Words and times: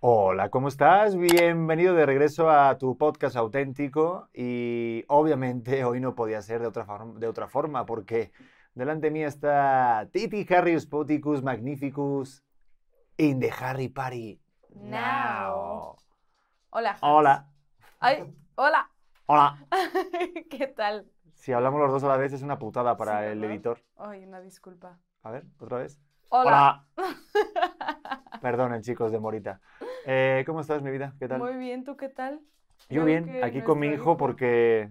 Hola, 0.00 0.48
¿cómo 0.48 0.68
estás? 0.68 1.16
Bienvenido 1.16 1.92
de 1.92 2.06
regreso 2.06 2.48
a 2.48 2.78
tu 2.78 2.96
podcast 2.96 3.34
auténtico 3.34 4.28
y 4.32 5.04
obviamente 5.08 5.82
hoy 5.84 5.98
no 5.98 6.14
podía 6.14 6.40
ser 6.40 6.60
de 6.60 6.68
otra, 6.68 6.84
forma, 6.84 7.18
de 7.18 7.26
otra 7.26 7.48
forma 7.48 7.84
porque 7.84 8.30
delante 8.74 9.10
mí 9.10 9.24
está 9.24 10.08
Titi 10.12 10.46
Harry 10.54 10.78
Spoticus 10.78 11.42
Magnificus 11.42 12.44
in 13.16 13.40
the 13.40 13.50
Harry 13.50 13.88
Party 13.88 14.40
now. 14.72 15.96
Hola. 16.70 16.90
Hans. 16.90 17.00
Hola. 17.02 17.48
Ay, 17.98 18.32
hola. 18.54 18.88
Hola. 19.26 19.66
¿Qué 20.48 20.68
tal? 20.68 21.10
Si 21.34 21.52
hablamos 21.52 21.80
los 21.80 21.90
dos 21.90 22.04
a 22.04 22.08
la 22.08 22.16
vez 22.16 22.32
es 22.32 22.42
una 22.42 22.60
putada 22.60 22.96
para 22.96 23.18
Sí, 23.18 23.32
el 23.32 23.42
editor. 23.42 23.82
Ay, 23.96 24.24
una 24.24 24.40
disculpa. 24.40 25.00
A 25.24 25.32
ver, 25.32 25.44
otra 25.58 25.78
vez. 25.78 25.98
Hola. 26.30 26.84
Perdonen, 28.40 28.82
chicos 28.82 29.10
de 29.10 29.18
Morita. 29.18 29.60
Eh, 30.06 30.42
¿Cómo 30.46 30.60
estás, 30.60 30.82
mi 30.82 30.90
vida? 30.90 31.14
¿Qué 31.18 31.28
tal? 31.28 31.38
Muy 31.38 31.54
bien, 31.56 31.84
¿tú 31.84 31.96
qué 31.96 32.08
tal? 32.08 32.40
Yo 32.88 33.02
Creo 33.02 33.04
bien, 33.04 33.44
aquí 33.44 33.62
con 33.62 33.78
mi 33.78 33.88
hijo 33.88 34.16
porque, 34.16 34.90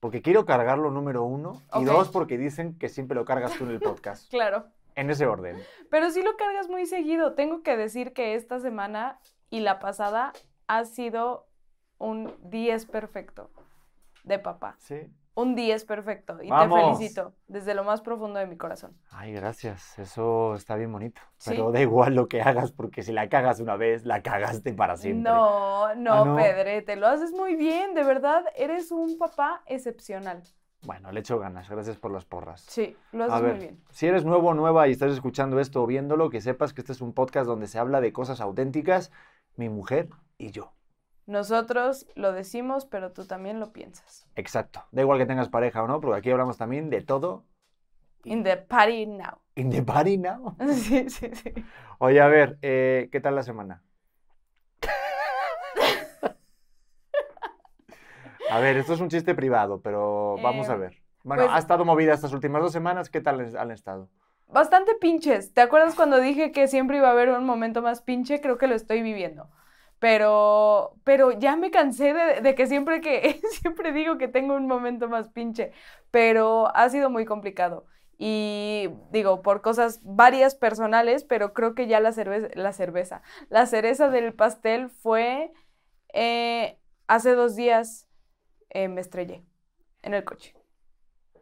porque 0.00 0.22
quiero 0.22 0.44
cargarlo 0.46 0.90
número 0.90 1.24
uno 1.24 1.62
y 1.78 1.84
dos 1.84 2.08
porque 2.08 2.38
dicen 2.38 2.78
que 2.78 2.88
siempre 2.88 3.14
lo 3.14 3.24
cargas 3.24 3.56
tú 3.56 3.64
en 3.64 3.70
el 3.70 3.80
podcast. 3.80 4.30
Claro. 4.30 4.66
En 4.96 5.10
ese 5.10 5.26
orden. 5.26 5.56
Pero 5.90 6.10
sí 6.10 6.22
lo 6.22 6.36
cargas 6.36 6.68
muy 6.68 6.86
seguido. 6.86 7.34
Tengo 7.34 7.62
que 7.62 7.76
decir 7.76 8.12
que 8.12 8.34
esta 8.34 8.58
semana 8.58 9.20
y 9.50 9.60
la 9.60 9.78
pasada 9.78 10.32
ha 10.66 10.84
sido 10.84 11.46
un 11.98 12.34
10 12.42 12.86
perfecto 12.86 13.50
de 14.24 14.38
papá. 14.38 14.76
Sí. 14.78 15.12
Un 15.34 15.54
10 15.54 15.84
perfecto. 15.84 16.42
Y 16.42 16.48
¡Vamos! 16.48 16.78
te 16.78 16.84
felicito 16.98 17.34
desde 17.46 17.74
lo 17.74 17.84
más 17.84 18.00
profundo 18.02 18.38
de 18.40 18.46
mi 18.46 18.56
corazón. 18.56 18.96
Ay, 19.10 19.32
gracias. 19.32 19.98
Eso 19.98 20.54
está 20.54 20.74
bien 20.76 20.92
bonito. 20.92 21.20
Sí. 21.38 21.50
Pero 21.50 21.70
da 21.72 21.80
igual 21.80 22.14
lo 22.14 22.28
que 22.28 22.42
hagas 22.42 22.72
porque 22.72 23.02
si 23.02 23.12
la 23.12 23.28
cagas 23.28 23.60
una 23.60 23.76
vez, 23.76 24.04
la 24.04 24.22
cagaste 24.22 24.72
para 24.74 24.96
siempre. 24.96 25.30
No, 25.30 25.94
no, 25.94 26.12
Ah, 26.12 26.24
¿no? 26.24 26.36
Pedrete, 26.36 26.96
lo 26.96 27.06
haces 27.06 27.32
muy 27.32 27.54
bien, 27.56 27.94
de 27.94 28.02
verdad, 28.02 28.44
eres 28.56 28.90
un 28.92 29.16
papá 29.18 29.62
excepcional. 29.66 30.42
Bueno, 30.82 31.12
le 31.12 31.20
echo 31.20 31.38
ganas. 31.38 31.68
Gracias 31.68 31.96
por 31.98 32.10
las 32.10 32.24
porras. 32.24 32.62
Sí, 32.62 32.96
lo 33.12 33.24
A 33.24 33.26
haces 33.26 33.42
ver, 33.42 33.50
muy 33.52 33.60
bien. 33.60 33.84
si 33.90 34.06
eres 34.06 34.24
nuevo 34.24 34.48
o 34.48 34.54
nueva 34.54 34.88
y 34.88 34.92
estás 34.92 35.12
escuchando 35.12 35.60
esto 35.60 35.82
o 35.82 35.86
viéndolo, 35.86 36.30
que 36.30 36.40
sepas 36.40 36.72
que 36.72 36.80
este 36.80 36.92
es 36.92 37.00
un 37.02 37.12
podcast 37.12 37.46
donde 37.46 37.66
se 37.66 37.78
habla 37.78 38.00
de 38.00 38.12
cosas 38.12 38.40
auténticas, 38.40 39.12
mi 39.56 39.68
mujer 39.68 40.08
y 40.38 40.50
yo. 40.52 40.72
Nosotros 41.30 42.08
lo 42.16 42.32
decimos, 42.32 42.86
pero 42.86 43.12
tú 43.12 43.24
también 43.24 43.60
lo 43.60 43.72
piensas. 43.72 44.26
Exacto. 44.34 44.84
Da 44.90 45.02
igual 45.02 45.16
que 45.16 45.26
tengas 45.26 45.48
pareja 45.48 45.80
o 45.80 45.86
no, 45.86 46.00
porque 46.00 46.18
aquí 46.18 46.28
hablamos 46.32 46.58
también 46.58 46.90
de 46.90 47.02
todo. 47.02 47.44
In 48.24 48.42
the 48.42 48.56
party 48.56 49.06
now. 49.06 49.38
In 49.54 49.70
the 49.70 49.80
party 49.80 50.18
now. 50.18 50.56
Sí, 50.74 51.08
sí, 51.08 51.30
sí. 51.32 51.52
Oye, 52.00 52.20
a 52.20 52.26
ver, 52.26 52.58
eh, 52.62 53.08
¿qué 53.12 53.20
tal 53.20 53.36
la 53.36 53.44
semana? 53.44 53.84
A 58.50 58.58
ver, 58.58 58.76
esto 58.78 58.94
es 58.94 59.00
un 59.00 59.08
chiste 59.08 59.32
privado, 59.36 59.80
pero 59.80 60.34
vamos 60.42 60.68
a 60.68 60.74
Eh, 60.74 60.78
ver. 60.78 61.02
Bueno, 61.22 61.44
pues- 61.44 61.54
ha 61.54 61.58
estado 61.58 61.84
movida 61.84 62.12
estas 62.14 62.32
últimas 62.32 62.60
dos 62.60 62.72
semanas. 62.72 63.08
¿Qué 63.08 63.20
tal 63.20 63.56
han 63.56 63.70
estado? 63.70 64.08
Bastante 64.48 64.96
pinches. 65.00 65.54
¿Te 65.54 65.60
acuerdas 65.60 65.94
cuando 65.94 66.18
dije 66.18 66.50
que 66.50 66.66
siempre 66.66 66.96
iba 66.96 67.06
a 67.06 67.12
haber 67.12 67.28
un 67.28 67.46
momento 67.46 67.82
más 67.82 68.02
pinche? 68.02 68.40
Creo 68.40 68.58
que 68.58 68.66
lo 68.66 68.74
estoy 68.74 69.00
viviendo. 69.02 69.48
Pero, 70.00 70.98
pero 71.04 71.32
ya 71.32 71.56
me 71.56 71.70
cansé 71.70 72.14
de, 72.14 72.42
de 72.42 72.56
que 72.56 72.66
siempre 72.66 73.00
que 73.02 73.40
siempre 73.62 73.92
digo 73.92 74.18
que 74.18 74.28
tengo 74.28 74.56
un 74.56 74.68
momento 74.68 75.08
más 75.08 75.30
pinche. 75.30 75.72
Pero 76.10 76.74
ha 76.76 76.90
sido 76.90 77.10
muy 77.10 77.26
complicado. 77.26 77.86
Y 78.18 78.90
digo, 79.12 79.42
por 79.42 79.62
cosas 79.62 80.00
varias 80.04 80.56
personales, 80.56 81.24
pero 81.24 81.54
creo 81.54 81.74
que 81.76 81.88
ya 81.88 82.00
la 82.00 82.12
cerveza, 82.12 82.48
la 82.54 82.72
cerveza, 82.74 83.22
la 83.50 83.66
cereza 83.66 84.10
del 84.10 84.34
pastel 84.34 84.90
fue 84.90 85.52
eh, 86.14 86.78
hace 87.08 87.34
dos 87.34 87.56
días 87.56 88.08
eh, 88.70 88.88
me 88.88 89.00
estrellé 89.02 89.44
en 90.02 90.14
el 90.14 90.24
coche. 90.24 90.54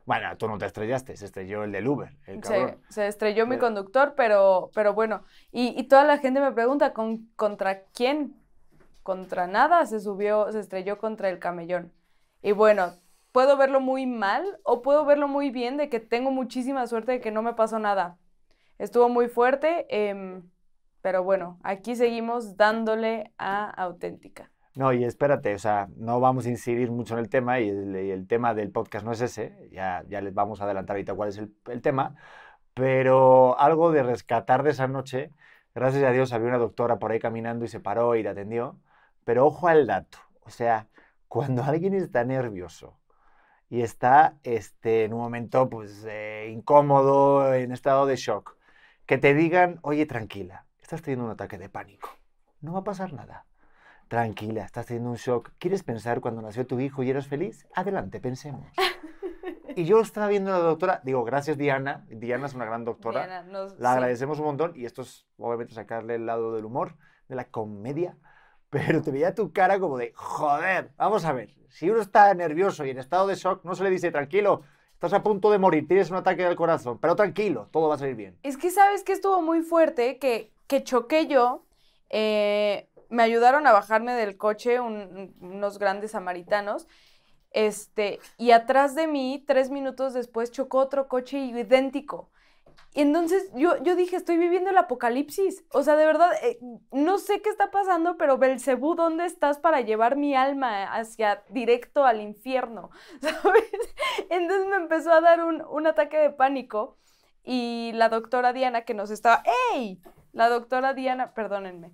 Bueno, 0.04 0.36
tú 0.38 0.48
no 0.48 0.56
te 0.56 0.64
estrellaste, 0.66 1.16
se 1.16 1.26
estrelló 1.26 1.64
el 1.64 1.72
del 1.72 1.86
Uber, 1.86 2.16
el 2.26 2.42
Se, 2.42 2.78
se 2.88 3.06
estrelló 3.08 3.46
mi 3.46 3.58
conductor, 3.58 4.14
pero, 4.16 4.70
pero 4.74 4.94
bueno. 4.94 5.24
Y, 5.52 5.78
y 5.78 5.84
toda 5.88 6.04
la 6.04 6.18
gente 6.18 6.40
me 6.40 6.52
pregunta, 6.52 6.94
¿con, 6.94 7.26
¿contra 7.36 7.84
quién? 7.92 8.37
Contra 9.08 9.46
nada, 9.46 9.86
se 9.86 10.00
subió, 10.00 10.52
se 10.52 10.60
estrelló 10.60 10.98
contra 10.98 11.30
el 11.30 11.38
camellón. 11.38 11.94
Y 12.42 12.52
bueno, 12.52 12.92
puedo 13.32 13.56
verlo 13.56 13.80
muy 13.80 14.04
mal 14.04 14.44
o 14.64 14.82
puedo 14.82 15.06
verlo 15.06 15.28
muy 15.28 15.48
bien 15.48 15.78
de 15.78 15.88
que 15.88 15.98
tengo 15.98 16.30
muchísima 16.30 16.86
suerte 16.86 17.12
de 17.12 17.20
que 17.22 17.30
no 17.30 17.40
me 17.40 17.54
pasó 17.54 17.78
nada. 17.78 18.18
Estuvo 18.76 19.08
muy 19.08 19.28
fuerte, 19.28 19.86
em, 19.88 20.42
pero 21.00 21.24
bueno, 21.24 21.58
aquí 21.62 21.96
seguimos 21.96 22.58
dándole 22.58 23.32
a 23.38 23.70
auténtica. 23.82 24.50
No, 24.74 24.92
y 24.92 25.04
espérate, 25.04 25.54
o 25.54 25.58
sea, 25.58 25.88
no 25.96 26.20
vamos 26.20 26.44
a 26.44 26.50
incidir 26.50 26.90
mucho 26.90 27.14
en 27.14 27.20
el 27.20 27.30
tema 27.30 27.60
y 27.60 27.70
el, 27.70 27.96
y 27.96 28.10
el 28.10 28.26
tema 28.26 28.52
del 28.52 28.70
podcast 28.70 29.06
no 29.06 29.12
es 29.12 29.22
ese, 29.22 29.70
ya, 29.72 30.04
ya 30.06 30.20
les 30.20 30.34
vamos 30.34 30.60
a 30.60 30.64
adelantar 30.64 30.96
ahorita 30.96 31.14
cuál 31.14 31.30
es 31.30 31.38
el, 31.38 31.50
el 31.68 31.80
tema, 31.80 32.14
pero 32.74 33.58
algo 33.58 33.90
de 33.90 34.02
rescatar 34.02 34.64
de 34.64 34.72
esa 34.72 34.86
noche, 34.86 35.32
gracias 35.74 36.04
a 36.04 36.10
Dios 36.12 36.34
había 36.34 36.48
una 36.48 36.58
doctora 36.58 36.98
por 36.98 37.10
ahí 37.10 37.18
caminando 37.18 37.64
y 37.64 37.68
se 37.68 37.80
paró 37.80 38.14
y 38.14 38.22
la 38.22 38.32
atendió, 38.32 38.78
pero 39.28 39.44
ojo 39.44 39.68
al 39.68 39.86
dato, 39.86 40.16
o 40.40 40.48
sea, 40.48 40.88
cuando 41.28 41.62
alguien 41.62 41.92
está 41.92 42.24
nervioso 42.24 42.98
y 43.68 43.82
está 43.82 44.38
este, 44.42 45.04
en 45.04 45.12
un 45.12 45.20
momento 45.20 45.68
pues 45.68 46.02
eh, 46.08 46.48
incómodo, 46.50 47.52
en 47.52 47.70
estado 47.72 48.06
de 48.06 48.16
shock, 48.16 48.56
que 49.04 49.18
te 49.18 49.34
digan, 49.34 49.80
oye, 49.82 50.06
tranquila, 50.06 50.64
estás 50.80 51.02
teniendo 51.02 51.26
un 51.26 51.30
ataque 51.32 51.58
de 51.58 51.68
pánico, 51.68 52.08
no 52.62 52.72
va 52.72 52.78
a 52.78 52.84
pasar 52.84 53.12
nada. 53.12 53.44
Tranquila, 54.08 54.64
estás 54.64 54.86
teniendo 54.86 55.10
un 55.10 55.16
shock. 55.16 55.50
¿Quieres 55.58 55.82
pensar 55.82 56.22
cuando 56.22 56.40
nació 56.40 56.66
tu 56.66 56.80
hijo 56.80 57.02
y 57.02 57.10
eras 57.10 57.26
feliz? 57.26 57.66
Adelante, 57.74 58.20
pensemos. 58.20 58.72
Y 59.76 59.84
yo 59.84 60.00
estaba 60.00 60.28
viendo 60.28 60.54
a 60.54 60.58
la 60.58 60.64
doctora, 60.64 61.02
digo, 61.04 61.22
gracias 61.24 61.58
Diana, 61.58 62.06
Diana 62.08 62.46
es 62.46 62.54
una 62.54 62.64
gran 62.64 62.86
doctora, 62.86 63.26
Diana, 63.26 63.42
nos- 63.42 63.78
la 63.78 63.90
sí. 63.90 63.92
agradecemos 63.92 64.38
un 64.38 64.46
montón 64.46 64.72
y 64.74 64.86
esto 64.86 65.02
es 65.02 65.26
obviamente 65.36 65.74
sacarle 65.74 66.14
el 66.14 66.24
lado 66.24 66.54
del 66.54 66.64
humor, 66.64 66.96
de 67.28 67.34
la 67.36 67.44
comedia, 67.44 68.16
pero 68.70 69.02
te 69.02 69.10
veía 69.10 69.34
tu 69.34 69.52
cara 69.52 69.78
como 69.80 69.96
de, 69.98 70.12
joder, 70.14 70.90
vamos 70.96 71.24
a 71.24 71.32
ver, 71.32 71.54
si 71.68 71.88
uno 71.90 72.00
está 72.00 72.32
nervioso 72.34 72.84
y 72.84 72.90
en 72.90 72.98
estado 72.98 73.26
de 73.26 73.34
shock, 73.34 73.64
no 73.64 73.74
se 73.74 73.84
le 73.84 73.90
dice, 73.90 74.10
tranquilo, 74.10 74.62
estás 74.92 75.12
a 75.12 75.22
punto 75.22 75.50
de 75.50 75.58
morir, 75.58 75.86
tienes 75.86 76.10
un 76.10 76.16
ataque 76.16 76.44
del 76.44 76.56
corazón, 76.56 76.98
pero 76.98 77.16
tranquilo, 77.16 77.68
todo 77.72 77.88
va 77.88 77.94
a 77.94 77.98
salir 77.98 78.14
bien. 78.16 78.36
Es 78.42 78.56
que 78.56 78.70
sabes 78.70 79.04
que 79.04 79.12
estuvo 79.12 79.40
muy 79.42 79.62
fuerte, 79.62 80.18
que, 80.18 80.52
que 80.66 80.82
choqué 80.84 81.26
yo. 81.26 81.64
eh, 82.10 82.88
me 83.10 83.22
ayudaron 83.22 83.66
a 83.66 83.72
bajarme 83.72 84.12
del 84.12 84.36
coche 84.36 84.80
un- 84.80 85.34
unos 85.40 85.78
grandes 85.78 86.10
samaritanos. 86.10 86.86
Este, 87.50 88.20
y 88.36 88.50
atrás 88.50 88.94
de 88.94 89.06
mí, 89.06 89.42
tres 89.46 89.70
minutos 89.70 90.12
después, 90.14 90.50
chocó 90.50 90.78
otro 90.78 91.08
coche 91.08 91.38
idéntico. 91.38 92.30
Y 92.98 93.02
entonces 93.02 93.48
yo, 93.54 93.80
yo 93.84 93.94
dije, 93.94 94.16
estoy 94.16 94.38
viviendo 94.38 94.70
el 94.70 94.76
apocalipsis. 94.76 95.64
O 95.70 95.84
sea, 95.84 95.94
de 95.94 96.04
verdad, 96.04 96.32
eh, 96.42 96.58
no 96.90 97.18
sé 97.18 97.40
qué 97.42 97.48
está 97.48 97.70
pasando, 97.70 98.16
pero 98.16 98.38
Belcebú, 98.38 98.96
¿dónde 98.96 99.24
estás 99.24 99.60
para 99.60 99.82
llevar 99.82 100.16
mi 100.16 100.34
alma 100.34 100.82
hacia 100.92 101.44
directo 101.48 102.04
al 102.04 102.20
infierno? 102.20 102.90
¿Sabes? 103.20 103.62
Entonces 104.30 104.66
me 104.66 104.74
empezó 104.74 105.12
a 105.12 105.20
dar 105.20 105.44
un, 105.44 105.62
un 105.62 105.86
ataque 105.86 106.18
de 106.18 106.30
pánico 106.30 106.96
y 107.44 107.92
la 107.94 108.08
doctora 108.08 108.52
Diana 108.52 108.82
que 108.82 108.94
nos 108.94 109.12
estaba, 109.12 109.44
¡Ey! 109.72 110.02
La 110.32 110.48
doctora 110.48 110.92
Diana, 110.92 111.34
perdónenme, 111.34 111.90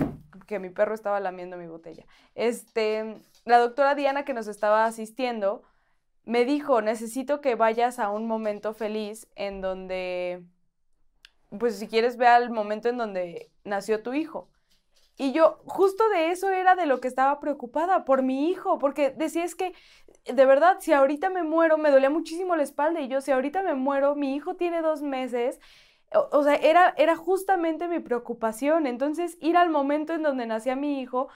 que 0.47 0.59
mi 0.59 0.71
perro 0.71 0.95
estaba 0.95 1.21
lamiendo 1.21 1.59
mi 1.59 1.67
botella. 1.67 2.07
Este, 2.35 3.21
la 3.45 3.59
doctora 3.59 3.95
Diana 3.95 4.25
que 4.25 4.33
nos 4.33 4.47
estaba 4.47 4.87
asistiendo 4.87 5.65
me 6.25 6.45
dijo, 6.47 6.81
necesito 6.81 7.41
que 7.41 7.55
vayas 7.55 7.99
a 7.99 8.11
un 8.11 8.27
momento 8.27 8.73
feliz 8.73 9.29
en 9.37 9.61
donde, 9.61 10.43
pues 11.59 11.79
si 11.79 11.89
quieres, 11.89 12.17
ve 12.17 12.27
al 12.27 12.51
momento 12.51 12.89
en 12.89 12.99
donde 12.99 13.51
nació 13.65 14.03
tu 14.03 14.15
hijo. 14.15 14.49
Y 15.17 15.33
yo, 15.33 15.61
justo 15.67 16.09
de 16.11 16.31
eso 16.31 16.51
era 16.51 16.75
de 16.75 16.87
lo 16.87 17.01
que 17.01 17.09
estaba 17.09 17.39
preocupada, 17.39 18.05
por 18.05 18.23
mi 18.23 18.51
hijo, 18.51 18.79
porque 18.79 19.11
decía 19.11 19.45
es 19.45 19.55
que, 19.55 19.73
de 20.25 20.47
verdad, 20.47 20.79
si 20.81 20.93
ahorita 20.93 21.31
me 21.31 21.45
muero, 21.45 21.79
me 21.79 21.91
dolía 21.91 22.11
muchísimo 22.11 22.57
la 22.57 22.65
espalda 22.65 23.01
y 23.01 23.09
yo, 23.09 23.21
si 23.21 23.31
ahorita 23.31 23.63
me 23.63 23.75
muero, 23.75 24.17
mi 24.17 24.35
hijo 24.35 24.57
tiene 24.57 24.83
dos 24.83 25.03
meses, 25.03 25.61
o, 26.13 26.29
o 26.33 26.43
sea, 26.43 26.57
era, 26.57 26.95
era 26.97 27.17
justamente 27.17 27.87
mi 27.89 28.01
preocupación. 28.01 28.87
Entonces, 28.87 29.39
ir 29.41 29.57
al 29.57 29.71
momento 29.71 30.15
en 30.15 30.23
donde 30.23 30.47
nacía 30.47 30.77
mi 30.77 31.01
hijo 31.01 31.29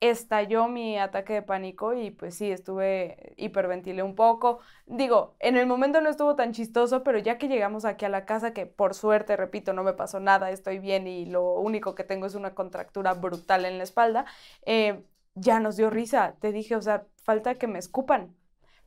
estalló 0.00 0.66
mi 0.68 0.98
ataque 0.98 1.34
de 1.34 1.42
pánico 1.42 1.92
y 1.94 2.10
pues 2.10 2.34
sí, 2.34 2.50
estuve, 2.50 3.34
hiperventilé 3.36 4.02
un 4.02 4.14
poco. 4.14 4.60
Digo, 4.86 5.36
en 5.40 5.56
el 5.56 5.66
momento 5.66 6.00
no 6.00 6.08
estuvo 6.08 6.36
tan 6.36 6.52
chistoso, 6.52 7.02
pero 7.02 7.18
ya 7.18 7.38
que 7.38 7.48
llegamos 7.48 7.84
aquí 7.84 8.06
a 8.06 8.08
la 8.08 8.24
casa, 8.24 8.52
que 8.54 8.66
por 8.66 8.94
suerte, 8.94 9.36
repito, 9.36 9.72
no 9.74 9.82
me 9.84 9.92
pasó 9.92 10.18
nada, 10.18 10.50
estoy 10.50 10.78
bien 10.78 11.06
y 11.06 11.26
lo 11.26 11.54
único 11.54 11.94
que 11.94 12.04
tengo 12.04 12.26
es 12.26 12.34
una 12.34 12.54
contractura 12.54 13.12
brutal 13.14 13.64
en 13.66 13.78
la 13.78 13.84
espalda, 13.84 14.24
eh, 14.64 15.04
ya 15.34 15.60
nos 15.60 15.76
dio 15.76 15.90
risa. 15.90 16.36
Te 16.40 16.52
dije, 16.52 16.76
o 16.76 16.82
sea, 16.82 17.06
falta 17.24 17.54
que 17.56 17.66
me 17.66 17.78
escupan, 17.78 18.34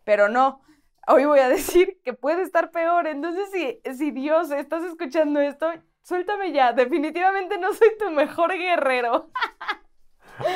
pero 0.04 0.30
no. 0.30 0.62
Hoy 1.08 1.26
voy 1.26 1.40
a 1.40 1.50
decir 1.50 2.00
que 2.04 2.14
puede 2.14 2.42
estar 2.44 2.72
peor. 2.72 3.08
Entonces, 3.08 3.50
si, 3.52 3.82
si 3.98 4.12
Dios, 4.12 4.52
estás 4.52 4.84
escuchando 4.84 5.40
esto, 5.42 5.72
suéltame 6.02 6.52
ya. 6.54 6.74
Definitivamente 6.74 7.58
no 7.60 7.74
soy 7.74 7.90
tu 8.00 8.10
mejor 8.12 8.54
guerrero. 8.54 9.30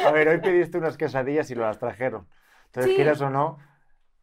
A 0.06 0.12
ver, 0.12 0.28
hoy 0.28 0.40
pediste 0.40 0.78
unas 0.78 0.98
quesadillas 0.98 1.50
y 1.52 1.56
lo 1.56 1.62
las 1.64 1.80
trajeron. 1.80 2.28
Entonces, 2.68 2.92
Sí. 2.92 2.96
quieras 2.96 3.22
o 3.22 3.30
no, 3.30 3.58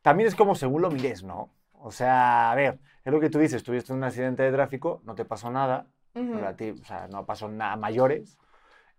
también 0.03 0.29
es 0.29 0.35
como 0.35 0.55
según 0.55 0.83
lo 0.83 0.91
mires, 0.91 1.23
¿no? 1.23 1.51
O 1.73 1.91
sea, 1.91 2.51
a 2.51 2.55
ver, 2.55 2.79
es 3.05 3.12
lo 3.12 3.21
que 3.21 3.31
tú 3.31 3.39
dices, 3.39 3.62
tuviste 3.62 3.93
un 3.93 4.03
accidente 4.05 4.43
de 4.43 4.53
tráfico, 4.53 5.01
no 5.05 5.15
te 5.15 5.25
pasó 5.25 5.51
nada, 5.51 5.87
Ujú. 6.15 6.31
pero 6.33 6.49
a 6.49 6.56
ti, 6.56 6.71
o 6.71 6.85
sea, 6.85 7.09
no 7.09 7.27
pasó 7.27 7.49
nada 7.49 7.77
mayores. 7.77 8.39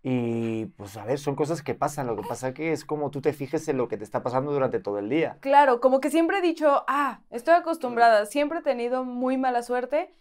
Y 0.02 0.66
pues 0.76 0.96
a 0.96 1.04
ver, 1.04 1.18
son 1.18 1.34
cosas 1.34 1.62
que 1.62 1.74
pasan. 1.74 2.06
Lo 2.06 2.14
que 2.14 2.22
pasa 2.22 2.54
que 2.54 2.70
es 2.70 2.84
como 2.84 3.10
tú 3.10 3.20
te 3.20 3.32
fijes 3.32 3.66
en 3.66 3.76
lo 3.76 3.88
que 3.88 3.96
te 3.96 4.04
está 4.04 4.22
pasando 4.22 4.52
durante 4.52 4.78
todo 4.78 5.00
el 5.00 5.08
día. 5.08 5.38
Claro, 5.40 5.80
como 5.80 6.00
que 6.00 6.10
siempre 6.10 6.38
he 6.38 6.42
dicho, 6.42 6.84
ah, 6.86 7.22
estoy 7.30 7.54
acostumbrada, 7.54 8.24
siempre 8.26 8.60
he 8.60 8.62
tenido 8.62 9.02
muy 9.04 9.36
mala 9.36 9.62
suerte, 9.62 10.14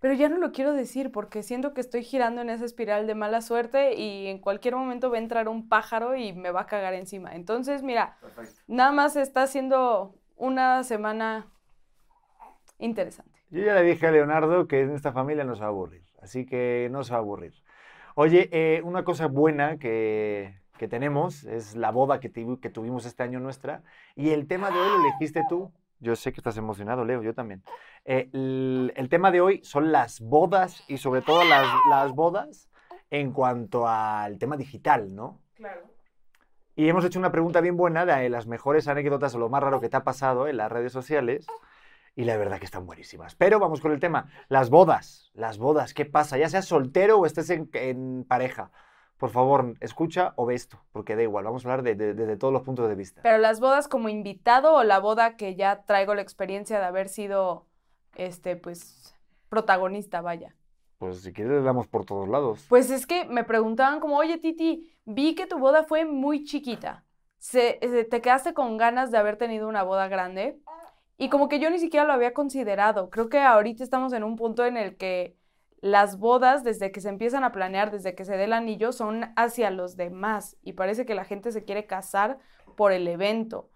pero 0.00 0.14
ya 0.14 0.28
no 0.28 0.38
lo 0.38 0.50
quiero 0.52 0.72
decir 0.72 1.12
porque 1.12 1.42
siento 1.42 1.74
que 1.74 1.80
estoy 1.80 2.02
girando 2.02 2.40
en 2.40 2.50
esa 2.50 2.64
espiral 2.64 3.06
de 3.06 3.14
mala 3.14 3.42
suerte 3.42 3.94
y 3.94 4.26
en 4.26 4.38
cualquier 4.38 4.74
momento 4.74 5.10
va 5.10 5.16
a 5.16 5.20
entrar 5.20 5.48
un 5.48 5.68
pájaro 5.68 6.16
y 6.16 6.32
me 6.32 6.50
va 6.50 6.62
a 6.62 6.66
cagar 6.66 6.94
encima. 6.94 7.34
Entonces, 7.34 7.82
mira, 7.82 8.16
nada 8.66 8.92
más 8.92 9.16
está 9.16 9.46
siendo 9.46 10.14
una 10.36 10.82
semana 10.84 11.46
interesante. 12.78 13.38
Yo 13.50 13.62
ya 13.62 13.74
le 13.74 13.82
dije 13.82 14.06
a 14.06 14.10
Leonardo 14.10 14.66
que 14.66 14.80
en 14.80 14.94
esta 14.94 15.12
familia 15.12 15.44
no 15.44 15.54
se 15.54 15.60
va 15.60 15.66
a 15.66 15.70
aburrir, 15.70 16.04
así 16.22 16.46
que 16.46 16.88
no 16.90 17.04
se 17.04 17.12
va 17.12 17.18
a 17.18 17.20
aburrir. 17.20 17.52
Oye, 18.14 18.48
eh, 18.52 18.80
una 18.82 19.04
cosa 19.04 19.26
buena 19.26 19.76
que, 19.78 20.60
que 20.78 20.88
tenemos 20.88 21.44
es 21.44 21.76
la 21.76 21.90
boda 21.90 22.20
que, 22.20 22.30
que 22.32 22.70
tuvimos 22.70 23.04
este 23.04 23.22
año 23.22 23.38
nuestra 23.38 23.82
y 24.16 24.30
el 24.30 24.46
tema 24.46 24.70
de 24.70 24.78
hoy 24.78 24.88
lo 24.88 25.08
elegiste 25.08 25.44
tú. 25.48 25.70
Yo 26.00 26.16
sé 26.16 26.32
que 26.32 26.40
estás 26.40 26.56
emocionado, 26.56 27.04
Leo, 27.04 27.22
yo 27.22 27.34
también. 27.34 27.62
Eh, 28.04 28.30
el, 28.32 28.92
el 28.96 29.08
tema 29.08 29.30
de 29.30 29.40
hoy 29.40 29.60
son 29.62 29.92
las 29.92 30.20
bodas 30.20 30.82
y 30.88 30.98
sobre 30.98 31.22
todo 31.22 31.44
las, 31.44 31.66
las 31.88 32.12
bodas 32.12 32.70
en 33.10 33.32
cuanto 33.32 33.86
al 33.86 34.38
tema 34.38 34.56
digital, 34.56 35.14
¿no? 35.14 35.40
Claro. 35.54 35.82
Y 36.74 36.88
hemos 36.88 37.04
hecho 37.04 37.18
una 37.18 37.30
pregunta 37.30 37.60
bien 37.60 37.76
buena 37.76 38.06
de 38.06 38.30
las 38.30 38.46
mejores 38.46 38.88
anécdotas 38.88 39.34
o 39.34 39.38
lo 39.38 39.50
más 39.50 39.62
raro 39.62 39.80
que 39.80 39.90
te 39.90 39.96
ha 39.98 40.04
pasado 40.04 40.48
en 40.48 40.56
las 40.56 40.72
redes 40.72 40.92
sociales. 40.92 41.46
Y 42.16 42.24
la 42.24 42.36
verdad 42.36 42.58
que 42.58 42.64
están 42.64 42.86
buenísimas. 42.86 43.34
Pero 43.34 43.60
vamos 43.60 43.80
con 43.80 43.92
el 43.92 44.00
tema. 44.00 44.30
Las 44.48 44.70
bodas. 44.70 45.30
Las 45.34 45.58
bodas. 45.58 45.94
¿Qué 45.94 46.06
pasa? 46.06 46.38
Ya 46.38 46.48
seas 46.48 46.64
soltero 46.64 47.18
o 47.18 47.26
estés 47.26 47.50
en, 47.50 47.68
en 47.74 48.24
pareja. 48.24 48.70
Por 49.20 49.28
favor, 49.30 49.74
escucha 49.80 50.32
o 50.36 50.46
ve 50.46 50.54
esto. 50.54 50.78
Porque 50.92 51.14
da 51.14 51.22
igual. 51.22 51.44
Vamos 51.44 51.64
a 51.64 51.68
hablar 51.68 51.82
de- 51.84 51.94
de- 51.94 52.14
desde 52.14 52.38
todos 52.38 52.52
los 52.54 52.62
puntos 52.62 52.88
de 52.88 52.94
vista. 52.94 53.20
Pero 53.22 53.36
las 53.36 53.60
bodas 53.60 53.86
como 53.86 54.08
invitado 54.08 54.72
o 54.74 54.82
la 54.82 54.98
boda 54.98 55.36
que 55.36 55.54
ya 55.56 55.82
traigo 55.84 56.14
la 56.14 56.22
experiencia 56.22 56.78
de 56.80 56.86
haber 56.86 57.10
sido, 57.10 57.66
este, 58.16 58.56
pues, 58.56 59.14
protagonista, 59.50 60.22
vaya. 60.22 60.56
Pues 60.98 61.20
si 61.20 61.32
quieres 61.34 61.52
le 61.52 61.62
damos 61.62 61.86
por 61.86 62.06
todos 62.06 62.28
lados. 62.28 62.64
Pues 62.70 62.90
es 62.90 63.06
que 63.06 63.26
me 63.26 63.44
preguntaban 63.44 64.00
como, 64.00 64.16
oye 64.16 64.38
Titi, 64.38 64.90
vi 65.04 65.34
que 65.34 65.46
tu 65.46 65.58
boda 65.58 65.84
fue 65.84 66.04
muy 66.06 66.44
chiquita. 66.44 67.04
Se, 67.38 67.78
se- 67.82 68.04
¿te 68.04 68.20
quedaste 68.22 68.54
con 68.54 68.76
ganas 68.78 69.10
de 69.10 69.18
haber 69.18 69.36
tenido 69.36 69.68
una 69.68 69.82
boda 69.82 70.08
grande? 70.08 70.58
Y 71.18 71.28
como 71.28 71.48
que 71.50 71.58
yo 71.60 71.68
ni 71.70 71.78
siquiera 71.78 72.06
lo 72.06 72.14
había 72.14 72.32
considerado. 72.32 73.10
Creo 73.10 73.28
que 73.28 73.38
ahorita 73.40 73.84
estamos 73.84 74.14
en 74.14 74.24
un 74.24 74.36
punto 74.36 74.64
en 74.64 74.78
el 74.78 74.96
que 74.96 75.36
las 75.80 76.18
bodas, 76.18 76.62
desde 76.64 76.92
que 76.92 77.00
se 77.00 77.08
empiezan 77.08 77.44
a 77.44 77.52
planear, 77.52 77.90
desde 77.90 78.14
que 78.14 78.24
se 78.24 78.36
dé 78.36 78.44
el 78.44 78.52
anillo, 78.52 78.92
son 78.92 79.32
hacia 79.36 79.70
los 79.70 79.96
demás. 79.96 80.56
Y 80.62 80.74
parece 80.74 81.06
que 81.06 81.14
la 81.14 81.24
gente 81.24 81.52
se 81.52 81.64
quiere 81.64 81.86
casar 81.86 82.38
por 82.76 82.92
el 82.92 83.08
evento. 83.08 83.70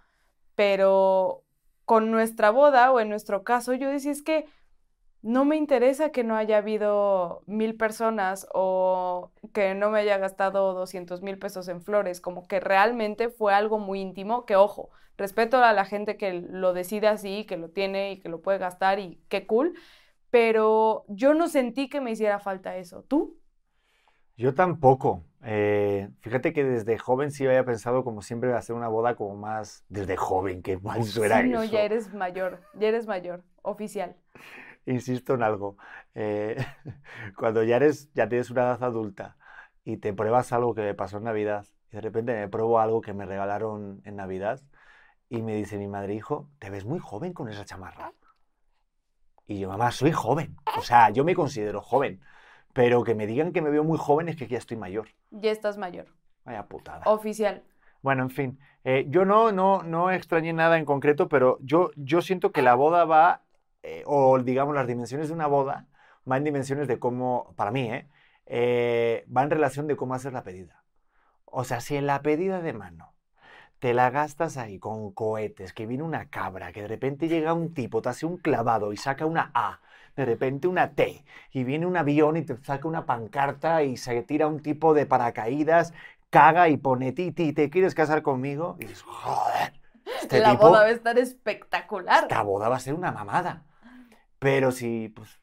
Pero 0.55 1.45
con 1.85 2.11
nuestra 2.11 2.51
boda 2.51 2.93
o 2.93 3.01
en 3.01 3.09
nuestro 3.09 3.45
caso, 3.45 3.75
yo 3.75 3.91
decía 3.91 4.13
es 4.13 4.23
que 4.23 4.47
no 5.25 5.47
me 5.47 5.57
interesa 5.57 6.11
que 6.11 6.23
no 6.23 6.37
haya 6.37 6.59
habido 6.59 7.43
mil 7.47 7.77
personas 7.77 8.47
o 8.53 9.33
que 9.55 9.75
no 9.75 9.89
me 9.89 10.01
haya 10.01 10.19
gastado 10.19 10.75
200 10.75 11.23
mil 11.23 11.39
pesos 11.39 11.69
en 11.69 11.81
flores, 11.81 12.21
como 12.21 12.47
que 12.47 12.61
realmente 12.61 13.31
fue 13.31 13.55
algo 13.55 13.79
muy 13.79 14.03
íntimo, 14.03 14.45
que 14.45 14.55
ojo, 14.55 14.91
respeto 15.17 15.57
a 15.65 15.73
la 15.73 15.87
gente 15.87 16.19
que 16.19 16.35
lo 16.35 16.75
decide 16.75 17.09
así, 17.09 17.47
que 17.47 17.57
lo 17.57 17.71
tiene 17.71 18.13
y 18.13 18.21
que 18.21 18.29
lo 18.29 18.43
puede 18.43 18.59
gastar 18.59 18.99
y 18.99 19.19
qué 19.29 19.47
cool, 19.47 19.75
pero 20.35 21.05
yo 21.09 21.33
no 21.35 21.49
sentí 21.49 21.89
que 21.89 22.01
me 22.01 22.11
hiciera 22.13 22.41
falta 22.41 22.77
eso. 22.77 23.05
¿Tú? 23.05 23.39
Yo 24.37 24.55
tampoco. 24.55 25.25
Eh, 25.43 26.09
fíjate 26.21 26.53
que 26.53 26.65
desde 26.65 26.99
joven 26.99 27.31
sí 27.31 27.47
había 27.47 27.65
pensado 27.65 28.03
como 28.05 28.23
siempre 28.23 28.53
hacer 28.55 28.75
una 28.75 28.89
boda 28.89 29.15
como 29.17 29.37
más 29.37 29.85
desde 29.89 30.17
joven, 30.17 30.63
que 30.63 30.81
eso 30.97 31.25
era 31.25 31.41
Sí, 31.41 31.49
no, 31.49 31.65
eso. 31.65 31.65
ya 31.65 31.83
eres 31.83 32.13
mayor, 32.15 32.61
ya 32.75 32.89
eres 32.89 33.07
mayor, 33.07 33.43
oficial. 33.63 34.17
insisto 34.87 35.35
en 35.35 35.43
algo. 35.43 35.77
eh, 36.15 36.57
cuando 37.39 37.63
ya 37.63 37.77
eres, 37.77 38.11
ya 38.15 38.29
tienes 38.29 38.51
una 38.51 38.63
edad 38.63 38.83
adulta 38.83 39.37
y 39.85 39.99
te 39.99 40.13
pruebas 40.15 40.53
algo 40.53 40.75
que 40.75 40.83
me 40.83 40.95
pasó 40.95 41.19
en 41.19 41.25
Navidad 41.25 41.67
y 41.91 41.97
de 41.97 42.01
repente 42.03 42.35
me 42.35 42.49
pruebo 42.49 42.79
algo 42.81 43.01
que 43.01 43.13
me 43.15 43.27
regalaron 43.27 44.01
en 44.05 44.17
Navidad 44.17 44.61
y 45.29 45.43
me 45.43 45.55
dice 45.57 45.79
mi 45.79 45.89
madre, 45.89 46.15
hijo, 46.15 46.51
te 46.59 46.71
ves 46.71 46.85
muy 46.85 46.99
joven 47.01 47.33
con 47.33 47.49
esa 47.49 47.65
chamarra. 47.65 48.13
Y 49.47 49.59
yo, 49.59 49.69
mamá, 49.69 49.91
soy 49.91 50.13
joven. 50.13 50.57
O 50.77 50.83
sea, 50.83 51.11
yo 51.11 51.25
me 51.25 51.35
considero 51.35 51.81
joven. 51.81 52.21
Pero 52.73 53.05
que 53.05 53.15
me 53.15 53.27
digan 53.27 53.53
que 53.53 53.63
me 53.63 53.71
veo 53.71 53.85
muy 53.85 53.99
joven 53.99 54.29
es 54.29 54.37
que 54.37 54.49
ya 54.49 54.59
estoy 54.59 54.77
mayor. 54.77 55.09
Ya 55.31 55.51
estás 55.53 55.79
mayor, 55.79 56.07
Vaya 56.45 56.67
putada. 56.67 57.03
oficial. 57.07 57.63
Bueno, 58.03 58.25
en 58.25 58.31
fin, 58.31 58.59
eh, 58.83 59.07
yo 59.09 59.25
no, 59.25 59.53
no, 59.53 59.83
no 59.83 60.11
extrañé 60.11 60.53
nada 60.53 60.77
en 60.77 60.85
concreto, 60.85 61.29
pero 61.29 61.59
yo, 61.63 61.91
yo 61.97 62.21
siento 62.21 62.53
que 62.53 62.61
la 62.63 62.75
boda 62.75 63.05
va, 63.05 63.43
eh, 63.83 64.03
o 64.07 64.39
digamos 64.41 64.75
las 64.75 64.87
dimensiones 64.87 65.29
de 65.29 65.35
una 65.35 65.47
boda, 65.47 65.87
va 66.31 66.37
en 66.37 66.45
dimensiones 66.45 66.89
de 66.89 66.99
cómo, 66.99 67.55
para 67.57 67.71
mí, 67.71 67.91
¿eh? 67.91 68.09
Eh, 68.47 69.25
va 69.35 69.43
en 69.43 69.51
relación 69.51 69.87
de 69.87 69.97
cómo 69.97 70.15
hacer 70.15 70.33
la 70.35 70.43
pedida. 70.43 70.85
O 71.47 71.65
sea, 71.65 71.81
si 71.81 71.97
en 71.97 72.07
la 72.07 72.21
pedida 72.21 72.61
de 72.61 72.73
mano 72.75 73.14
te 73.79 73.95
la 73.95 74.11
gastas 74.11 74.57
ahí 74.57 74.79
con 74.79 75.13
cohetes, 75.13 75.73
que 75.73 75.87
viene 75.87 76.03
una 76.03 76.31
cabra, 76.31 76.73
que 76.73 76.83
de 76.83 76.89
repente 76.89 77.29
llega 77.29 77.53
un 77.53 77.75
tipo, 77.75 78.03
te 78.03 78.09
hace 78.09 78.27
un 78.27 78.39
clavado 78.39 78.93
y 78.93 78.97
saca 78.97 79.27
una 79.27 79.51
A, 79.55 79.81
de 80.17 80.25
repente 80.25 80.69
una 80.69 80.93
T, 80.93 81.25
y 81.51 81.65
viene 81.65 81.87
un 81.87 81.97
avión 81.97 82.37
y 82.37 82.43
te 82.43 82.57
saca 82.65 82.89
una 82.89 83.05
pancarta 83.05 83.83
y 83.83 83.97
se 83.97 84.23
tira 84.23 84.47
un 84.47 84.61
tipo 84.61 84.95
de 84.95 85.07
paracaídas, 85.07 85.93
caga 86.31 86.69
y 86.69 86.77
pone 86.77 87.13
Titi, 87.13 87.53
¿te 87.53 87.71
quieres 87.71 87.95
casar 87.95 88.23
conmigo? 88.23 88.77
Y 88.79 88.87
dices, 88.87 89.03
joder, 89.03 89.73
este 90.21 90.41
la 90.41 90.53
tipo, 90.53 90.69
boda 90.69 90.81
va 90.81 90.87
a 90.87 90.91
estar 90.91 91.19
espectacular. 91.19 92.25
esta 92.25 92.43
boda 92.43 92.69
va 92.69 92.77
a 92.77 92.81
ser 92.81 92.95
una 92.95 93.13
mamada. 93.13 93.65
Pero 94.39 94.73
si 94.73 95.09
pues, 95.09 95.41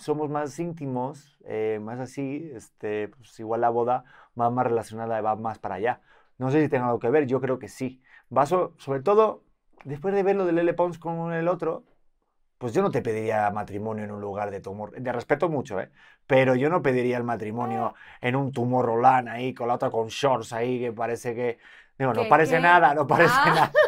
somos 0.00 0.28
más 0.30 0.58
íntimos, 0.58 1.38
eh, 1.44 1.78
más 1.82 2.00
así, 2.00 2.50
este, 2.54 3.08
pues 3.08 3.38
igual 3.40 3.60
la 3.60 3.70
boda 3.70 4.04
va 4.38 4.50
más 4.50 4.66
relacionada, 4.66 5.20
va 5.20 5.36
más 5.36 5.58
para 5.58 5.76
allá. 5.76 6.00
No 6.42 6.50
sé 6.50 6.60
si 6.60 6.68
tenga 6.68 6.86
algo 6.86 6.98
que 6.98 7.08
ver, 7.08 7.26
yo 7.26 7.40
creo 7.40 7.58
que 7.60 7.68
sí. 7.68 8.02
Va 8.36 8.46
so- 8.46 8.74
sobre 8.78 9.00
todo, 9.00 9.44
después 9.84 10.12
de 10.14 10.22
ver 10.24 10.34
lo 10.36 10.44
de 10.44 10.52
Lele 10.52 10.74
Pons 10.74 10.98
con 10.98 11.32
el 11.32 11.46
otro, 11.46 11.84
pues 12.58 12.72
yo 12.74 12.82
no 12.82 12.90
te 12.90 13.02
pediría 13.02 13.50
matrimonio 13.50 14.04
en 14.04 14.10
un 14.12 14.20
lugar 14.20 14.50
de 14.50 14.60
tumor. 14.60 14.92
Te 14.92 15.12
respeto 15.12 15.48
mucho, 15.48 15.80
¿eh? 15.80 15.90
Pero 16.26 16.54
yo 16.56 16.68
no 16.68 16.82
pediría 16.82 17.16
el 17.16 17.24
matrimonio 17.24 17.94
en 18.20 18.36
un 18.36 18.52
tumor 18.52 18.86
Roland 18.86 19.28
ahí, 19.28 19.54
con 19.54 19.68
la 19.68 19.74
otra 19.74 19.90
con 19.90 20.08
shorts 20.08 20.52
ahí, 20.52 20.80
que 20.80 20.92
parece 20.92 21.34
que... 21.34 21.58
Digo, 21.98 22.12
no 22.14 22.22
¿Qué, 22.22 22.28
parece 22.28 22.56
qué? 22.56 22.60
nada, 22.60 22.94
no 22.94 23.06
parece 23.06 23.34
Ah. 23.36 23.44
nada. 23.46 23.72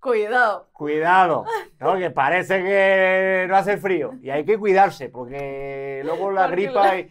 Cuidado. 0.00 0.68
Cuidado, 0.72 1.44
¿no? 1.80 1.96
que 1.96 2.10
parece 2.10 2.62
que 2.62 3.46
no 3.48 3.56
hace 3.56 3.76
frío 3.76 4.14
y 4.22 4.30
hay 4.30 4.44
que 4.44 4.58
cuidarse 4.58 5.08
porque 5.08 6.02
luego 6.04 6.30
la 6.30 6.42
Porque 6.46 6.62
gripa 6.62 6.82
la- 6.84 6.98
y 7.00 7.10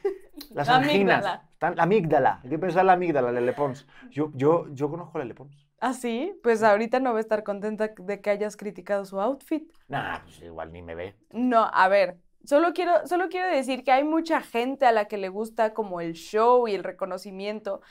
Las 0.52 0.68
La 0.68 0.76
anginas. 0.78 1.26
amígdala. 1.26 1.50
Están- 1.54 1.76
la 1.76 1.84
amígdala. 1.84 2.40
Hay 2.44 2.50
que 2.50 2.60
pensar 2.60 2.86
la 2.86 2.94
amígdala, 2.94 3.32
Lele 3.32 3.54
Pons. 3.54 3.88
Yo, 4.12 4.32
yo, 4.36 4.68
yo 4.74 4.90
conozco 4.90 5.18
a 5.18 5.22
Lele 5.22 5.34
Pons. 5.36 5.68
¿Ah, 5.80 5.94
sí? 5.94 6.34
Pues 6.44 6.64
ahorita 6.64 7.00
no 7.00 7.12
va 7.12 7.18
a 7.18 7.22
estar 7.22 7.44
contenta 7.44 7.90
de 7.98 8.22
que 8.22 8.30
hayas 8.30 8.56
criticado 8.58 9.06
su 9.06 9.20
outfit. 9.20 9.72
Nah, 9.88 10.20
pues 10.24 10.42
igual 10.42 10.72
ni 10.72 10.82
me 10.82 10.96
ve. 10.96 11.16
No, 11.32 11.70
a 11.72 11.88
ver, 11.88 12.18
solo 12.44 12.74
quiero, 12.74 13.06
solo 13.08 13.28
quiero 13.30 13.48
decir 13.50 13.84
que 13.84 13.92
hay 13.92 14.04
mucha 14.04 14.42
gente 14.42 14.86
a 14.86 14.92
la 14.92 15.06
que 15.06 15.18
le 15.18 15.30
gusta 15.30 15.74
como 15.74 16.02
el 16.02 16.14
show 16.14 16.68
y 16.68 16.74
el 16.76 16.84
reconocimiento, 16.84 17.82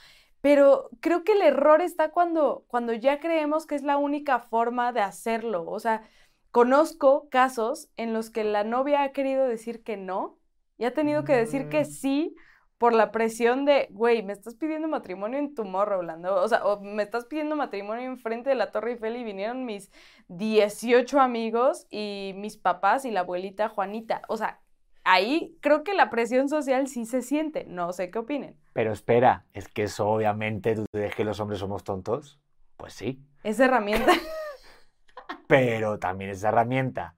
pero 0.41 0.89
creo 0.99 1.23
que 1.23 1.33
el 1.33 1.41
error 1.41 1.81
está 1.81 2.09
cuando, 2.11 2.65
cuando 2.67 2.93
ya 2.93 3.19
creemos 3.19 3.65
que 3.65 3.75
es 3.75 3.83
la 3.83 3.97
única 3.97 4.39
forma 4.39 4.91
de 4.91 5.01
hacerlo. 5.01 5.65
O 5.67 5.79
sea, 5.79 6.03
conozco 6.51 7.27
casos 7.29 7.89
en 7.97 8.13
los 8.13 8.29
que 8.29 8.43
la 8.43 8.63
novia 8.63 9.03
ha 9.03 9.11
querido 9.11 9.47
decir 9.47 9.83
que 9.83 9.97
no 9.97 10.37
y 10.77 10.85
ha 10.85 10.93
tenido 10.93 11.23
que 11.23 11.33
decir 11.35 11.69
que 11.69 11.81
Mm. 11.81 11.85
sí 11.85 12.35
por 12.77 12.93
la 12.93 13.11
presión 13.11 13.63
de, 13.63 13.87
güey, 13.91 14.21
me 14.21 14.33
estás 14.33 14.55
pidiendo 14.55 14.87
matrimonio 14.89 15.39
en 15.39 15.55
Tomorrowland, 15.55 16.25
o 16.25 16.41
o 16.43 16.47
sea, 16.47 16.65
o 16.65 16.81
me 16.81 17.03
estás 17.03 17.25
pidiendo 17.25 17.55
matrimonio 17.55 18.05
enfrente 18.05 18.49
de 18.49 18.55
la 18.55 18.71
Torre 18.71 18.91
Eiffel 18.91 19.15
y 19.15 19.23
vinieron 19.23 19.63
mis 19.65 19.91
18 20.27 21.19
amigos 21.21 21.87
y 21.89 22.33
mis 22.35 22.57
papás 22.57 23.05
y 23.05 23.11
la 23.11 23.21
abuelita 23.21 23.69
Juanita. 23.69 24.23
O 24.27 24.35
sea, 24.35 24.59
ahí 25.05 25.57
creo 25.61 25.85
que 25.85 25.93
la 25.93 26.09
presión 26.09 26.49
social 26.49 26.87
sí 26.87 27.05
se 27.05 27.21
siente. 27.21 27.63
No 27.65 27.93
sé 27.93 28.11
qué 28.11 28.19
opinen. 28.19 28.57
Pero 28.73 28.91
espera, 28.91 29.45
es 29.53 29.69
que 29.69 29.83
eso 29.83 30.09
obviamente, 30.09 30.75
¿tú 30.75 30.85
crees 30.91 31.15
que 31.15 31.23
los 31.23 31.39
hombres 31.39 31.59
somos 31.61 31.85
tontos? 31.85 32.39
Pues 32.75 32.93
sí. 32.93 33.21
Esa 33.43 33.65
herramienta. 33.65 34.11
pero 35.47 35.97
también 35.99 36.31
esa 36.31 36.49
herramienta. 36.49 37.15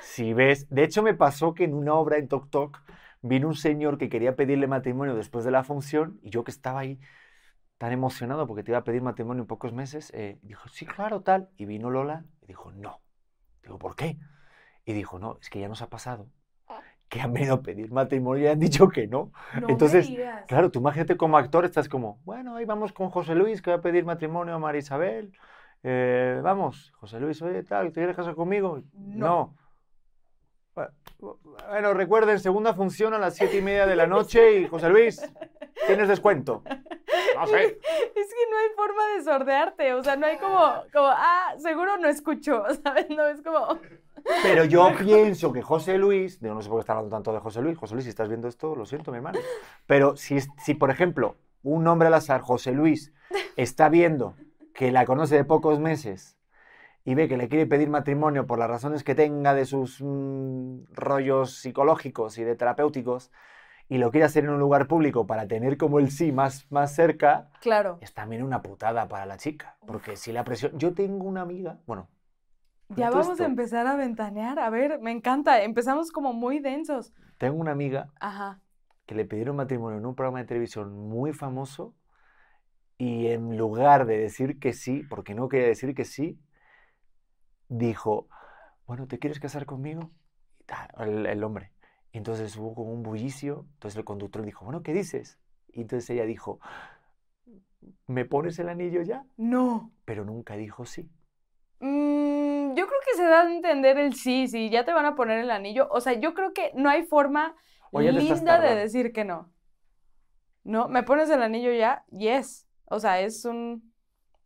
Si 0.00 0.32
ves, 0.32 0.68
de 0.70 0.84
hecho 0.84 1.02
me 1.02 1.14
pasó 1.14 1.52
que 1.52 1.64
en 1.64 1.74
una 1.74 1.94
obra 1.94 2.16
en 2.16 2.28
Tok 2.28 2.48
Tok 2.48 2.78
vino 3.28 3.48
un 3.48 3.54
señor 3.54 3.98
que 3.98 4.08
quería 4.08 4.36
pedirle 4.36 4.66
matrimonio 4.66 5.14
después 5.14 5.44
de 5.44 5.50
la 5.50 5.64
función 5.64 6.18
y 6.22 6.30
yo 6.30 6.44
que 6.44 6.50
estaba 6.50 6.80
ahí 6.80 6.98
tan 7.78 7.92
emocionado 7.92 8.46
porque 8.46 8.62
te 8.62 8.70
iba 8.70 8.78
a 8.78 8.84
pedir 8.84 9.02
matrimonio 9.02 9.42
en 9.42 9.46
pocos 9.46 9.72
meses, 9.72 10.10
eh, 10.14 10.38
dijo, 10.42 10.68
sí, 10.68 10.86
claro, 10.86 11.20
tal. 11.20 11.50
Y 11.56 11.66
vino 11.66 11.90
Lola 11.90 12.24
y 12.42 12.46
dijo, 12.46 12.72
no. 12.72 13.00
Digo, 13.62 13.78
¿por 13.78 13.96
qué? 13.96 14.18
Y 14.84 14.92
dijo, 14.92 15.18
no, 15.18 15.38
es 15.40 15.50
que 15.50 15.60
ya 15.60 15.68
nos 15.68 15.82
ha 15.82 15.90
pasado 15.90 16.30
que 17.08 17.20
han 17.20 17.32
venido 17.32 17.54
a 17.54 17.62
pedir 17.62 17.92
matrimonio 17.92 18.44
y 18.44 18.46
han 18.48 18.58
dicho 18.58 18.88
que 18.88 19.06
no. 19.06 19.32
No 19.60 19.68
Entonces. 19.68 20.10
Claro, 20.48 20.70
tú 20.70 20.80
imagínate 20.80 21.16
como 21.16 21.38
actor, 21.38 21.64
estás 21.64 21.88
como, 21.88 22.20
bueno, 22.24 22.56
ahí 22.56 22.64
vamos 22.64 22.92
con 22.92 23.10
José 23.10 23.34
Luis, 23.34 23.62
que 23.62 23.70
va 23.70 23.76
a 23.76 23.80
pedir 23.80 24.04
matrimonio 24.04 24.54
a 24.54 24.58
María 24.58 24.80
Isabel. 24.80 25.32
Eh, 25.82 26.40
vamos, 26.42 26.92
José 26.96 27.20
Luis, 27.20 27.40
oye, 27.42 27.62
tal, 27.62 27.88
¿te 27.88 28.00
quieres 28.00 28.16
casar 28.16 28.34
conmigo? 28.34 28.82
No. 28.94 29.54
Bueno, 29.54 29.56
Bueno, 31.18 31.94
recuerden, 31.94 32.38
segunda 32.38 32.74
función 32.74 33.14
a 33.14 33.18
las 33.18 33.34
siete 33.34 33.56
y 33.56 33.62
media 33.62 33.86
de 33.86 33.96
la 33.96 34.06
noche 34.06 34.60
y 34.60 34.68
José 34.68 34.90
Luis, 34.90 35.22
tienes 35.86 36.08
descuento. 36.08 36.62
No 37.34 37.46
sé. 37.46 37.64
Es 37.64 38.34
que 38.34 38.50
no 38.50 38.58
hay 38.58 38.68
forma 38.76 39.02
de 39.14 39.24
sordearte, 39.24 39.94
o 39.94 40.02
sea, 40.02 40.16
no 40.16 40.26
hay 40.26 40.36
como, 40.36 40.58
como, 40.92 41.08
ah, 41.08 41.54
seguro 41.58 41.96
no 41.96 42.08
escucho, 42.08 42.62
¿sabes? 42.82 43.08
No, 43.10 43.26
es 43.26 43.40
como, 43.42 43.78
Pero 44.42 44.64
yo 44.64 44.92
pienso 44.98 45.52
que 45.52 45.62
José 45.62 45.98
Luis, 45.98 46.38
yo 46.40 46.54
no 46.54 46.60
sé 46.60 46.68
por 46.68 46.78
qué 46.78 46.80
está 46.80 46.92
hablando 46.92 47.16
tanto 47.16 47.32
de 47.32 47.40
José 47.40 47.62
Luis, 47.62 47.78
José 47.78 47.94
Luis, 47.94 48.04
si 48.04 48.10
estás 48.10 48.28
viendo 48.28 48.48
esto, 48.48 48.74
lo 48.76 48.84
siento, 48.84 49.10
mi 49.10 49.16
hermano. 49.18 49.38
Pero 49.86 50.16
si, 50.16 50.38
si 50.40 50.74
por 50.74 50.90
ejemplo, 50.90 51.36
un 51.62 51.84
nombre 51.84 52.08
al 52.08 52.14
azar, 52.14 52.42
José 52.42 52.72
Luis, 52.72 53.12
está 53.56 53.88
viendo 53.88 54.36
que 54.74 54.92
la 54.92 55.06
conoce 55.06 55.36
de 55.36 55.44
pocos 55.44 55.80
meses 55.80 56.35
y 57.06 57.14
ve 57.14 57.28
que 57.28 57.36
le 57.38 57.48
quiere 57.48 57.66
pedir 57.66 57.88
matrimonio 57.88 58.46
por 58.46 58.58
las 58.58 58.68
razones 58.68 59.04
que 59.04 59.14
tenga 59.14 59.54
de 59.54 59.64
sus 59.64 60.02
mm, 60.02 60.92
rollos 60.92 61.54
psicológicos 61.60 62.36
y 62.36 62.44
de 62.44 62.56
terapéuticos, 62.56 63.30
y 63.88 63.98
lo 63.98 64.10
quiere 64.10 64.24
hacer 64.26 64.42
en 64.44 64.50
un 64.50 64.58
lugar 64.58 64.88
público 64.88 65.26
para 65.26 65.46
tener 65.46 65.78
como 65.78 66.00
el 66.00 66.10
sí 66.10 66.32
más, 66.32 66.66
más 66.70 66.92
cerca, 66.94 67.48
claro, 67.60 67.98
es 68.00 68.12
también 68.12 68.42
una 68.42 68.60
putada 68.60 69.06
para 69.08 69.24
la 69.24 69.36
chica. 69.36 69.76
Porque 69.86 70.16
si 70.16 70.32
la 70.32 70.42
presión... 70.42 70.76
Yo 70.78 70.92
tengo 70.92 71.24
una 71.24 71.42
amiga, 71.42 71.78
bueno, 71.86 72.08
ya 72.88 73.10
vamos 73.10 73.30
esto. 73.30 73.44
a 73.44 73.46
empezar 73.46 73.86
a 73.86 73.94
ventanear, 73.96 74.58
a 74.58 74.68
ver, 74.70 74.98
me 75.00 75.12
encanta, 75.12 75.62
empezamos 75.62 76.10
como 76.10 76.32
muy 76.32 76.58
densos. 76.58 77.12
tengo 77.38 77.56
una 77.60 77.70
amiga 77.72 78.10
Ajá, 78.18 78.60
que 79.06 79.14
le 79.14 79.24
pidieron 79.24 79.56
matrimonio 79.56 79.98
en 79.98 80.06
un 80.06 80.14
programa 80.16 80.40
de 80.40 80.46
televisión 80.46 80.92
muy 81.08 81.32
famoso 81.32 81.94
y 82.98 83.28
en 83.28 83.56
lugar 83.56 84.06
de 84.06 84.18
decir 84.18 84.58
que 84.58 84.72
sí, 84.72 85.04
porque 85.08 85.34
no 85.34 85.48
quería 85.48 85.66
decir 85.68 85.94
que 85.94 86.04
sí, 86.04 86.40
dijo, 87.68 88.28
bueno, 88.86 89.06
¿te 89.06 89.18
quieres 89.18 89.40
casar 89.40 89.66
conmigo? 89.66 90.10
El, 90.98 91.26
el 91.26 91.44
hombre. 91.44 91.72
Entonces 92.12 92.56
hubo 92.56 92.74
como 92.74 92.92
un 92.92 93.02
bullicio, 93.02 93.66
entonces 93.74 93.98
el 93.98 94.04
conductor 94.04 94.42
dijo, 94.42 94.64
bueno, 94.64 94.82
¿qué 94.82 94.92
dices? 94.92 95.38
Y 95.68 95.82
entonces 95.82 96.08
ella 96.10 96.24
dijo, 96.24 96.60
¿me 98.06 98.24
pones 98.24 98.58
el 98.58 98.68
anillo 98.68 99.02
ya? 99.02 99.24
no. 99.36 99.92
Pero 100.04 100.24
nunca 100.24 100.56
dijo 100.56 100.86
sí. 100.86 101.10
Mm, 101.80 102.74
yo 102.74 102.86
creo 102.86 103.00
que 103.04 103.16
se 103.16 103.24
da 103.24 103.42
a 103.42 103.52
entender 103.52 103.98
el 103.98 104.14
sí, 104.14 104.48
sí, 104.48 104.70
ya 104.70 104.84
te 104.84 104.92
van 104.92 105.04
a 105.04 105.14
poner 105.14 105.38
el 105.40 105.50
anillo. 105.50 105.88
O 105.90 106.00
sea, 106.00 106.14
yo 106.14 106.32
creo 106.32 106.52
que 106.52 106.72
no 106.74 106.88
hay 106.88 107.04
forma 107.04 107.54
linda 107.92 108.60
de 108.60 108.74
decir 108.74 109.12
que 109.12 109.24
no. 109.24 109.52
No, 110.64 110.88
¿me 110.88 111.02
pones 111.02 111.28
el 111.30 111.42
anillo 111.42 111.72
ya? 111.72 112.04
Yes. 112.10 112.66
O 112.86 112.98
sea, 112.98 113.20
es 113.20 113.44
un, 113.44 113.92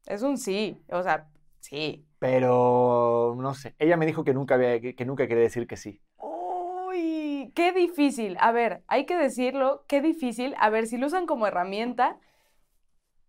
es 0.06 0.22
un 0.22 0.38
sí. 0.38 0.82
O 0.90 1.02
sea, 1.02 1.28
sí. 1.60 2.06
Pero 2.20 3.34
no 3.38 3.54
sé, 3.54 3.74
ella 3.78 3.96
me 3.96 4.04
dijo 4.04 4.24
que 4.24 4.34
nunca, 4.34 4.54
había, 4.54 4.78
que, 4.78 4.94
que 4.94 5.06
nunca 5.06 5.26
quería 5.26 5.42
decir 5.42 5.66
que 5.66 5.78
sí. 5.78 6.02
Uy, 6.18 7.50
qué 7.54 7.72
difícil. 7.72 8.36
A 8.40 8.52
ver, 8.52 8.84
hay 8.88 9.06
que 9.06 9.16
decirlo, 9.16 9.84
qué 9.88 10.02
difícil. 10.02 10.54
A 10.58 10.68
ver, 10.68 10.86
si 10.86 10.98
lo 10.98 11.06
usan 11.06 11.26
como 11.26 11.46
herramienta, 11.46 12.18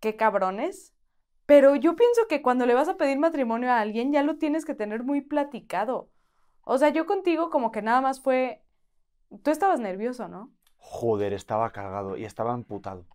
qué 0.01 0.17
cabrones. 0.17 0.93
Pero 1.45 1.77
yo 1.77 1.95
pienso 1.95 2.27
que 2.27 2.41
cuando 2.41 2.65
le 2.65 2.73
vas 2.73 2.89
a 2.89 2.97
pedir 2.97 3.17
matrimonio 3.17 3.71
a 3.71 3.79
alguien, 3.79 4.11
ya 4.11 4.23
lo 4.23 4.35
tienes 4.35 4.65
que 4.65 4.75
tener 4.75 5.03
muy 5.03 5.21
platicado. 5.21 6.09
O 6.63 6.77
sea, 6.77 6.89
yo 6.89 7.05
contigo 7.05 7.49
como 7.49 7.71
que 7.71 7.81
nada 7.81 8.01
más 8.01 8.21
fue... 8.21 8.61
Tú 9.41 9.51
estabas 9.51 9.79
nervioso, 9.79 10.27
¿no? 10.27 10.51
Joder, 10.75 11.31
estaba 11.31 11.71
cargado 11.71 12.17
y 12.17 12.25
estaba 12.25 12.53
emputado. 12.53 13.05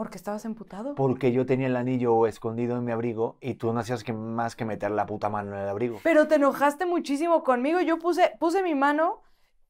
Porque 0.00 0.16
estabas 0.16 0.46
emputado. 0.46 0.94
Porque 0.94 1.30
yo 1.30 1.44
tenía 1.44 1.66
el 1.66 1.76
anillo 1.76 2.26
escondido 2.26 2.78
en 2.78 2.86
mi 2.86 2.90
abrigo 2.90 3.36
y 3.42 3.56
tú 3.56 3.70
no 3.74 3.80
hacías 3.80 4.02
que, 4.02 4.14
más 4.14 4.56
que 4.56 4.64
meter 4.64 4.90
la 4.92 5.04
puta 5.04 5.28
mano 5.28 5.52
en 5.54 5.60
el 5.60 5.68
abrigo. 5.68 5.98
Pero 6.02 6.26
te 6.26 6.36
enojaste 6.36 6.86
muchísimo 6.86 7.42
conmigo. 7.42 7.82
Yo 7.82 7.98
puse, 7.98 8.32
puse 8.40 8.62
mi 8.62 8.74
mano 8.74 9.20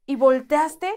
y 0.06 0.14
volteaste. 0.14 0.88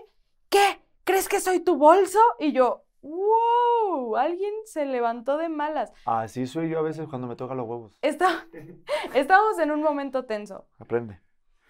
¿Qué? 0.50 0.84
¿Crees 1.04 1.28
que 1.28 1.40
soy 1.40 1.62
tu 1.62 1.78
bolso? 1.78 2.20
Y 2.40 2.52
yo, 2.52 2.84
wow, 3.02 4.18
alguien 4.18 4.54
se 4.66 4.86
levantó 4.86 5.38
de 5.38 5.50
malas. 5.50 5.92
Así 6.06 6.46
soy 6.46 6.70
yo 6.70 6.78
a 6.78 6.84
veces 6.84 7.08
cuando 7.08 7.28
me 7.28 7.36
tocan 7.36 7.58
los 7.58 7.68
huevos. 7.68 7.98
Está- 8.04 8.46
estábamos 9.16 9.58
en 9.58 9.72
un 9.72 9.82
momento 9.82 10.26
tenso. 10.26 10.68
Aprende. 10.78 11.20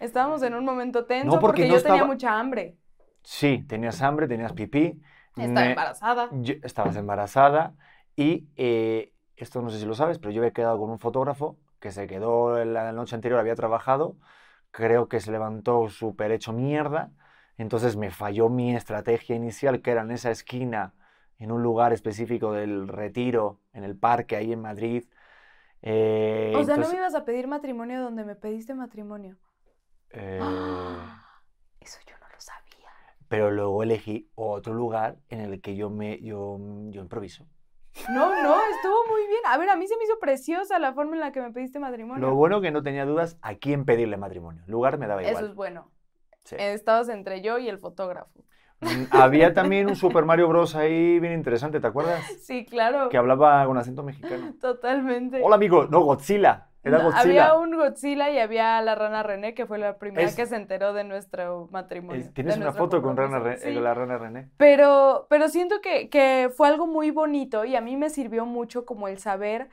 Estábamos 0.00 0.42
en 0.42 0.52
un 0.52 0.66
momento 0.66 1.06
tenso 1.06 1.24
No, 1.36 1.40
porque 1.40 1.62
porque, 1.62 1.68
no 1.68 1.74
yo 1.76 1.82
tenía 1.82 1.94
estaba- 1.94 2.12
mucha 2.12 2.38
hambre. 2.38 2.76
Sí, 3.22 3.64
tenías 3.66 4.02
hambre, 4.02 4.28
tenías 4.28 4.52
pipí. 4.52 5.00
Estaba 5.36 5.66
me- 5.66 5.70
embarazada. 5.70 6.30
yo- 6.30 6.54
estabas 6.62 6.96
embarazada 6.96 7.74
y 8.16 8.48
eh, 8.56 9.12
esto 9.36 9.62
no 9.62 9.70
sé 9.70 9.78
si 9.80 9.86
lo 9.86 9.94
sabes, 9.94 10.18
pero 10.18 10.30
yo 10.32 10.40
había 10.40 10.52
quedado 10.52 10.78
con 10.78 10.90
un 10.90 10.98
fotógrafo 10.98 11.58
que 11.80 11.90
se 11.92 12.06
quedó 12.06 12.64
la 12.64 12.92
noche 12.92 13.14
anterior, 13.14 13.40
había 13.40 13.54
trabajado, 13.56 14.16
creo 14.70 15.08
que 15.08 15.20
se 15.20 15.30
levantó 15.32 15.88
súper 15.88 16.32
hecho 16.32 16.52
mierda, 16.52 17.12
entonces 17.58 17.96
me 17.96 18.10
falló 18.10 18.48
mi 18.48 18.74
estrategia 18.74 19.36
inicial, 19.36 19.82
que 19.82 19.90
era 19.92 20.02
en 20.02 20.10
esa 20.12 20.30
esquina, 20.30 20.94
en 21.38 21.52
un 21.52 21.62
lugar 21.62 21.92
específico 21.92 22.52
del 22.52 22.88
retiro, 22.88 23.60
en 23.72 23.84
el 23.84 23.96
parque 23.96 24.36
ahí 24.36 24.52
en 24.52 24.62
Madrid. 24.62 25.04
Eh, 25.82 26.54
O 26.54 26.62
sea, 26.64 26.78
no 26.78 26.88
entonces, 26.88 26.88
me 26.88 26.96
ibas 26.96 27.14
a 27.14 27.24
pedir 27.26 27.46
matrimonio 27.48 28.00
donde 28.02 28.24
me 28.24 28.34
pediste 28.34 28.72
matrimonio. 28.74 29.36
eh, 30.10 31.20
Eso 31.80 31.98
yo 32.06 32.13
no. 32.13 32.13
Pero 33.28 33.50
luego 33.50 33.82
elegí 33.82 34.28
otro 34.34 34.74
lugar 34.74 35.16
en 35.28 35.40
el 35.40 35.60
que 35.60 35.76
yo 35.76 35.90
me 35.90 36.20
yo, 36.20 36.58
yo 36.90 37.00
improviso. 37.02 37.46
No, 38.10 38.42
no, 38.42 38.56
estuvo 38.74 38.96
muy 39.08 39.26
bien. 39.28 39.40
A 39.46 39.56
ver, 39.56 39.68
a 39.70 39.76
mí 39.76 39.86
se 39.86 39.96
me 39.96 40.04
hizo 40.04 40.18
preciosa 40.18 40.78
la 40.78 40.92
forma 40.94 41.14
en 41.14 41.20
la 41.20 41.30
que 41.32 41.40
me 41.40 41.52
pediste 41.52 41.78
matrimonio. 41.78 42.26
Lo 42.26 42.34
bueno 42.34 42.60
que 42.60 42.70
no 42.72 42.82
tenía 42.82 43.06
dudas 43.06 43.38
a 43.40 43.54
quién 43.54 43.84
pedirle 43.84 44.16
matrimonio. 44.16 44.64
Lugar 44.66 44.98
me 44.98 45.06
daba 45.06 45.22
igual. 45.22 45.36
Eso 45.36 45.46
es 45.46 45.54
bueno. 45.54 45.90
Sí. 46.44 46.56
Estabas 46.58 47.08
entre 47.08 47.40
yo 47.40 47.58
y 47.58 47.68
el 47.68 47.78
fotógrafo. 47.78 48.44
Mm, 48.80 49.04
Había 49.12 49.54
también 49.54 49.86
un 49.88 49.96
Super 49.96 50.24
Mario 50.24 50.48
Bros. 50.48 50.74
ahí 50.74 51.18
bien 51.20 51.32
interesante, 51.32 51.80
¿te 51.80 51.86
acuerdas? 51.86 52.22
Sí, 52.42 52.66
claro. 52.66 53.08
Que 53.08 53.16
hablaba 53.16 53.64
con 53.64 53.78
acento 53.78 54.02
mexicano. 54.02 54.54
Totalmente. 54.60 55.40
Hola, 55.42 55.54
amigo. 55.56 55.86
No, 55.86 56.00
Godzilla. 56.00 56.68
Era 56.84 56.98
Godzilla. 57.02 57.20
Había 57.50 57.54
un 57.54 57.76
Godzilla 57.76 58.30
y 58.30 58.38
había 58.38 58.80
la 58.82 58.94
rana 58.94 59.22
René, 59.22 59.54
que 59.54 59.66
fue 59.66 59.78
la 59.78 59.98
primera 59.98 60.26
Es- 60.28 60.36
que 60.36 60.46
se 60.46 60.56
enteró 60.56 60.92
de 60.92 61.04
nuestro 61.04 61.68
matrimonio. 61.72 62.20
Es- 62.22 62.34
Tienes 62.34 62.56
una 62.58 62.72
foto 62.72 63.00
con, 63.02 63.16
Rana 63.16 63.56
Sí. 63.56 63.68
eh, 63.68 63.72
la 63.80 63.94
rana 63.94 64.18
René. 64.18 64.50
Pero, 64.58 65.26
pero 65.30 65.48
siento 65.48 65.80
que, 65.80 66.08
que 66.10 66.50
fue 66.54 66.68
algo 66.68 66.86
muy 66.86 67.10
bonito 67.10 67.64
y 67.64 67.74
a 67.74 67.80
mí 67.80 67.96
me 67.96 68.10
sirvió 68.10 68.44
mucho 68.46 68.84
como 68.84 69.08
el 69.08 69.18
saber 69.18 69.68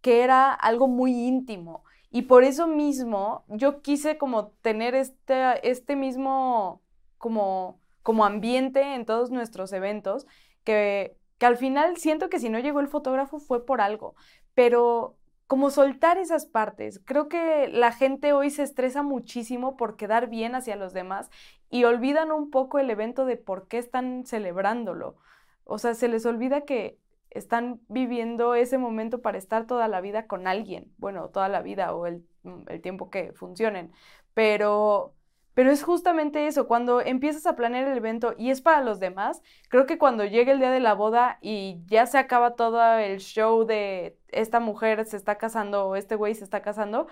que 0.00 0.22
era 0.24 0.52
algo 0.52 0.88
muy 0.88 1.12
íntimo. 1.12 1.84
Y 2.10 2.22
por 2.22 2.44
eso 2.44 2.66
mismo 2.66 3.44
yo 3.48 3.82
quise 3.82 4.16
como 4.18 4.48
tener 4.62 4.94
este, 4.94 5.68
este 5.68 5.96
mismo 5.96 6.80
como, 7.18 7.80
como 8.02 8.24
ambiente 8.24 8.94
en 8.94 9.04
todos 9.04 9.30
nuestros 9.30 9.72
eventos, 9.72 10.26
que, 10.64 11.16
que 11.38 11.46
al 11.46 11.56
final 11.56 11.96
siento 11.96 12.28
que 12.28 12.38
si 12.38 12.48
no 12.48 12.58
llegó 12.58 12.80
el 12.80 12.88
fotógrafo 12.88 13.38
fue 13.40 13.66
por 13.66 13.80
algo, 13.80 14.14
pero 14.54 15.16
como 15.46 15.70
soltar 15.70 16.18
esas 16.18 16.46
partes. 16.46 17.00
Creo 17.04 17.28
que 17.28 17.68
la 17.68 17.92
gente 17.92 18.32
hoy 18.32 18.50
se 18.50 18.62
estresa 18.62 19.02
muchísimo 19.02 19.76
por 19.76 19.96
quedar 19.96 20.28
bien 20.28 20.54
hacia 20.54 20.76
los 20.76 20.92
demás 20.92 21.30
y 21.70 21.84
olvidan 21.84 22.32
un 22.32 22.50
poco 22.50 22.78
el 22.78 22.90
evento 22.90 23.26
de 23.26 23.36
por 23.36 23.68
qué 23.68 23.78
están 23.78 24.24
celebrándolo. 24.26 25.16
O 25.64 25.78
sea, 25.78 25.94
se 25.94 26.08
les 26.08 26.26
olvida 26.26 26.62
que 26.62 26.98
están 27.30 27.80
viviendo 27.88 28.54
ese 28.54 28.78
momento 28.78 29.20
para 29.20 29.38
estar 29.38 29.66
toda 29.66 29.88
la 29.88 30.00
vida 30.00 30.26
con 30.26 30.46
alguien, 30.46 30.92
bueno, 30.98 31.28
toda 31.28 31.48
la 31.48 31.60
vida 31.62 31.94
o 31.94 32.06
el, 32.06 32.26
el 32.68 32.80
tiempo 32.80 33.10
que 33.10 33.32
funcionen, 33.32 33.92
pero 34.34 35.15
pero 35.56 35.70
es 35.70 35.82
justamente 35.82 36.48
eso, 36.48 36.68
cuando 36.68 37.00
empiezas 37.00 37.46
a 37.46 37.56
planear 37.56 37.88
el 37.88 37.96
evento 37.96 38.34
y 38.36 38.50
es 38.50 38.60
para 38.60 38.82
los 38.82 39.00
demás, 39.00 39.42
creo 39.70 39.86
que 39.86 39.96
cuando 39.96 40.26
llega 40.26 40.52
el 40.52 40.58
día 40.58 40.70
de 40.70 40.80
la 40.80 40.92
boda 40.92 41.38
y 41.40 41.80
ya 41.86 42.04
se 42.04 42.18
acaba 42.18 42.56
todo 42.56 42.98
el 42.98 43.20
show 43.20 43.64
de 43.64 44.18
esta 44.28 44.60
mujer 44.60 45.06
se 45.06 45.16
está 45.16 45.38
casando 45.38 45.86
o 45.86 45.96
este 45.96 46.14
güey 46.14 46.34
se 46.34 46.44
está 46.44 46.60
casando, 46.60 47.06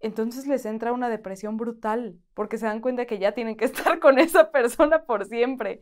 entonces 0.00 0.46
les 0.46 0.64
entra 0.64 0.94
una 0.94 1.10
depresión 1.10 1.58
brutal, 1.58 2.16
porque 2.32 2.56
se 2.56 2.64
dan 2.64 2.80
cuenta 2.80 3.04
que 3.04 3.18
ya 3.18 3.32
tienen 3.32 3.58
que 3.58 3.64
estar 3.66 3.98
con 3.98 4.18
esa 4.18 4.50
persona 4.50 5.04
por 5.04 5.26
siempre 5.26 5.80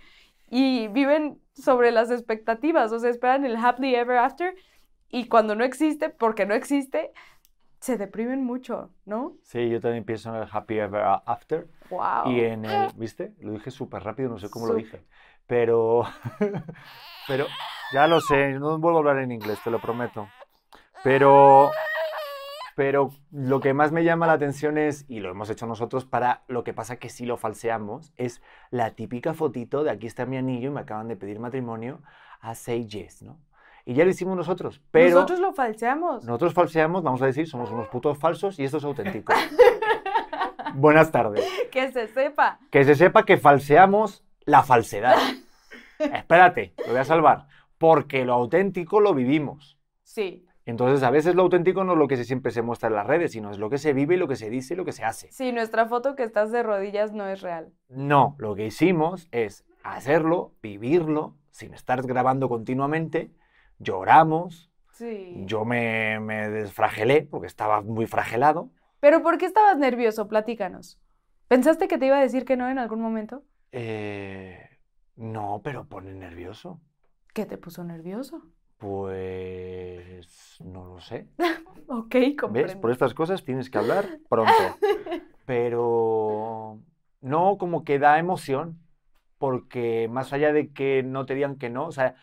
y 0.50 0.88
viven 0.88 1.38
sobre 1.52 1.92
las 1.92 2.10
expectativas, 2.10 2.90
o 2.90 2.98
sea, 2.98 3.08
esperan 3.08 3.44
el 3.44 3.54
happily 3.54 3.94
ever 3.94 4.16
after 4.16 4.56
y 5.10 5.28
cuando 5.28 5.54
no 5.54 5.62
existe, 5.62 6.08
porque 6.08 6.44
no 6.44 6.54
existe, 6.54 7.12
se 7.84 7.98
deprimen 7.98 8.42
mucho, 8.42 8.90
¿no? 9.04 9.36
Sí, 9.42 9.68
yo 9.68 9.78
también 9.78 10.04
pienso 10.04 10.34
en 10.34 10.42
el 10.42 10.48
happy 10.50 10.78
ever 10.78 11.02
after. 11.26 11.68
Wow. 11.90 12.30
Y 12.30 12.40
en 12.40 12.64
el, 12.64 12.90
¿viste? 12.96 13.34
Lo 13.40 13.52
dije 13.52 13.70
súper 13.70 14.02
rápido, 14.02 14.28
no 14.28 14.38
sé 14.38 14.48
cómo 14.50 14.66
lo 14.66 14.74
dije. 14.74 15.04
Pero, 15.46 16.04
pero, 17.28 17.46
ya 17.92 18.06
lo 18.06 18.20
sé, 18.20 18.52
no 18.52 18.78
vuelvo 18.78 18.98
a 18.98 19.00
hablar 19.00 19.18
en 19.18 19.32
inglés, 19.32 19.58
te 19.62 19.70
lo 19.70 19.78
prometo. 19.80 20.28
Pero, 21.02 21.70
pero 22.76 23.10
lo 23.30 23.60
que 23.60 23.74
más 23.74 23.92
me 23.92 24.04
llama 24.04 24.26
la 24.26 24.32
atención 24.32 24.78
es, 24.78 25.04
y 25.08 25.20
lo 25.20 25.30
hemos 25.30 25.50
hecho 25.50 25.66
nosotros 25.66 26.06
para 26.06 26.44
lo 26.48 26.64
que 26.64 26.72
pasa 26.72 26.96
que 26.96 27.10
si 27.10 27.26
lo 27.26 27.36
falseamos, 27.36 28.12
es 28.16 28.40
la 28.70 28.92
típica 28.92 29.34
fotito 29.34 29.84
de 29.84 29.90
aquí 29.90 30.06
está 30.06 30.24
mi 30.24 30.38
anillo 30.38 30.68
y 30.70 30.72
me 30.72 30.80
acaban 30.80 31.08
de 31.08 31.16
pedir 31.16 31.38
matrimonio 31.40 32.00
a 32.40 32.54
say 32.54 32.86
yes, 32.86 33.22
¿no? 33.22 33.38
Y 33.86 33.92
ya 33.92 34.04
lo 34.04 34.10
hicimos 34.10 34.34
nosotros, 34.34 34.80
pero... 34.90 35.14
Nosotros 35.14 35.40
lo 35.40 35.52
falseamos. 35.52 36.24
Nosotros 36.24 36.54
falseamos, 36.54 37.02
vamos 37.02 37.20
a 37.20 37.26
decir, 37.26 37.46
somos 37.46 37.70
unos 37.70 37.88
putos 37.88 38.16
falsos 38.16 38.58
y 38.58 38.64
esto 38.64 38.78
es 38.78 38.84
auténtico. 38.84 39.34
Buenas 40.74 41.10
tardes. 41.10 41.44
Que 41.70 41.90
se 41.90 42.06
sepa. 42.06 42.60
Que 42.70 42.84
se 42.84 42.94
sepa 42.94 43.24
que 43.24 43.36
falseamos 43.36 44.24
la 44.44 44.62
falsedad. 44.62 45.16
Espérate, 45.98 46.72
lo 46.86 46.92
voy 46.92 47.00
a 47.00 47.04
salvar. 47.04 47.48
Porque 47.78 48.24
lo 48.24 48.32
auténtico 48.34 49.00
lo 49.00 49.12
vivimos. 49.12 49.76
Sí. 50.04 50.46
Entonces, 50.66 51.02
a 51.02 51.10
veces 51.10 51.34
lo 51.34 51.42
auténtico 51.42 51.82
no 51.82 51.94
es 51.94 51.98
lo 51.98 52.06
que 52.06 52.16
siempre 52.22 52.52
se 52.52 52.62
muestra 52.62 52.88
en 52.88 52.94
las 52.94 53.08
redes, 53.08 53.32
sino 53.32 53.50
es 53.50 53.58
lo 53.58 53.70
que 53.70 53.78
se 53.78 53.92
vive, 53.92 54.16
lo 54.16 54.28
que 54.28 54.36
se 54.36 54.50
dice 54.50 54.74
y 54.74 54.76
lo 54.76 54.84
que 54.84 54.92
se 54.92 55.04
hace. 55.04 55.32
Sí, 55.32 55.50
nuestra 55.50 55.86
foto 55.86 56.14
que 56.14 56.22
estás 56.22 56.52
de 56.52 56.62
rodillas 56.62 57.12
no 57.12 57.26
es 57.26 57.42
real. 57.42 57.72
No, 57.88 58.36
lo 58.38 58.54
que 58.54 58.66
hicimos 58.66 59.26
es 59.32 59.64
hacerlo, 59.82 60.54
vivirlo, 60.62 61.34
sin 61.50 61.74
estar 61.74 62.06
grabando 62.06 62.48
continuamente 62.48 63.32
lloramos. 63.78 64.70
Sí. 64.92 65.34
Yo 65.44 65.64
me, 65.64 66.20
me 66.20 66.48
desfragelé 66.48 67.22
porque 67.22 67.46
estaba 67.46 67.80
muy 67.80 68.06
fragelado. 68.06 68.70
¿Pero 69.04 69.22
por 69.22 69.36
qué 69.36 69.44
estabas 69.44 69.76
nervioso? 69.76 70.28
Platícanos. 70.28 70.98
¿Pensaste 71.46 71.88
que 71.88 71.98
te 71.98 72.06
iba 72.06 72.16
a 72.16 72.22
decir 72.22 72.46
que 72.46 72.56
no 72.56 72.70
en 72.70 72.78
algún 72.78 73.02
momento? 73.02 73.42
Eh, 73.70 74.66
no, 75.16 75.60
pero 75.62 75.86
pone 75.86 76.14
nervioso. 76.14 76.80
¿Qué 77.34 77.44
te 77.44 77.58
puso 77.58 77.84
nervioso? 77.84 78.40
Pues 78.78 80.56
no 80.64 80.86
lo 80.86 81.00
sé. 81.00 81.28
ok, 81.86 82.16
comprendo. 82.40 82.52
¿Ves? 82.52 82.76
Por 82.76 82.92
estas 82.92 83.12
cosas 83.12 83.44
tienes 83.44 83.68
que 83.68 83.76
hablar 83.76 84.20
pronto. 84.30 84.54
Pero 85.44 86.80
no, 87.20 87.58
como 87.58 87.84
que 87.84 87.98
da 87.98 88.18
emoción, 88.18 88.78
porque 89.36 90.08
más 90.10 90.32
allá 90.32 90.50
de 90.54 90.72
que 90.72 91.02
no 91.02 91.26
te 91.26 91.34
digan 91.34 91.58
que 91.58 91.68
no, 91.68 91.88
o 91.88 91.92
sea, 91.92 92.14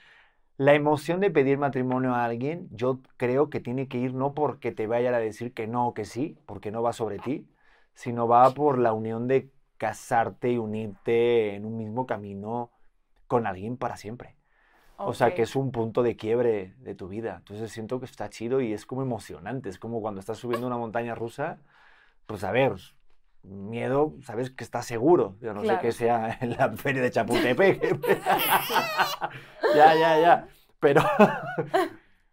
la 0.62 0.76
emoción 0.76 1.20
de 1.22 1.32
pedir 1.32 1.58
matrimonio 1.58 2.14
a 2.14 2.24
alguien, 2.24 2.70
yo 2.70 3.00
creo 3.18 3.50
que 3.50 3.60
tiene 3.60 3.88
que 3.88 3.98
ir 3.98 4.14
no 4.14 4.36
porque 4.36 4.72
te 4.72 4.86
vayan 4.86 5.16
a 5.16 5.18
decir 5.18 5.56
que 5.56 5.66
no 5.66 5.88
o 5.88 5.96
que 5.96 6.06
sí, 6.06 6.38
porque 6.46 6.70
no 6.70 6.84
va 6.84 6.94
sobre 6.94 7.18
ti, 7.18 7.48
sino 7.96 8.28
va 8.28 8.48
por 8.54 8.78
la 8.78 8.94
unión 8.94 9.28
de 9.28 9.50
casarte 9.78 10.52
y 10.52 10.60
unirte 10.60 11.56
en 11.56 11.66
un 11.66 11.78
mismo 11.78 12.06
camino 12.06 12.70
con 13.26 13.48
alguien 13.48 13.76
para 13.76 13.98
siempre. 13.98 14.36
O 14.98 15.16
sea, 15.16 15.34
que 15.34 15.42
es 15.42 15.56
un 15.56 15.72
punto 15.72 16.04
de 16.04 16.16
quiebre 16.16 16.76
de 16.78 16.94
tu 16.94 17.08
vida. 17.08 17.38
Entonces 17.40 17.72
siento 17.72 18.00
que 18.00 18.06
está 18.06 18.30
chido 18.30 18.62
y 18.62 18.72
es 18.72 18.86
como 18.86 19.02
emocionante. 19.02 19.68
Es 19.68 19.80
como 19.80 20.00
cuando 20.00 20.20
estás 20.20 20.38
subiendo 20.38 20.68
una 20.68 20.78
montaña 20.78 21.16
rusa, 21.16 21.58
pues 22.28 22.44
a 22.44 22.52
ver, 22.52 22.74
miedo, 23.44 24.16
sabes 24.22 24.52
que 24.52 24.64
estás 24.64 24.86
seguro. 24.86 25.36
Yo 25.42 25.54
no 25.54 25.64
sé 25.64 25.78
que 25.82 25.92
sea 25.92 26.38
en 26.42 26.52
la 26.58 26.72
feria 26.72 27.02
de 27.02 27.12
Chapultepec. 27.12 28.00
ya, 29.76 29.96
ya, 29.96 30.20
ya. 30.20 30.48
Pero, 30.80 31.02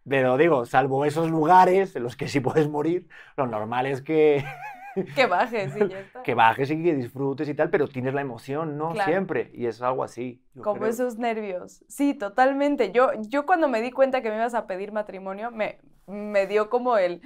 pero 0.07 0.37
digo, 0.37 0.65
salvo 0.65 1.05
esos 1.05 1.29
lugares 1.29 1.95
en 1.95 2.03
los 2.03 2.15
que 2.15 2.27
sí 2.27 2.39
puedes 2.39 2.67
morir, 2.67 3.07
lo 3.37 3.47
normal 3.47 3.85
es 3.85 4.01
que... 4.01 4.43
que 5.15 5.27
bajes 5.27 5.75
y 5.75 5.87
ya 5.87 5.99
está. 5.99 6.23
Que 6.23 6.33
bajes 6.33 6.71
y 6.71 6.83
que 6.83 6.95
disfrutes 6.95 7.47
y 7.47 7.53
tal, 7.53 7.69
pero 7.69 7.87
tienes 7.87 8.13
la 8.13 8.21
emoción, 8.21 8.77
¿no? 8.77 8.95
Siempre. 9.05 9.51
Y 9.53 9.67
es 9.67 9.81
algo 9.81 10.03
así. 10.03 10.43
Como 10.61 10.85
esos 10.87 11.17
nervios. 11.17 11.83
Sí, 11.87 12.15
totalmente. 12.15 12.91
Yo, 12.91 13.11
yo 13.21 13.45
cuando 13.45 13.67
me 13.67 13.81
di 13.81 13.91
cuenta 13.91 14.21
que 14.21 14.29
me 14.29 14.35
ibas 14.35 14.55
a 14.55 14.65
pedir 14.65 14.91
matrimonio, 14.91 15.51
me, 15.51 15.79
me 16.07 16.47
dio 16.47 16.69
como 16.69 16.97
el... 16.97 17.21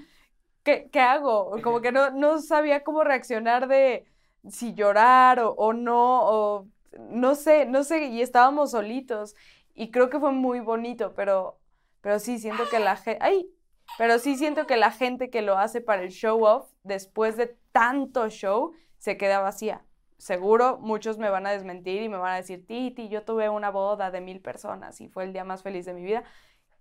¿Qué, 0.64 0.90
qué 0.92 1.00
hago? 1.00 1.62
Como 1.62 1.82
que 1.82 1.92
no, 1.92 2.12
no 2.12 2.40
sabía 2.40 2.84
cómo 2.84 3.04
reaccionar 3.04 3.68
de 3.68 4.06
si 4.50 4.74
llorar 4.74 5.40
o, 5.40 5.52
o 5.52 5.74
no, 5.74 6.22
o 6.24 6.68
no 6.98 7.36
sé, 7.36 7.66
no 7.66 7.84
sé, 7.84 8.06
y 8.06 8.22
estábamos 8.22 8.72
solitos 8.72 9.36
y 9.74 9.92
creo 9.92 10.10
que 10.10 10.20
fue 10.20 10.32
muy 10.32 10.60
bonito, 10.60 11.14
pero, 11.16 11.60
pero 12.02 12.20
sí 12.20 12.40
siento 12.40 12.70
que 12.70 12.80
la 12.80 12.96
gente, 12.96 13.20
ay, 13.24 13.50
pero 13.98 14.20
sí 14.20 14.38
siento 14.38 14.66
que 14.68 14.78
la 14.78 14.92
gente 14.92 15.30
que 15.30 15.42
lo 15.42 15.58
hace 15.58 15.82
para 15.82 16.04
el 16.04 16.10
show 16.10 16.44
off, 16.44 16.72
después 16.84 17.38
de 17.38 17.58
tanto 17.72 18.30
show, 18.30 18.74
se 18.98 19.18
queda 19.18 19.40
vacía. 19.40 19.84
Seguro 20.18 20.78
muchos 20.80 21.18
me 21.18 21.30
van 21.30 21.46
a 21.48 21.52
desmentir 21.52 22.02
y 22.02 22.10
me 22.10 22.18
van 22.18 22.34
a 22.34 22.38
decir, 22.38 22.66
Titi, 22.66 23.10
yo 23.10 23.24
tuve 23.24 23.50
una 23.50 23.72
boda 23.72 24.12
de 24.12 24.22
mil 24.22 24.40
personas 24.40 25.02
y 25.02 25.10
fue 25.10 25.26
el 25.26 25.34
día 25.34 25.44
más 25.44 25.64
feliz 25.64 25.86
de 25.86 25.94
mi 25.94 26.04
vida. 26.04 26.24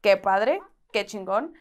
Qué 0.01 0.17
padre, 0.17 0.61
qué 0.93 1.07
chingón, 1.07 1.55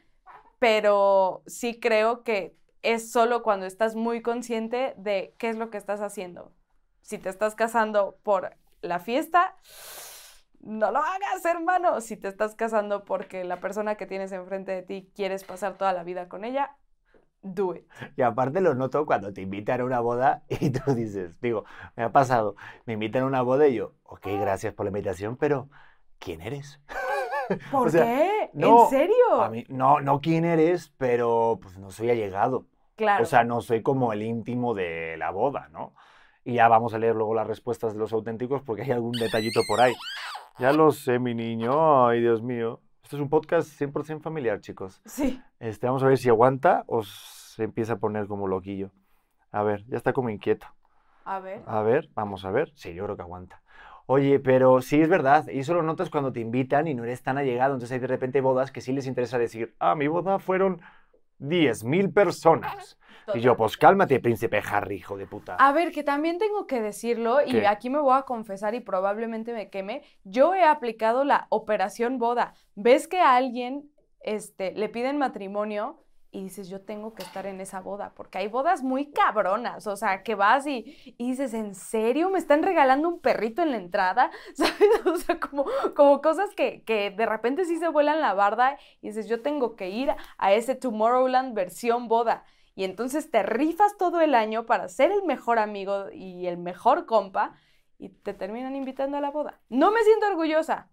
pero 0.61 1.41
sí 1.47 1.79
creo 1.79 2.23
que 2.23 2.55
es 2.83 3.11
solo 3.11 3.41
cuando 3.41 3.65
estás 3.65 3.95
muy 3.95 4.21
consciente 4.21 4.93
de 4.95 5.33
qué 5.39 5.49
es 5.49 5.55
lo 5.55 5.71
que 5.71 5.79
estás 5.79 6.01
haciendo. 6.01 6.53
Si 7.01 7.17
te 7.17 7.29
estás 7.29 7.55
casando 7.55 8.19
por 8.21 8.55
la 8.83 8.99
fiesta, 8.99 9.55
no 10.59 10.91
lo 10.91 10.99
hagas, 10.99 11.43
hermano. 11.45 11.99
Si 11.99 12.15
te 12.15 12.27
estás 12.27 12.53
casando 12.53 13.05
porque 13.05 13.43
la 13.43 13.59
persona 13.59 13.95
que 13.95 14.05
tienes 14.05 14.31
enfrente 14.33 14.71
de 14.71 14.83
ti 14.83 15.11
quieres 15.15 15.43
pasar 15.43 15.79
toda 15.79 15.93
la 15.93 16.03
vida 16.03 16.29
con 16.29 16.45
ella, 16.45 16.75
do 17.41 17.73
it. 17.73 17.87
Y 18.15 18.21
aparte 18.21 18.61
lo 18.61 18.75
noto 18.75 19.07
cuando 19.07 19.33
te 19.33 19.41
invitan 19.41 19.81
a 19.81 19.85
una 19.85 19.99
boda 19.99 20.43
y 20.47 20.69
tú 20.69 20.93
dices, 20.93 21.41
digo, 21.41 21.65
me 21.95 22.03
ha 22.03 22.11
pasado, 22.11 22.55
me 22.85 22.93
invitan 22.93 23.23
a 23.23 23.25
una 23.25 23.41
boda 23.41 23.67
y 23.67 23.73
yo, 23.73 23.95
ok, 24.03 24.27
gracias 24.39 24.75
por 24.75 24.85
la 24.85 24.89
invitación, 24.89 25.37
pero 25.37 25.69
¿quién 26.19 26.39
eres? 26.41 26.79
¿Por 27.71 27.91
qué? 27.91 28.49
¿En 28.53 28.87
serio? 28.89 29.41
A 29.41 29.49
mí, 29.49 29.65
no, 29.69 29.99
no 30.01 30.21
quién 30.21 30.45
eres, 30.45 30.93
pero 30.97 31.59
pues 31.61 31.77
no 31.77 31.91
soy 31.91 32.09
allegado. 32.09 32.65
Claro. 32.95 33.23
O 33.23 33.25
sea, 33.25 33.43
no 33.43 33.61
soy 33.61 33.81
como 33.81 34.13
el 34.13 34.21
íntimo 34.21 34.73
de 34.73 35.15
la 35.17 35.31
boda, 35.31 35.69
¿no? 35.71 35.93
Y 36.43 36.55
ya 36.55 36.67
vamos 36.67 36.93
a 36.93 36.99
leer 36.99 37.15
luego 37.15 37.33
las 37.33 37.47
respuestas 37.47 37.93
de 37.93 37.99
los 37.99 38.13
auténticos 38.13 38.61
porque 38.63 38.83
hay 38.83 38.91
algún 38.91 39.13
detallito 39.13 39.61
por 39.67 39.81
ahí. 39.81 39.93
Ya 40.59 40.73
lo 40.73 40.91
sé, 40.91 41.19
mi 41.19 41.33
niño. 41.33 42.07
Ay, 42.07 42.21
Dios 42.21 42.41
mío. 42.41 42.81
Esto 43.03 43.15
es 43.15 43.21
un 43.21 43.29
podcast 43.29 43.69
100% 43.79 44.21
familiar, 44.21 44.59
chicos. 44.61 45.01
Sí. 45.05 45.41
Este, 45.59 45.87
vamos 45.87 46.03
a 46.03 46.07
ver 46.07 46.17
si 46.17 46.29
aguanta 46.29 46.83
o 46.87 47.03
se 47.03 47.63
empieza 47.63 47.93
a 47.93 47.97
poner 47.97 48.27
como 48.27 48.47
loquillo. 48.47 48.91
A 49.51 49.63
ver, 49.63 49.85
ya 49.87 49.97
está 49.97 50.13
como 50.13 50.29
inquieto. 50.29 50.67
A 51.25 51.39
ver. 51.39 51.61
A 51.65 51.81
ver, 51.81 52.09
vamos 52.13 52.45
a 52.45 52.51
ver. 52.51 52.71
Sí, 52.75 52.93
yo 52.93 53.03
creo 53.03 53.15
que 53.15 53.21
aguanta. 53.21 53.60
Oye, 54.13 54.41
pero 54.41 54.81
sí 54.81 54.99
es 54.99 55.07
verdad, 55.07 55.47
y 55.47 55.59
eso 55.59 55.73
lo 55.73 55.83
notas 55.83 56.09
cuando 56.09 56.33
te 56.33 56.41
invitan 56.41 56.85
y 56.85 56.93
no 56.93 57.05
eres 57.05 57.23
tan 57.23 57.37
allegado, 57.37 57.75
entonces 57.75 57.93
hay 57.93 57.99
de 57.99 58.07
repente 58.07 58.41
bodas 58.41 58.69
que 58.69 58.81
sí 58.81 58.91
les 58.91 59.07
interesa 59.07 59.37
decir, 59.37 59.73
ah, 59.79 59.95
mi 59.95 60.09
boda 60.09 60.37
fueron 60.37 60.81
10.000 61.39 62.13
personas. 62.13 62.97
Y 63.33 63.39
yo, 63.39 63.55
pues 63.55 63.77
cálmate, 63.77 64.19
príncipe 64.19 64.61
Harry, 64.69 64.97
hijo 64.97 65.15
de 65.15 65.27
puta. 65.27 65.55
A 65.55 65.71
ver, 65.71 65.93
que 65.93 66.03
también 66.03 66.39
tengo 66.39 66.67
que 66.67 66.81
decirlo, 66.81 67.37
y 67.41 67.63
aquí 67.63 67.89
me 67.89 68.01
voy 68.01 68.17
a 68.17 68.23
confesar 68.23 68.75
y 68.75 68.81
probablemente 68.81 69.53
me 69.53 69.69
queme. 69.69 70.01
Yo 70.25 70.53
he 70.55 70.65
aplicado 70.65 71.23
la 71.23 71.47
operación 71.47 72.17
boda. 72.17 72.53
¿Ves 72.75 73.07
que 73.07 73.21
a 73.21 73.37
alguien 73.37 73.89
este, 74.23 74.73
le 74.73 74.89
piden 74.89 75.19
matrimonio 75.19 76.03
y 76.31 76.43
dices, 76.43 76.69
yo 76.69 76.81
tengo 76.81 77.13
que 77.13 77.23
estar 77.23 77.45
en 77.45 77.59
esa 77.59 77.81
boda, 77.81 78.13
porque 78.15 78.37
hay 78.37 78.47
bodas 78.47 78.83
muy 78.83 79.11
cabronas, 79.11 79.85
o 79.85 79.97
sea, 79.97 80.23
que 80.23 80.35
vas 80.35 80.65
y, 80.65 80.95
y 81.17 81.31
dices, 81.31 81.53
¿en 81.53 81.75
serio? 81.75 82.29
¿Me 82.29 82.39
están 82.39 82.63
regalando 82.63 83.09
un 83.09 83.19
perrito 83.19 83.61
en 83.61 83.71
la 83.71 83.77
entrada? 83.77 84.31
¿Sabes? 84.55 85.05
O 85.05 85.17
sea, 85.17 85.39
como, 85.39 85.65
como 85.95 86.21
cosas 86.21 86.49
que, 86.55 86.83
que 86.83 87.11
de 87.11 87.25
repente 87.25 87.65
sí 87.65 87.77
se 87.77 87.89
vuelan 87.89 88.21
la 88.21 88.33
barda 88.33 88.77
y 89.01 89.07
dices, 89.09 89.27
yo 89.27 89.41
tengo 89.41 89.75
que 89.75 89.89
ir 89.89 90.15
a 90.37 90.53
ese 90.53 90.75
Tomorrowland 90.75 91.53
versión 91.53 92.07
boda. 92.07 92.45
Y 92.75 92.85
entonces 92.85 93.29
te 93.29 93.43
rifas 93.43 93.97
todo 93.97 94.21
el 94.21 94.33
año 94.33 94.65
para 94.65 94.87
ser 94.87 95.11
el 95.11 95.23
mejor 95.23 95.59
amigo 95.59 96.09
y 96.13 96.47
el 96.47 96.57
mejor 96.57 97.05
compa 97.05 97.55
y 97.97 98.09
te 98.09 98.33
terminan 98.33 98.75
invitando 98.75 99.17
a 99.17 99.21
la 99.21 99.31
boda. 99.31 99.59
No 99.67 99.91
me 99.91 100.01
siento 100.03 100.27
orgullosa, 100.27 100.89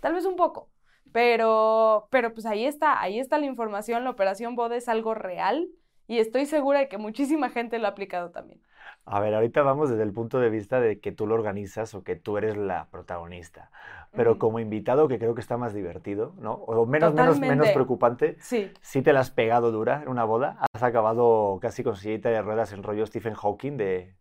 tal 0.00 0.12
vez 0.12 0.26
un 0.26 0.36
poco, 0.36 0.70
pero, 1.12 2.08
pero 2.10 2.32
pues 2.34 2.46
ahí 2.46 2.64
está, 2.64 3.00
ahí 3.00 3.18
está 3.18 3.38
la 3.38 3.46
información, 3.46 4.04
la 4.04 4.10
operación 4.10 4.54
boda 4.56 4.76
es 4.76 4.88
algo 4.88 5.14
real 5.14 5.68
y 6.06 6.18
estoy 6.18 6.46
segura 6.46 6.80
de 6.80 6.88
que 6.88 6.98
muchísima 6.98 7.50
gente 7.50 7.78
lo 7.78 7.86
ha 7.86 7.90
aplicado 7.90 8.30
también. 8.30 8.60
A 9.04 9.20
ver, 9.20 9.34
ahorita 9.34 9.62
vamos 9.62 9.88
desde 9.90 10.02
el 10.02 10.12
punto 10.12 10.38
de 10.38 10.50
vista 10.50 10.80
de 10.80 11.00
que 11.00 11.12
tú 11.12 11.26
lo 11.26 11.34
organizas 11.34 11.94
o 11.94 12.04
que 12.04 12.14
tú 12.14 12.36
eres 12.36 12.56
la 12.56 12.88
protagonista. 12.90 13.70
Pero 14.12 14.38
como 14.38 14.58
invitado, 14.58 15.08
que 15.08 15.18
creo 15.18 15.34
que 15.34 15.40
está 15.40 15.56
más 15.56 15.74
divertido, 15.74 16.34
¿no? 16.38 16.52
O 16.52 16.86
menos, 16.86 17.14
menos, 17.14 17.38
menos 17.38 17.68
preocupante. 17.70 18.36
Sí. 18.40 18.70
Si 18.80 19.02
te 19.02 19.12
la 19.12 19.20
has 19.20 19.30
pegado 19.30 19.70
dura 19.70 20.02
en 20.02 20.08
una 20.08 20.24
boda, 20.24 20.58
has 20.74 20.82
acabado 20.82 21.58
casi 21.60 21.82
con 21.82 21.96
sillita 21.96 22.28
de 22.30 22.42
ruedas 22.42 22.72
en 22.72 22.82
rollo 22.82 23.06
Stephen 23.06 23.34
Hawking 23.34 23.76
de... 23.76 24.14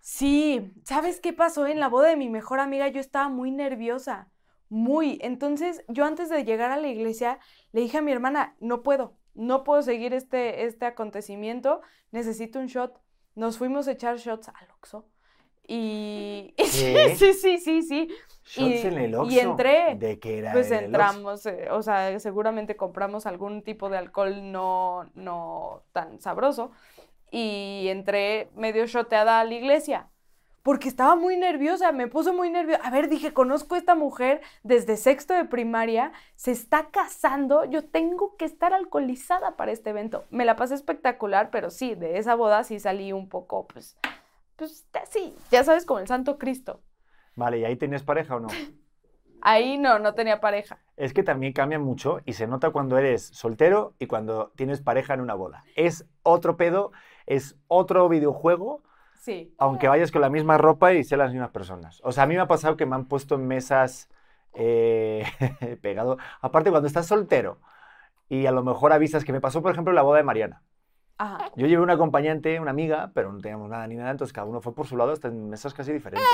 Sí, 0.00 0.72
¿sabes 0.82 1.20
qué 1.20 1.32
pasó? 1.32 1.66
En 1.66 1.78
la 1.78 1.88
boda 1.88 2.08
de 2.08 2.16
mi 2.16 2.28
mejor 2.28 2.58
amiga 2.58 2.88
yo 2.88 2.98
estaba 2.98 3.28
muy 3.28 3.52
nerviosa, 3.52 4.31
muy. 4.72 5.18
Entonces 5.20 5.84
yo 5.88 6.06
antes 6.06 6.30
de 6.30 6.44
llegar 6.44 6.70
a 6.70 6.78
la 6.78 6.88
iglesia 6.88 7.38
le 7.72 7.82
dije 7.82 7.98
a 7.98 8.02
mi 8.02 8.10
hermana, 8.10 8.56
no 8.58 8.82
puedo, 8.82 9.14
no 9.34 9.64
puedo 9.64 9.82
seguir 9.82 10.14
este, 10.14 10.64
este 10.64 10.86
acontecimiento, 10.86 11.82
necesito 12.10 12.58
un 12.58 12.66
shot. 12.68 12.98
Nos 13.34 13.58
fuimos 13.58 13.86
a 13.86 13.92
echar 13.92 14.16
shots 14.16 14.48
al 14.48 14.70
Oxxo. 14.78 15.06
Y 15.68 16.54
sí, 16.58 16.94
sí, 17.16 17.32
sí, 17.34 17.58
sí, 17.58 17.82
sí. 17.82 18.08
Shots 18.44 18.84
Y- 18.84 18.86
en 18.86 18.98
el 18.98 19.10
y 19.10 19.14
Oxxo. 19.14 19.40
entré, 19.40 19.94
¿De 19.96 20.18
qué 20.18 20.38
era 20.38 20.52
Pues 20.52 20.70
el 20.70 20.84
entramos, 20.86 21.46
eh, 21.46 21.68
o 21.70 21.82
sea, 21.82 22.18
seguramente 22.18 22.74
compramos 22.76 23.26
algún 23.26 23.62
tipo 23.62 23.88
de 23.90 23.98
alcohol 23.98 24.50
no, 24.50 25.10
no 25.14 25.82
tan 25.92 26.18
sabroso 26.20 26.72
y 27.30 27.86
entré 27.88 28.50
medio 28.56 28.86
shoteada 28.86 29.40
a 29.40 29.44
la 29.44 29.54
iglesia 29.54 30.08
porque 30.62 30.88
estaba 30.88 31.16
muy 31.16 31.36
nerviosa, 31.36 31.92
me 31.92 32.06
puso 32.06 32.32
muy 32.32 32.50
nerviosa. 32.50 32.82
A 32.84 32.90
ver, 32.90 33.08
dije, 33.08 33.32
conozco 33.32 33.74
a 33.74 33.78
esta 33.78 33.94
mujer 33.94 34.40
desde 34.62 34.96
sexto 34.96 35.34
de 35.34 35.44
primaria, 35.44 36.12
se 36.36 36.52
está 36.52 36.88
casando, 36.90 37.64
yo 37.64 37.84
tengo 37.84 38.36
que 38.36 38.44
estar 38.44 38.72
alcoholizada 38.72 39.56
para 39.56 39.72
este 39.72 39.90
evento. 39.90 40.24
Me 40.30 40.44
la 40.44 40.56
pasé 40.56 40.74
espectacular, 40.74 41.50
pero 41.50 41.70
sí, 41.70 41.94
de 41.94 42.18
esa 42.18 42.34
boda 42.34 42.64
sí 42.64 42.78
salí 42.78 43.12
un 43.12 43.28
poco, 43.28 43.66
pues, 43.66 43.96
pues 44.56 44.86
sí, 45.10 45.34
ya 45.50 45.64
sabes, 45.64 45.84
como 45.84 46.00
el 46.00 46.06
Santo 46.06 46.38
Cristo. 46.38 46.80
Vale, 47.34 47.58
¿y 47.58 47.64
ahí 47.64 47.76
tienes 47.76 48.02
pareja 48.02 48.36
o 48.36 48.40
no? 48.40 48.48
Ahí 49.44 49.76
no, 49.76 49.98
no 49.98 50.14
tenía 50.14 50.40
pareja. 50.40 50.78
Es 50.96 51.12
que 51.12 51.24
también 51.24 51.52
cambia 51.52 51.80
mucho 51.80 52.20
y 52.24 52.34
se 52.34 52.46
nota 52.46 52.70
cuando 52.70 52.96
eres 52.96 53.22
soltero 53.22 53.94
y 53.98 54.06
cuando 54.06 54.52
tienes 54.54 54.80
pareja 54.80 55.14
en 55.14 55.20
una 55.20 55.34
boda. 55.34 55.64
Es 55.74 56.06
otro 56.22 56.56
pedo, 56.56 56.92
es 57.26 57.56
otro 57.66 58.08
videojuego, 58.08 58.84
Sí. 59.22 59.54
aunque 59.56 59.86
vayas 59.86 60.10
con 60.10 60.20
la 60.20 60.30
misma 60.30 60.58
ropa 60.58 60.92
y 60.94 61.04
sean 61.04 61.20
las 61.20 61.30
mismas 61.30 61.52
personas. 61.52 62.00
O 62.02 62.10
sea, 62.10 62.24
a 62.24 62.26
mí 62.26 62.34
me 62.34 62.40
ha 62.40 62.48
pasado 62.48 62.76
que 62.76 62.86
me 62.86 62.96
han 62.96 63.06
puesto 63.06 63.36
en 63.36 63.46
mesas 63.46 64.08
eh, 64.52 65.24
pegado. 65.80 66.18
Aparte, 66.40 66.70
cuando 66.70 66.88
estás 66.88 67.06
soltero 67.06 67.60
y 68.28 68.46
a 68.46 68.50
lo 68.50 68.64
mejor 68.64 68.92
avisas 68.92 69.24
que 69.24 69.32
me 69.32 69.40
pasó, 69.40 69.62
por 69.62 69.70
ejemplo, 69.70 69.92
la 69.92 70.02
boda 70.02 70.16
de 70.16 70.24
Mariana. 70.24 70.64
Ajá. 71.18 71.52
Yo 71.54 71.68
llevé 71.68 71.80
una 71.80 71.92
acompañante, 71.92 72.58
una 72.58 72.72
amiga, 72.72 73.12
pero 73.14 73.32
no 73.32 73.38
teníamos 73.38 73.70
nada 73.70 73.86
ni 73.86 73.94
nada, 73.94 74.10
entonces 74.10 74.32
cada 74.32 74.48
uno 74.48 74.60
fue 74.60 74.74
por 74.74 74.88
su 74.88 74.96
lado 74.96 75.12
hasta 75.12 75.28
en 75.28 75.48
mesas 75.48 75.72
casi 75.72 75.92
diferentes. 75.92 76.28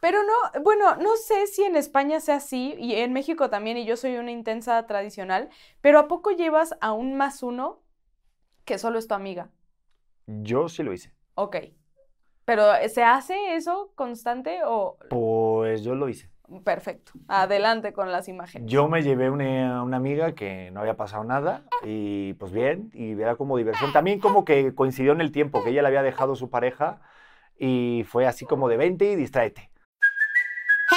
Pero 0.00 0.18
no, 0.24 0.62
bueno, 0.64 0.96
no 0.96 1.14
sé 1.14 1.46
si 1.46 1.62
en 1.62 1.76
España 1.76 2.18
sea 2.18 2.36
así, 2.36 2.74
y 2.76 2.96
en 2.96 3.12
México 3.12 3.50
también, 3.50 3.76
y 3.76 3.84
yo 3.84 3.96
soy 3.96 4.16
una 4.16 4.32
intensa 4.32 4.84
tradicional, 4.88 5.48
pero 5.80 6.00
¿a 6.00 6.08
poco 6.08 6.32
llevas 6.32 6.74
a 6.80 6.92
un 6.92 7.14
más 7.16 7.44
uno 7.44 7.84
que 8.64 8.78
solo 8.78 8.98
es 8.98 9.06
tu 9.06 9.14
amiga? 9.14 9.50
Yo 10.26 10.68
sí 10.68 10.82
lo 10.82 10.92
hice. 10.92 11.14
Ok. 11.36 11.56
Pero 12.44 12.74
¿eh, 12.74 12.88
¿se 12.88 13.02
hace 13.02 13.54
eso 13.54 13.92
constante 13.94 14.60
o 14.64 14.96
Pues 15.08 15.82
yo 15.82 15.94
lo 15.94 16.08
hice. 16.08 16.28
perfecto? 16.64 17.12
Adelante 17.28 17.92
con 17.92 18.10
las 18.12 18.28
imágenes. 18.28 18.70
Yo 18.70 18.88
me 18.88 19.02
llevé 19.02 19.30
una, 19.30 19.82
una 19.82 19.96
amiga 19.96 20.32
que 20.32 20.70
no 20.70 20.80
había 20.80 20.96
pasado 20.96 21.24
nada 21.24 21.62
y 21.84 22.34
pues 22.34 22.52
bien, 22.52 22.90
y 22.94 23.12
era 23.12 23.36
como 23.36 23.56
diversión. 23.56 23.92
También 23.92 24.20
como 24.20 24.44
que 24.44 24.74
coincidió 24.74 25.12
en 25.12 25.20
el 25.20 25.32
tiempo, 25.32 25.62
que 25.62 25.70
ella 25.70 25.82
le 25.82 25.88
había 25.88 26.02
dejado 26.02 26.36
su 26.36 26.50
pareja 26.50 27.00
y 27.58 28.04
fue 28.08 28.26
así 28.26 28.44
como 28.44 28.68
de 28.68 28.76
20 28.76 29.12
y 29.12 29.16
distráete. 29.16 29.71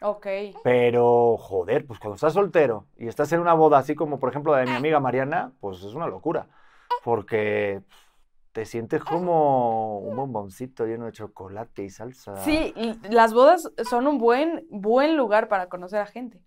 Ok. 0.00 0.26
Pero, 0.62 1.36
joder, 1.38 1.86
pues 1.86 1.98
cuando 1.98 2.16
estás 2.16 2.34
soltero 2.34 2.86
y 2.96 3.08
estás 3.08 3.32
en 3.32 3.40
una 3.40 3.54
boda 3.54 3.78
así 3.78 3.94
como 3.94 4.18
por 4.18 4.30
ejemplo 4.30 4.52
la 4.52 4.58
de 4.58 4.66
mi 4.66 4.72
amiga 4.72 5.00
Mariana, 5.00 5.52
pues 5.60 5.78
es 5.78 5.94
una 5.94 6.06
locura. 6.06 6.48
Porque 7.02 7.82
te 8.52 8.64
sientes 8.64 9.02
como 9.04 9.98
un 9.98 10.16
bomboncito 10.16 10.86
lleno 10.86 11.06
de 11.06 11.12
chocolate 11.12 11.84
y 11.84 11.90
salsa. 11.90 12.36
Sí, 12.36 12.74
las 13.10 13.34
bodas 13.34 13.70
son 13.88 14.06
un 14.06 14.18
buen, 14.18 14.66
buen 14.70 15.16
lugar 15.16 15.48
para 15.48 15.68
conocer 15.68 16.00
a 16.00 16.06
gente. 16.06 16.40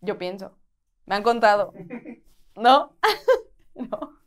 Yo 0.00 0.16
pienso. 0.16 0.56
Me 1.06 1.14
han 1.16 1.22
contado. 1.22 1.72
¿No? 2.56 2.96
no. 3.74 4.20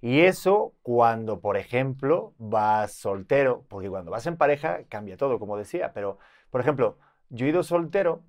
Y 0.00 0.20
eso 0.20 0.72
cuando, 0.82 1.40
por 1.40 1.56
ejemplo, 1.56 2.34
vas 2.38 2.92
soltero, 2.92 3.64
porque 3.68 3.88
cuando 3.88 4.10
vas 4.10 4.26
en 4.26 4.36
pareja 4.36 4.84
cambia 4.88 5.16
todo, 5.16 5.38
como 5.38 5.56
decía, 5.56 5.92
pero, 5.92 6.18
por 6.50 6.60
ejemplo, 6.60 6.98
yo 7.30 7.46
he 7.46 7.50
ido 7.50 7.62
soltero 7.62 8.22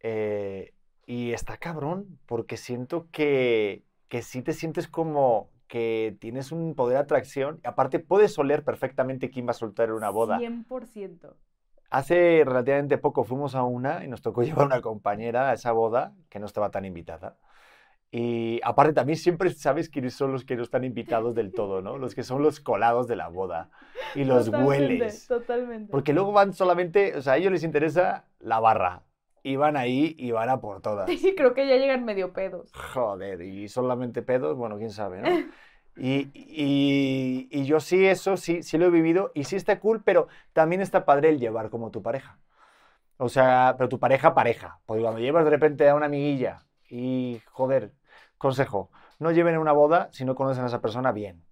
eh, 0.00 0.74
y 1.06 1.32
está 1.32 1.56
cabrón, 1.56 2.18
porque 2.26 2.56
siento 2.56 3.08
que, 3.10 3.84
que 4.08 4.22
sí 4.22 4.42
te 4.42 4.52
sientes 4.52 4.88
como 4.88 5.50
que 5.70 6.16
tienes 6.20 6.50
un 6.50 6.74
poder 6.74 6.96
de 6.96 7.02
atracción, 7.02 7.60
y 7.62 7.68
aparte 7.68 8.00
puedes 8.00 8.36
oler 8.38 8.64
perfectamente 8.64 9.30
quién 9.30 9.46
va 9.46 9.52
a 9.52 9.54
soltar 9.54 9.88
en 9.88 9.94
una 9.94 10.10
boda. 10.10 10.38
100%. 10.38 11.32
Hace 11.90 12.42
relativamente 12.44 12.98
poco 12.98 13.24
fuimos 13.24 13.54
a 13.54 13.62
una 13.62 14.04
y 14.04 14.08
nos 14.08 14.20
tocó 14.22 14.42
llevar 14.42 14.66
una 14.66 14.80
compañera 14.80 15.50
a 15.50 15.54
esa 15.54 15.72
boda 15.72 16.14
que 16.28 16.40
no 16.40 16.46
estaba 16.46 16.70
tan 16.70 16.84
invitada. 16.84 17.36
Y 18.12 18.60
aparte 18.64 18.92
también 18.92 19.16
siempre 19.18 19.50
sabes 19.50 19.88
quiénes 19.88 20.14
son 20.14 20.32
los 20.32 20.44
que 20.44 20.56
no 20.56 20.62
están 20.62 20.84
invitados 20.84 21.34
del 21.34 21.52
todo, 21.54 21.80
¿no? 21.82 21.96
Los 21.98 22.14
que 22.14 22.22
son 22.24 22.42
los 22.42 22.60
colados 22.60 23.06
de 23.06 23.16
la 23.16 23.28
boda 23.28 23.70
y 24.14 24.24
los 24.24 24.46
Totalmente, 24.46 24.78
hueles. 24.78 25.26
Totalmente. 25.28 25.90
Porque 25.92 26.12
luego 26.12 26.32
van 26.32 26.52
solamente, 26.52 27.16
o 27.16 27.22
sea, 27.22 27.34
a 27.34 27.36
ellos 27.36 27.52
les 27.52 27.62
interesa 27.64 28.24
la 28.40 28.58
barra. 28.60 29.02
Y 29.42 29.56
van 29.56 29.76
ahí 29.78 30.14
y 30.18 30.32
van 30.32 30.50
a 30.50 30.60
por 30.60 30.82
todas. 30.82 31.08
Sí, 31.08 31.34
creo 31.34 31.54
que 31.54 31.66
ya 31.66 31.76
llegan 31.76 32.04
medio 32.04 32.32
pedos. 32.34 32.70
Joder, 32.74 33.40
y 33.40 33.68
solamente 33.68 34.20
pedos, 34.20 34.54
bueno, 34.56 34.76
quién 34.76 34.90
sabe, 34.90 35.22
¿no? 35.22 35.28
Y, 35.96 36.30
y- 36.34 37.48
y 37.50 37.64
yo 37.64 37.80
sí, 37.80 38.06
eso 38.06 38.36
sí, 38.36 38.62
sí 38.62 38.78
lo 38.78 38.86
he 38.86 38.90
vivido 38.90 39.32
y 39.34 39.44
sí 39.44 39.56
está 39.56 39.80
cool, 39.80 40.02
pero 40.02 40.28
también 40.52 40.80
está 40.80 41.04
padre 41.04 41.28
el 41.30 41.38
llevar 41.40 41.68
como 41.68 41.90
tu 41.90 42.00
pareja. 42.00 42.38
O 43.18 43.28
sea, 43.28 43.74
pero 43.76 43.88
tu 43.88 43.98
pareja, 43.98 44.34
pareja. 44.34 44.80
Porque 44.86 45.02
cuando 45.02 45.20
llevas 45.20 45.44
de 45.44 45.50
repente 45.50 45.88
a 45.88 45.94
una 45.94 46.06
amiguilla 46.06 46.64
y, 46.88 47.40
joder, 47.50 47.92
consejo, 48.40 48.90
no 49.20 49.30
lleven 49.30 49.54
a 49.54 49.60
una 49.60 49.72
boda 49.72 50.08
si 50.12 50.24
no 50.24 50.34
conocen 50.34 50.64
a 50.64 50.68
esa 50.68 50.80
persona 50.80 51.12
bien. 51.12 51.44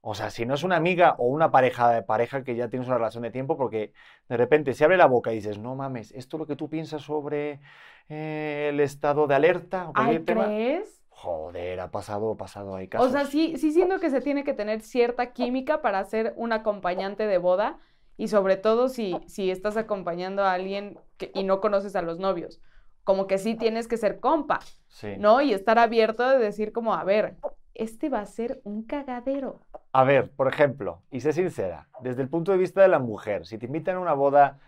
O 0.00 0.14
sea, 0.14 0.30
si 0.30 0.46
no 0.46 0.54
es 0.54 0.64
una 0.64 0.76
amiga 0.76 1.14
o 1.18 1.26
una 1.26 1.50
pareja 1.50 1.90
de 1.90 2.02
pareja 2.02 2.42
que 2.42 2.56
ya 2.56 2.68
tienes 2.70 2.88
una 2.88 2.96
relación 2.96 3.22
de 3.22 3.30
tiempo, 3.30 3.58
porque 3.58 3.92
de 4.28 4.36
repente 4.38 4.72
se 4.72 4.84
abre 4.84 4.96
la 4.96 5.04
boca 5.06 5.30
y 5.32 5.36
dices, 5.36 5.58
no 5.58 5.76
mames, 5.76 6.10
¿esto 6.12 6.36
es 6.36 6.40
lo 6.40 6.46
que 6.46 6.56
tú 6.56 6.70
piensas 6.70 7.02
sobre 7.02 7.60
eh, 8.08 8.70
el 8.72 8.80
estado 8.80 9.26
de 9.26 9.34
alerta 9.34 9.90
Ay? 9.94 10.24
¿crees? 10.24 11.02
Joder, 11.10 11.80
ha 11.80 11.90
pasado, 11.90 12.32
ha 12.32 12.36
pasado, 12.38 12.74
hay 12.76 12.88
casos. 12.88 13.08
O 13.08 13.10
sea, 13.12 13.26
sí, 13.26 13.58
sí 13.58 13.72
siento 13.72 14.00
que 14.00 14.08
se 14.08 14.22
tiene 14.22 14.42
que 14.42 14.54
tener 14.54 14.80
cierta 14.80 15.34
química 15.34 15.82
para 15.82 16.02
ser 16.04 16.32
un 16.36 16.52
acompañante 16.52 17.26
de 17.26 17.36
boda 17.36 17.78
y 18.16 18.28
sobre 18.28 18.56
todo 18.56 18.88
si, 18.88 19.16
si 19.26 19.50
estás 19.50 19.76
acompañando 19.76 20.44
a 20.44 20.54
alguien 20.54 20.98
que- 21.18 21.30
y 21.34 21.44
no 21.44 21.60
conoces 21.60 21.94
a 21.94 22.00
los 22.02 22.18
novios. 22.18 22.60
Como 23.04 23.26
que 23.26 23.38
sí 23.38 23.54
tienes 23.54 23.88
que 23.88 23.96
ser 23.96 24.20
compa, 24.20 24.60
Sí. 24.88 25.14
¿no? 25.18 25.40
Y 25.40 25.52
estar 25.52 25.78
abierto 25.78 26.28
de 26.28 26.38
decir 26.38 26.72
como, 26.72 26.94
a 26.94 27.04
ver, 27.04 27.36
este 27.74 28.08
va 28.08 28.20
a 28.20 28.26
ser 28.26 28.60
un 28.64 28.82
cagadero. 28.82 29.60
A 29.92 30.04
ver, 30.04 30.30
por 30.30 30.48
ejemplo, 30.48 31.02
y 31.10 31.20
sé 31.20 31.32
sincera, 31.32 31.88
desde 32.00 32.22
el 32.22 32.28
punto 32.28 32.52
de 32.52 32.58
vista 32.58 32.82
de 32.82 32.88
la 32.88 32.98
mujer, 32.98 33.46
si 33.46 33.58
te 33.58 33.66
invitan 33.66 33.96
a 33.96 34.00
una 34.00 34.12
boda 34.14 34.58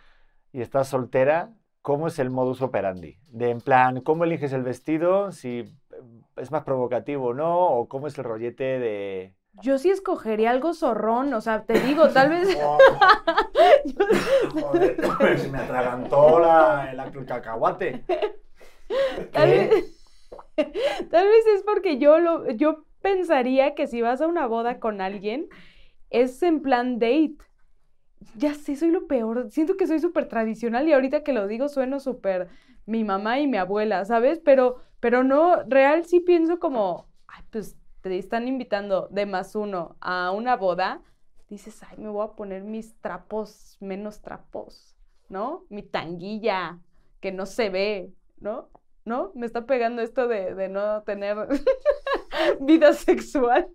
y 0.53 0.61
estás 0.61 0.89
soltera, 0.89 1.51
¿cómo 1.83 2.07
es 2.09 2.19
el 2.19 2.31
modus 2.31 2.63
operandi? 2.63 3.19
De 3.29 3.51
en 3.51 3.61
plan, 3.61 4.01
¿cómo 4.01 4.25
eliges 4.25 4.53
el 4.53 4.63
vestido? 4.63 5.31
Si 5.33 5.59
eh, 5.61 5.75
es 6.37 6.51
más 6.51 6.65
provocativo 6.65 7.29
o 7.29 7.35
no, 7.35 7.67
o 7.69 7.89
cómo 7.89 8.07
es 8.07 8.17
el 8.19 8.25
rollete 8.25 8.65
de... 8.79 9.35
Yo 9.61 9.79
sí 9.79 9.91
escogería 9.91 10.51
algo 10.51 10.75
zorrón, 10.75 11.35
o 11.35 11.41
sea, 11.41 11.65
te 11.65 11.79
digo, 11.81 12.09
tal 12.09 12.31
vez... 12.31 12.49
Joder, 14.53 15.39
se 15.39 15.49
me 15.49 15.59
atragantó 15.59 16.39
la, 16.41 16.93
la- 16.95 17.05
el 17.05 17.27
cacahuate. 17.27 18.05
Tal 19.33 19.49
vez, 19.49 19.71
tal 21.11 21.27
vez 21.27 21.47
es 21.55 21.63
porque 21.63 21.99
yo 21.99 22.19
lo, 22.19 22.51
yo 22.51 22.85
pensaría 23.01 23.75
que 23.75 23.87
si 23.87 24.03
vas 24.03 24.21
a 24.21 24.27
una 24.27 24.47
boda 24.47 24.81
con 24.81 25.01
alguien, 25.01 25.49
es 26.11 26.43
en 26.43 26.61
plan 26.61 26.99
date. 26.99 27.37
Ya 28.37 28.55
sé, 28.55 28.77
soy 28.77 28.91
lo 28.91 29.07
peor. 29.07 29.51
Siento 29.51 29.77
que 29.77 29.87
soy 29.87 29.99
súper 30.01 30.29
tradicional 30.29 30.87
y 30.89 30.93
ahorita 30.93 31.23
que 31.23 31.33
lo 31.33 31.47
digo 31.47 31.69
sueno 31.69 32.01
súper 32.01 32.49
mi 32.85 33.03
mamá 33.05 33.41
y 33.41 33.47
mi 33.47 33.57
abuela, 33.57 34.05
¿sabes? 34.05 34.41
Pero, 34.45 34.77
pero 35.01 35.25
no, 35.25 35.63
real 35.65 36.05
sí 36.05 36.21
pienso 36.21 36.59
como, 36.59 37.09
ay, 37.29 37.43
pues 37.51 37.77
te 38.03 38.19
están 38.19 38.49
invitando 38.49 39.09
de 39.11 39.27
más 39.27 39.55
uno 39.55 39.97
a 40.01 40.31
una 40.33 40.57
boda. 40.57 41.01
Dices, 41.49 41.83
ay, 41.83 41.99
me 41.99 42.09
voy 42.09 42.25
a 42.27 42.33
poner 42.33 42.63
mis 42.65 43.01
trapos 43.01 43.77
menos 43.81 44.21
trapos, 44.23 44.97
¿no? 45.29 45.65
Mi 45.69 45.83
tanguilla, 45.83 46.79
que 47.21 47.33
no 47.33 47.47
se 47.47 47.71
ve, 47.71 48.13
¿no? 48.41 48.69
¿No? 49.05 49.33
Me 49.35 49.47
está 49.47 49.67
pegando 49.67 50.03
esto 50.03 50.29
de, 50.29 50.55
de 50.55 50.69
no 50.69 51.03
tener 51.03 51.37
vida 52.61 52.93
sexual. 52.93 53.69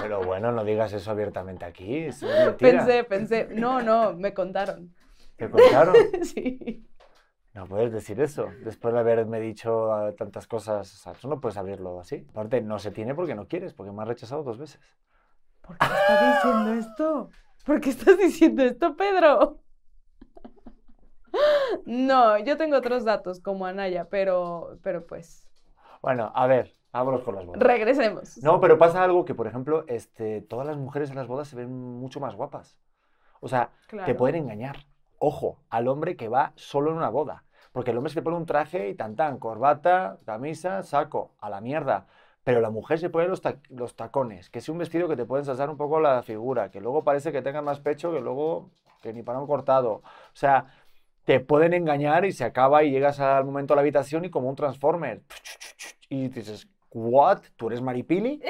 Pero 0.00 0.24
bueno, 0.24 0.52
no 0.52 0.64
digas 0.64 0.92
eso 0.92 1.10
abiertamente 1.10 1.64
aquí, 1.64 1.96
eso 1.96 2.28
es 2.30 2.46
mentira. 2.46 2.84
Pensé, 2.84 3.04
pensé, 3.04 3.48
no, 3.50 3.82
no, 3.82 4.14
me 4.14 4.34
contaron. 4.34 4.94
¿Te 5.36 5.50
contaron? 5.50 5.94
Sí. 6.22 6.84
No 7.54 7.66
puedes 7.66 7.92
decir 7.92 8.20
eso. 8.20 8.48
Después 8.64 8.92
de 8.92 9.00
haberme 9.00 9.40
dicho 9.40 9.92
ah, 9.92 10.12
tantas 10.16 10.46
cosas, 10.48 10.92
o 10.92 10.96
sea, 10.98 11.12
eso 11.12 11.28
no 11.28 11.40
puedes 11.40 11.56
abrirlo 11.56 12.00
así. 12.00 12.26
Aparte, 12.30 12.60
no 12.60 12.78
se 12.80 12.90
tiene 12.90 13.14
porque 13.14 13.36
no 13.36 13.46
quieres, 13.46 13.72
porque 13.72 13.92
me 13.92 14.02
has 14.02 14.08
rechazado 14.08 14.42
dos 14.42 14.58
veces. 14.58 14.80
¿Por 15.60 15.78
qué 15.78 15.86
estás 15.86 16.34
diciendo 16.34 16.72
esto? 16.74 17.30
¿Por 17.64 17.80
qué 17.80 17.90
estás 17.90 18.18
diciendo 18.18 18.62
esto, 18.64 18.96
Pedro? 18.96 19.60
No, 21.86 22.38
yo 22.38 22.56
tengo 22.56 22.76
otros 22.76 23.04
datos 23.04 23.40
como 23.40 23.66
Anaya, 23.66 24.08
pero, 24.08 24.78
pero 24.82 25.04
pues, 25.06 25.48
Bueno, 26.02 26.30
a 26.34 26.46
ver, 26.46 26.72
vámonos 26.92 27.22
con 27.22 27.34
las 27.34 27.44
bodas. 27.46 27.60
regresemos. 27.62 28.38
No, 28.42 28.60
pero 28.60 28.78
pasa 28.78 29.02
algo 29.02 29.24
que, 29.24 29.34
por 29.34 29.46
ejemplo, 29.46 29.84
este, 29.88 30.42
todas 30.42 30.66
las 30.66 30.76
mujeres 30.76 31.10
en 31.10 31.16
las 31.16 31.26
bodas 31.26 31.48
se 31.48 31.56
ven 31.56 31.72
mucho 31.72 32.20
más 32.20 32.34
guapas. 32.36 32.78
O 33.40 33.48
sea, 33.48 33.70
te 34.06 34.14
pueden 34.14 34.36
engañar. 34.36 34.76
Ojo, 35.26 35.56
al 35.70 35.88
hombre 35.88 36.16
que 36.16 36.28
va 36.28 36.52
solo 36.54 36.90
en 36.90 36.98
una 36.98 37.08
boda. 37.08 37.44
Porque 37.72 37.92
el 37.92 37.96
hombre 37.96 38.12
se 38.12 38.20
pone 38.20 38.36
un 38.36 38.44
traje 38.44 38.90
y 38.90 38.94
tan 38.94 39.16
tan, 39.16 39.38
corbata, 39.38 40.18
camisa, 40.26 40.82
saco, 40.82 41.32
a 41.40 41.48
la 41.48 41.62
mierda. 41.62 42.06
Pero 42.44 42.60
la 42.60 42.68
mujer 42.68 42.98
se 42.98 43.08
pone 43.08 43.26
los, 43.26 43.40
ta- 43.40 43.56
los 43.70 43.96
tacones, 43.96 44.50
que 44.50 44.58
es 44.58 44.68
un 44.68 44.76
vestido 44.76 45.08
que 45.08 45.16
te 45.16 45.24
puede 45.24 45.40
ensalzar 45.40 45.70
un 45.70 45.78
poco 45.78 45.98
la 45.98 46.22
figura, 46.22 46.70
que 46.70 46.82
luego 46.82 47.04
parece 47.04 47.32
que 47.32 47.40
tenga 47.40 47.62
más 47.62 47.80
pecho 47.80 48.12
que 48.12 48.20
luego 48.20 48.68
que 49.00 49.14
ni 49.14 49.22
para 49.22 49.38
un 49.38 49.46
cortado. 49.46 49.92
O 49.94 50.02
sea, 50.34 50.66
te 51.24 51.40
pueden 51.40 51.72
engañar 51.72 52.26
y 52.26 52.32
se 52.32 52.44
acaba 52.44 52.82
y 52.84 52.90
llegas 52.90 53.18
al 53.18 53.46
momento 53.46 53.72
a 53.72 53.76
la 53.76 53.80
habitación 53.80 54.26
y 54.26 54.30
como 54.30 54.50
un 54.50 54.56
transformer. 54.56 55.22
Y 56.10 56.28
dices, 56.28 56.68
¿what? 56.92 57.40
¿Tú 57.56 57.68
eres 57.68 57.80
Maripili? 57.80 58.42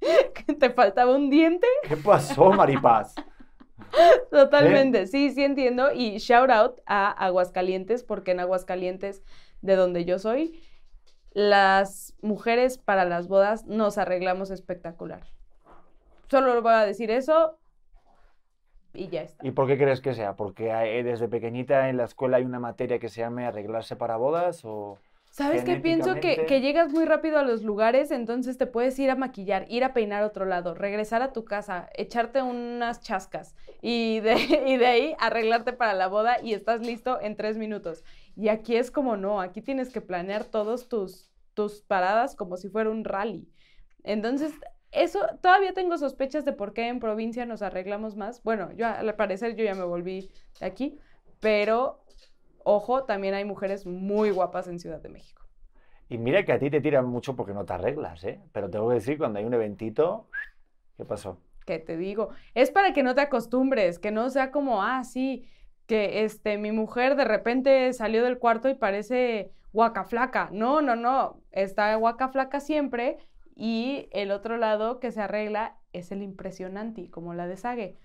¿Te 0.58 0.70
faltaba 0.70 1.14
un 1.14 1.28
diente? 1.28 1.66
¿Qué 1.86 1.98
pasó, 1.98 2.50
Maripaz? 2.50 3.14
Totalmente, 4.30 5.06
sí, 5.06 5.30
sí 5.30 5.44
entiendo. 5.44 5.92
Y 5.92 6.18
shout 6.18 6.50
out 6.50 6.80
a 6.86 7.10
Aguascalientes, 7.10 8.04
porque 8.04 8.32
en 8.32 8.40
Aguascalientes, 8.40 9.22
de 9.60 9.76
donde 9.76 10.04
yo 10.04 10.18
soy, 10.18 10.60
las 11.32 12.14
mujeres 12.20 12.78
para 12.78 13.04
las 13.04 13.28
bodas 13.28 13.66
nos 13.66 13.98
arreglamos 13.98 14.50
espectacular. 14.50 15.22
Solo 16.30 16.60
voy 16.62 16.72
a 16.72 16.86
decir 16.86 17.10
eso 17.10 17.58
y 18.94 19.08
ya 19.08 19.22
está. 19.22 19.46
¿Y 19.46 19.50
por 19.52 19.66
qué 19.66 19.78
crees 19.78 20.00
que 20.00 20.14
sea? 20.14 20.34
¿Porque 20.36 20.72
hay- 20.72 21.02
desde 21.02 21.28
pequeñita 21.28 21.88
en 21.88 21.96
la 21.96 22.04
escuela 22.04 22.38
hay 22.38 22.44
una 22.44 22.58
materia 22.60 22.98
que 22.98 23.08
se 23.08 23.20
llame 23.20 23.46
arreglarse 23.46 23.96
para 23.96 24.16
bodas? 24.16 24.64
¿O 24.64 24.98
¿Sabes 25.32 25.64
qué? 25.64 25.76
Pienso 25.76 26.16
que, 26.16 26.60
llegas 26.60 26.92
muy 26.92 27.06
rápido 27.06 27.38
a 27.38 27.42
los 27.42 27.62
lugares, 27.62 28.10
entonces 28.10 28.58
te 28.58 28.66
puedes 28.66 28.98
ir 28.98 29.08
a 29.08 29.16
maquillar, 29.16 29.64
ir 29.70 29.82
a 29.82 29.94
peinar 29.94 30.22
a 30.22 30.26
otro 30.26 30.44
lado, 30.44 30.74
regresar 30.74 31.22
a 31.22 31.32
tu 31.32 31.46
casa, 31.46 31.88
echarte 31.94 32.42
unas 32.42 33.00
chascas 33.00 33.54
y 33.80 34.20
de, 34.20 34.34
y 34.66 34.76
de 34.76 34.86
ahí 34.86 35.16
arreglarte 35.18 35.72
para 35.72 35.94
la 35.94 36.08
boda 36.08 36.36
y 36.42 36.52
estás 36.52 36.82
listo 36.82 37.18
en 37.18 37.34
tres 37.34 37.56
minutos. 37.56 38.04
Y 38.36 38.48
aquí 38.48 38.76
es 38.76 38.90
como 38.90 39.16
no, 39.16 39.40
aquí 39.40 39.62
tienes 39.62 39.88
que 39.88 40.02
planear 40.02 40.44
todos 40.44 40.90
tus, 40.90 41.30
tus 41.54 41.80
paradas 41.80 42.36
como 42.36 42.58
si 42.58 42.68
fuera 42.68 42.90
un 42.90 43.02
rally. 43.02 43.48
Entonces, 44.04 44.52
eso, 44.90 45.20
todavía 45.40 45.72
tengo 45.72 45.96
sospechas 45.96 46.44
de 46.44 46.52
por 46.52 46.74
qué 46.74 46.88
en 46.88 47.00
provincia 47.00 47.46
nos 47.46 47.62
arreglamos 47.62 48.16
más. 48.16 48.42
Bueno, 48.42 48.70
yo 48.72 48.86
al 48.86 49.14
parecer 49.16 49.56
yo 49.56 49.64
ya 49.64 49.74
me 49.74 49.84
volví 49.84 50.30
de 50.60 50.66
aquí, 50.66 50.98
pero 51.40 52.01
ojo, 52.64 53.04
también 53.04 53.34
hay 53.34 53.44
mujeres 53.44 53.86
muy 53.86 54.30
guapas 54.30 54.68
en 54.68 54.78
Ciudad 54.78 55.00
de 55.00 55.08
México. 55.08 55.42
Y 56.08 56.18
mira 56.18 56.44
que 56.44 56.52
a 56.52 56.58
ti 56.58 56.70
te 56.70 56.80
tiran 56.80 57.06
mucho 57.06 57.36
porque 57.36 57.54
no 57.54 57.64
te 57.64 57.72
arreglas, 57.72 58.22
¿eh? 58.24 58.40
Pero 58.52 58.68
tengo 58.68 58.88
que 58.88 58.96
decir, 58.96 59.18
cuando 59.18 59.38
hay 59.38 59.44
un 59.44 59.54
eventito, 59.54 60.28
¿qué 60.96 61.04
pasó? 61.04 61.38
que 61.64 61.78
te 61.78 61.96
digo, 61.96 62.30
es 62.54 62.70
para 62.70 62.92
que 62.92 63.02
no 63.02 63.14
te 63.14 63.20
acostumbres, 63.22 63.98
que 63.98 64.10
no 64.10 64.30
sea 64.30 64.50
como, 64.50 64.82
ah, 64.82 65.04
sí, 65.04 65.48
que 65.86 66.24
este, 66.24 66.58
mi 66.58 66.72
mujer 66.72 67.16
de 67.16 67.24
repente 67.24 67.92
salió 67.92 68.24
del 68.24 68.38
cuarto 68.38 68.68
y 68.68 68.74
parece 68.74 69.52
guaca 69.72 70.04
flaca. 70.04 70.48
No, 70.52 70.82
no, 70.82 70.96
no, 70.96 71.40
está 71.50 71.94
guaca 71.96 72.28
flaca 72.28 72.60
siempre 72.60 73.18
y 73.54 74.08
el 74.12 74.30
otro 74.30 74.56
lado 74.56 75.00
que 75.00 75.10
se 75.12 75.20
arregla 75.20 75.76
es 75.92 76.12
el 76.12 76.22
impresionante, 76.22 77.10
como 77.10 77.34
la 77.34 77.46
de 77.46 77.56
Sage. 77.56 77.96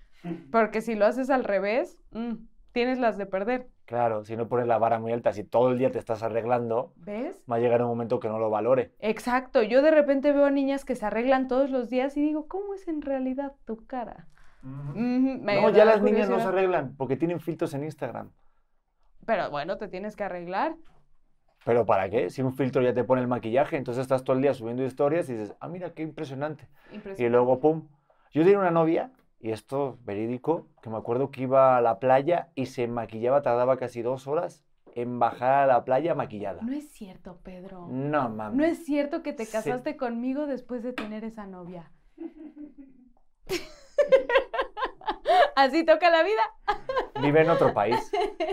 Porque 0.50 0.80
si 0.80 0.96
lo 0.96 1.06
haces 1.06 1.30
al 1.30 1.44
revés, 1.44 1.96
mm, 2.10 2.34
tienes 2.72 2.98
las 2.98 3.16
de 3.16 3.26
perder. 3.26 3.68
Claro, 3.88 4.22
si 4.22 4.36
no 4.36 4.48
pones 4.48 4.66
la 4.66 4.76
vara 4.76 4.98
muy 4.98 5.12
alta, 5.12 5.32
si 5.32 5.44
todo 5.44 5.70
el 5.72 5.78
día 5.78 5.90
te 5.90 5.98
estás 5.98 6.22
arreglando, 6.22 6.92
¿Ves? 7.06 7.42
va 7.50 7.56
a 7.56 7.58
llegar 7.58 7.80
un 7.80 7.88
momento 7.88 8.20
que 8.20 8.28
no 8.28 8.38
lo 8.38 8.50
valore. 8.50 8.92
Exacto, 9.00 9.62
yo 9.62 9.80
de 9.80 9.90
repente 9.90 10.32
veo 10.32 10.44
a 10.44 10.50
niñas 10.50 10.84
que 10.84 10.94
se 10.94 11.06
arreglan 11.06 11.48
todos 11.48 11.70
los 11.70 11.88
días 11.88 12.14
y 12.18 12.20
digo, 12.20 12.48
¿cómo 12.48 12.74
es 12.74 12.86
en 12.86 13.00
realidad 13.00 13.54
tu 13.64 13.86
cara? 13.86 14.26
Ujú, 14.62 14.92
me 14.94 15.54
No, 15.56 15.70
ya 15.70 15.86
las 15.86 16.02
niñas 16.02 16.28
no 16.28 16.38
se 16.38 16.48
arreglan 16.48 16.96
porque 16.98 17.16
tienen 17.16 17.40
filtros 17.40 17.72
en 17.72 17.84
Instagram. 17.84 18.30
Pero 19.24 19.50
bueno, 19.50 19.78
te 19.78 19.88
tienes 19.88 20.16
que 20.16 20.24
arreglar. 20.24 20.76
¿Pero 21.64 21.86
para 21.86 22.10
qué? 22.10 22.28
Si 22.28 22.42
un 22.42 22.52
filtro 22.54 22.82
ya 22.82 22.92
te 22.92 23.04
pone 23.04 23.22
el 23.22 23.28
maquillaje, 23.28 23.76
entonces 23.76 24.02
estás 24.02 24.22
todo 24.22 24.36
el 24.36 24.42
día 24.42 24.52
subiendo 24.52 24.84
historias 24.84 25.28
y 25.30 25.34
dices, 25.34 25.54
ah, 25.60 25.68
mira, 25.68 25.94
qué 25.94 26.02
impresionante. 26.02 26.68
Y 26.90 26.94
Impresionante. 26.94 27.28
luego, 27.30 27.58
pum. 27.60 27.88
Yo 28.32 28.42
tenía 28.42 28.58
una 28.58 28.70
novia, 28.70 29.10
y 29.40 29.50
esto 29.50 29.98
verídico, 30.04 30.68
que 30.82 30.90
me 30.90 30.96
acuerdo 30.96 31.30
que 31.30 31.42
iba 31.42 31.76
a 31.76 31.80
la 31.80 31.98
playa 32.00 32.50
y 32.54 32.66
se 32.66 32.88
maquillaba, 32.88 33.42
tardaba 33.42 33.76
casi 33.76 34.02
dos 34.02 34.26
horas 34.26 34.64
en 34.94 35.18
bajar 35.18 35.64
a 35.64 35.66
la 35.66 35.84
playa 35.84 36.14
maquillada. 36.14 36.62
No 36.62 36.72
es 36.72 36.88
cierto, 36.90 37.38
Pedro. 37.42 37.86
No, 37.88 38.28
mami. 38.28 38.56
No 38.56 38.64
es 38.64 38.84
cierto 38.84 39.22
que 39.22 39.32
te 39.32 39.44
Sí. 39.44 39.52
casaste 39.52 39.96
conmigo 39.96 40.46
después 40.46 40.82
de 40.82 40.92
tener 40.92 41.24
esa 41.24 41.46
novia. 41.46 41.92
Así 45.58 45.84
toca 45.84 46.08
la 46.10 46.22
vida. 46.22 46.42
Vive 47.20 47.42
en 47.42 47.50
otro 47.50 47.74
país 47.74 48.10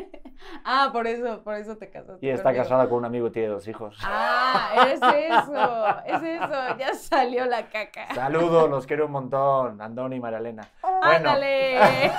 Ah, 0.63 0.89
por 0.91 1.07
eso, 1.07 1.43
por 1.43 1.55
eso 1.55 1.77
te 1.77 1.89
casaste. 1.89 2.25
y 2.25 2.29
está 2.29 2.43
conmigo. 2.45 2.63
casada 2.63 2.89
con 2.89 2.99
un 2.99 3.05
amigo 3.05 3.27
y 3.27 3.31
tiene 3.31 3.47
dos 3.49 3.67
hijos. 3.67 3.97
Ah, 4.03 4.85
es 4.87 5.01
eso, 5.01 5.87
es 6.05 6.23
eso. 6.41 6.77
Ya 6.79 6.93
salió 6.93 7.45
la 7.45 7.67
caca. 7.69 8.13
Saludos, 8.13 8.69
los 8.69 8.85
quiero 8.87 9.05
un 9.05 9.11
montón, 9.11 9.81
Andoni 9.81 10.15
y 10.17 10.19
Marialena. 10.19 10.67
Bueno, 10.81 10.99
Ándale. 11.03 11.79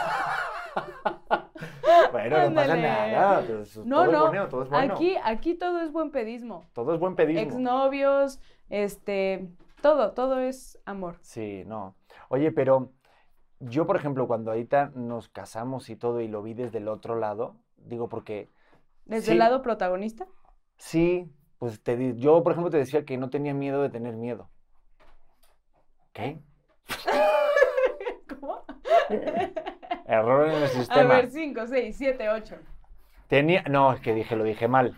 bueno, 2.12 2.48
no 2.50 2.54
pasa 2.54 2.76
nada. 2.76 3.42
pues, 3.46 3.76
No, 3.78 4.04
todo 4.04 4.12
no. 4.12 4.24
es 4.24 4.28
bueno, 4.30 4.48
todo 4.48 4.62
es 4.62 4.68
bueno. 4.70 4.94
Aquí, 4.94 5.16
aquí 5.22 5.54
todo 5.54 5.80
es 5.80 5.92
buen 5.92 6.10
pedismo. 6.10 6.64
Todo 6.72 6.94
es 6.94 7.00
buen 7.00 7.16
pedismo. 7.16 7.42
Exnovios, 7.42 8.40
este, 8.70 9.48
todo, 9.82 10.12
todo 10.12 10.40
es 10.40 10.78
amor. 10.84 11.16
Sí, 11.20 11.64
no. 11.66 11.94
Oye, 12.28 12.50
pero 12.50 12.90
yo, 13.60 13.86
por 13.86 13.96
ejemplo, 13.96 14.26
cuando 14.26 14.50
ahorita 14.50 14.92
nos 14.94 15.28
casamos 15.28 15.88
y 15.90 15.96
todo 15.96 16.20
y 16.20 16.28
lo 16.28 16.42
vi 16.42 16.54
desde 16.54 16.78
el 16.78 16.88
otro 16.88 17.16
lado, 17.16 17.56
digo 17.76 18.08
porque 18.08 18.50
Desde 19.04 19.26
Sí. 19.26 19.32
el 19.32 19.38
lado 19.38 19.62
protagonista. 19.62 20.26
sí, 20.76 21.30
pues 21.58 21.82
te 21.82 22.16
yo, 22.16 22.42
por 22.42 22.52
ejemplo, 22.52 22.70
te 22.70 22.76
decía 22.78 23.04
que 23.04 23.16
no 23.16 23.30
tenía 23.30 23.54
miedo 23.54 23.80
de 23.82 23.88
tener 23.90 24.14
miedo. 24.16 24.50
¿Qué? 26.12 26.40
¿Cómo? 28.40 28.64
Error 30.06 30.48
en 30.48 30.54
el 30.54 30.64
A 30.64 30.68
sistema. 30.68 31.14
ver, 31.14 31.30
5, 31.30 31.66
6, 31.66 31.96
7, 31.96 32.28
8. 32.30 32.56
Tenía, 33.28 33.62
no, 33.68 33.92
es 33.92 34.00
que 34.00 34.14
dije, 34.14 34.36
lo 34.36 34.44
dije 34.44 34.68
mal. 34.68 34.94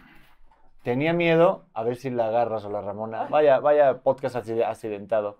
Tenía 0.82 1.12
miedo, 1.12 1.66
a 1.74 1.82
ver 1.82 1.96
si 1.96 2.10
la 2.10 2.28
agarras 2.28 2.64
o 2.64 2.70
la 2.70 2.80
Ramona. 2.80 3.24
Vaya, 3.24 3.58
vaya 3.60 3.98
podcast 4.02 4.36
acci- 4.36 4.64
accidentado. 4.64 5.36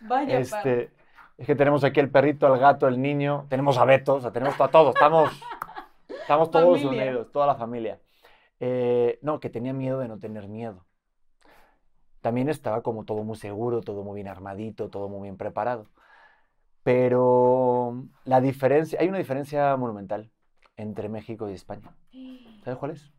Vaya, 0.00 0.38
Este, 0.38 0.90
es 1.36 1.46
que 1.46 1.54
tenemos 1.54 1.82
aquí 1.84 2.00
el 2.00 2.10
perrito, 2.10 2.52
el 2.52 2.60
gato, 2.60 2.86
el 2.86 3.00
niño, 3.00 3.46
tenemos 3.48 3.78
a 3.78 3.84
Beto, 3.84 4.14
o 4.14 4.20
sea, 4.20 4.30
tenemos 4.30 4.60
a 4.60 4.68
todos, 4.68 4.94
estamos, 4.94 5.30
estamos 6.08 6.50
todos 6.50 6.80
Familia. 6.80 7.04
unidos, 7.04 7.32
toda 7.32 7.46
la 7.46 7.56
familia. 7.56 8.00
Eh, 8.60 9.18
no, 9.22 9.40
que 9.40 9.50
tenía 9.50 9.72
miedo 9.72 9.98
de 9.98 10.08
no 10.08 10.18
tener 10.18 10.48
miedo. 10.48 10.86
También 12.20 12.48
estaba 12.48 12.82
como 12.82 13.04
todo 13.04 13.22
muy 13.24 13.36
seguro, 13.36 13.80
todo 13.82 14.02
muy 14.04 14.14
bien 14.14 14.28
armadito, 14.28 14.88
todo 14.88 15.08
muy 15.08 15.22
bien 15.22 15.36
preparado. 15.36 15.86
Pero 16.82 18.04
la 18.24 18.40
diferencia, 18.40 18.98
hay 19.00 19.08
una 19.08 19.18
diferencia 19.18 19.76
monumental 19.76 20.30
entre 20.76 21.08
México 21.08 21.50
y 21.50 21.54
España. 21.54 21.96
¿Sabes 22.64 22.78
cuál 22.78 22.92
es? 22.92 23.12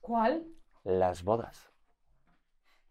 ¿Cuál? 0.00 0.44
Las 0.84 1.24
bodas. 1.24 1.69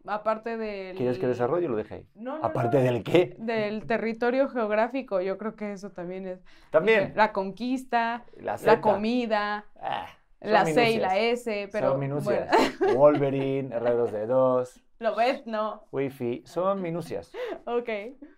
Aparte 0.10 0.58
del... 0.58 0.98
¿Quieres 0.98 1.20
que 1.20 1.28
desarrolle 1.28 1.68
o 1.68 1.70
lo 1.70 1.78
deje 1.78 1.96
ahí? 1.96 2.08
No, 2.16 2.40
no, 2.40 2.46
Aparte 2.46 2.78
no. 2.78 2.84
del 2.84 3.04
qué. 3.04 3.36
Del 3.38 3.86
territorio 3.86 4.50
geográfico, 4.50 5.22
yo 5.22 5.38
creo 5.38 5.56
que 5.56 5.72
eso 5.74 5.92
también 5.92 6.28
es... 6.28 6.40
También. 6.72 7.14
La 7.16 7.32
conquista, 7.32 8.26
La, 8.38 8.58
la 8.64 8.82
comida, 8.82 9.66
Ah, 9.82 10.08
la 10.42 10.66
C 10.66 10.92
y 10.92 10.98
la. 10.98 11.18
S, 11.18 11.70
pero... 11.72 11.92
son 11.92 12.00
minucias. 12.00 12.50
bueno, 12.80 12.96
Wolverine, 13.00 13.76
herreros 13.76 14.12
de 14.12 14.26
dos, 14.26 14.82
lo 15.00 15.16
ves, 15.16 15.46
no. 15.46 15.84
wifi, 15.92 16.44
son 16.46 16.82
minucias. 16.82 17.32
Ok. 17.66 17.90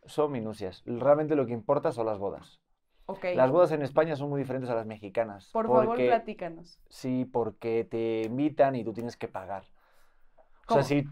Son 0.05 0.31
minucias. 0.31 0.83
Realmente 0.85 1.35
lo 1.35 1.45
que 1.47 1.53
importa 1.53 1.91
son 1.91 2.05
las 2.05 2.19
bodas. 2.19 2.61
Ok. 3.07 3.25
Las 3.35 3.49
bodas 3.49 3.71
en 3.71 3.81
España 3.81 4.15
son 4.15 4.29
muy 4.29 4.39
diferentes 4.39 4.69
a 4.69 4.75
las 4.75 4.85
mexicanas. 4.85 5.49
Por 5.51 5.67
favor, 5.67 5.95
platícanos. 5.97 6.79
Sí, 6.87 7.25
porque 7.25 7.87
te 7.89 8.21
invitan 8.27 8.75
y 8.75 8.83
tú 8.83 8.93
tienes 8.93 9.17
que 9.17 9.27
pagar. 9.27 9.63
O 10.67 10.73
sea, 10.75 10.83
sí. 10.83 11.03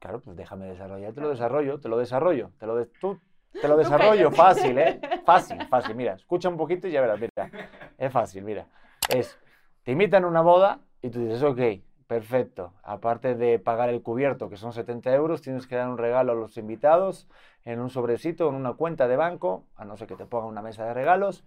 Claro, 0.00 0.20
pues 0.20 0.36
déjame 0.36 0.66
desarrollar. 0.66 1.12
Te 1.12 1.20
lo 1.20 1.28
desarrollo, 1.30 1.80
te 1.80 1.88
lo 1.88 1.96
desarrollo. 1.98 2.50
Te 2.58 2.66
lo, 2.66 2.76
de- 2.76 2.86
tú, 2.86 3.18
te 3.60 3.68
lo 3.68 3.76
desarrollo 3.76 4.30
fácil, 4.30 4.78
¿eh? 4.78 5.00
Fácil, 5.26 5.58
fácil. 5.68 5.94
Mira, 5.96 6.14
escucha 6.14 6.48
un 6.48 6.56
poquito 6.56 6.86
y 6.86 6.92
ya 6.92 7.00
verás. 7.00 7.18
Mira, 7.20 7.50
es 7.98 8.12
fácil, 8.12 8.44
mira. 8.44 8.66
Es, 9.08 9.36
te 9.82 9.92
invitan 9.92 10.24
a 10.24 10.28
una 10.28 10.40
boda 10.42 10.80
y 11.02 11.10
tú 11.10 11.20
dices, 11.20 11.42
ok, 11.42 11.58
perfecto. 12.06 12.74
Aparte 12.84 13.34
de 13.34 13.58
pagar 13.58 13.88
el 13.88 14.02
cubierto, 14.02 14.48
que 14.48 14.56
son 14.56 14.72
70 14.72 15.12
euros, 15.14 15.42
tienes 15.42 15.66
que 15.66 15.74
dar 15.76 15.88
un 15.88 15.98
regalo 15.98 16.32
a 16.32 16.34
los 16.36 16.56
invitados 16.58 17.28
en 17.64 17.80
un 17.80 17.90
sobrecito, 17.90 18.48
en 18.48 18.54
una 18.54 18.74
cuenta 18.74 19.08
de 19.08 19.16
banco, 19.16 19.64
a 19.74 19.84
no 19.84 19.96
ser 19.96 20.06
que 20.06 20.14
te 20.16 20.26
pongan 20.26 20.48
una 20.50 20.62
mesa 20.62 20.84
de 20.84 20.94
regalos. 20.94 21.44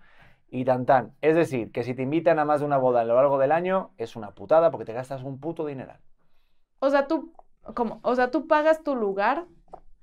Y 0.51 0.65
tan 0.65 0.85
tan. 0.87 1.13
Es 1.21 1.35
decir, 1.35 1.71
que 1.71 1.83
si 1.83 1.93
te 1.93 2.01
invitan 2.01 2.39
a 2.39 2.43
más 2.43 2.59
de 2.61 2.65
una 2.65 2.77
boda 2.77 3.01
a 3.01 3.05
lo 3.05 3.15
largo 3.15 3.37
del 3.37 3.51
año, 3.51 3.91
es 3.97 4.15
una 4.15 4.31
putada 4.31 4.71
porque 4.71 4.83
te 4.85 4.93
gastas 4.93 5.21
un 5.23 5.39
puto 5.39 5.65
dineral. 5.65 5.99
O 6.79 6.89
sea, 6.89 7.07
tú, 7.07 7.31
¿cómo? 7.73 7.99
O 8.03 8.15
sea, 8.15 8.31
tú 8.31 8.47
pagas 8.47 8.83
tu 8.83 8.95
lugar 8.95 9.45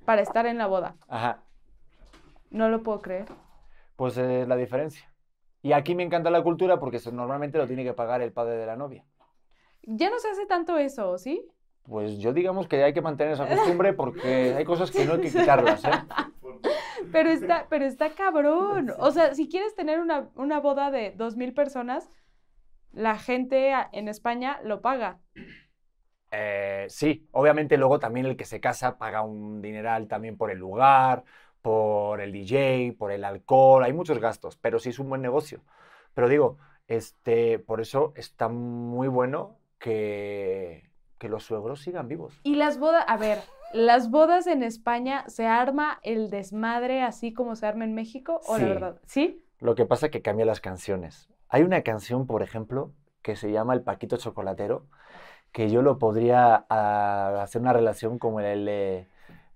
para 0.05 0.23
estar 0.23 0.47
en 0.47 0.59
la 0.59 0.67
boda. 0.67 0.97
Ajá. 1.09 1.43
No 2.51 2.69
lo 2.69 2.83
puedo 2.83 3.01
creer. 3.01 3.27
Pues 3.97 4.17
es 4.17 4.47
la 4.47 4.57
diferencia. 4.57 5.13
Y 5.63 5.73
aquí 5.73 5.95
me 5.95 6.03
encanta 6.03 6.31
la 6.31 6.43
cultura 6.43 6.79
porque 6.79 6.99
eso 6.99 7.11
normalmente 7.11 7.59
lo 7.59 7.67
tiene 7.67 7.85
que 7.85 7.93
pagar 7.93 8.23
el 8.23 8.33
padre 8.33 8.57
de 8.57 8.67
la 8.67 8.77
novia. 8.77 9.05
Ya 9.83 10.11
no 10.11 10.19
se 10.19 10.29
hace 10.29 10.47
tanto 10.47 10.79
eso, 10.79 11.19
¿sí? 11.19 11.49
Pues 11.83 12.19
yo 12.19 12.33
digamos 12.33 12.69
que 12.69 12.83
hay 12.83 12.93
que 12.93 13.03
mantener 13.03 13.35
esa 13.35 13.49
costumbre 13.49 13.93
porque 13.93 14.55
hay 14.57 14.65
cosas 14.65 14.91
que 14.91 15.05
no 15.05 15.15
hay 15.15 15.21
que 15.21 15.31
quitarlas, 15.31 15.85
¿eh? 15.85 15.91
Pero 17.13 17.31
está, 17.31 17.67
pero 17.69 17.85
está 17.85 18.11
cabrón. 18.11 18.93
O 18.99 19.13
sea, 19.13 19.33
si 19.35 19.49
quieres 19.49 19.75
tener 19.75 20.01
una, 20.01 20.29
una 20.35 20.59
boda 20.59 20.91
de 20.91 21.13
dos 21.13 21.37
mil 21.37 21.53
personas, 21.53 22.11
la 22.93 23.17
gente 23.19 23.73
en 23.93 24.09
España 24.09 24.61
lo 24.65 24.81
paga. 24.81 25.21
Eh, 26.38 26.87
sí, 26.90 27.27
obviamente 27.33 27.79
luego 27.79 27.99
también 27.99 28.27
el 28.27 28.37
que 28.37 28.44
se 28.44 28.61
casa 28.61 28.99
paga 28.99 29.22
un 29.22 29.62
dineral 29.62 30.07
también 30.07 30.37
por 30.37 30.51
el 30.51 30.59
lugar, 30.59 31.25
por 31.62 32.20
el 32.20 32.31
DJ, 32.31 32.94
por 32.99 33.11
el 33.11 33.25
alcohol, 33.25 33.83
hay 33.85 33.94
muchos 33.94 34.18
gastos, 34.18 34.57
pero 34.59 34.79
sí 34.79 34.90
es 34.90 34.99
un 34.99 35.09
buen 35.09 35.22
negocio. 35.22 35.62
Pero 36.12 36.29
digo, 36.29 36.59
este, 36.88 37.59
por 37.59 37.81
eso 37.81 38.12
está 38.16 38.49
muy 38.49 39.09
bueno 39.09 39.57
que, 39.79 40.90
que 41.18 41.29
los 41.31 41.44
suegros 41.44 41.81
sigan 41.81 42.07
vivos. 42.07 42.38
Y 42.42 42.57
las 42.57 42.79
bodas, 42.79 43.05
a 43.09 43.16
ver, 43.16 43.38
las 43.72 44.11
bodas 44.11 44.46
en 44.46 44.62
España, 44.62 45.25
¿se 45.29 45.46
arma 45.46 46.01
el 46.03 46.29
desmadre 46.31 47.03
así 47.03 47.33
como 47.33 47.57
se 47.57 47.66
arma 47.66 47.85
en 47.85 47.94
México? 47.94 48.40
¿O 48.46 48.57
Sí. 48.57 48.62
la 48.62 48.68
verdad? 48.68 49.01
¿Sí? 49.07 49.42
Lo 49.59 49.75
que 49.75 49.87
pasa 49.87 50.07
es 50.07 50.12
que 50.12 50.20
cambia 50.22 50.44
las 50.44 50.61
canciones. 50.61 51.29
Hay 51.49 51.62
una 51.62 51.83
canción, 51.83 52.27
por 52.27 52.42
ejemplo, 52.42 52.92
que 53.22 53.37
se 53.37 53.51
llama 53.51 53.72
El 53.75 53.83
Paquito 53.83 54.16
Chocolatero, 54.18 54.87
que 55.57 55.71
yo 55.71 55.81
lo 55.81 55.97
podría 55.97 56.66
ah, 56.69 57.40
hacer 57.40 57.62
una 57.62 57.73
relación 57.73 58.19
como 58.19 58.40
el 58.40 58.66
de 58.66 59.07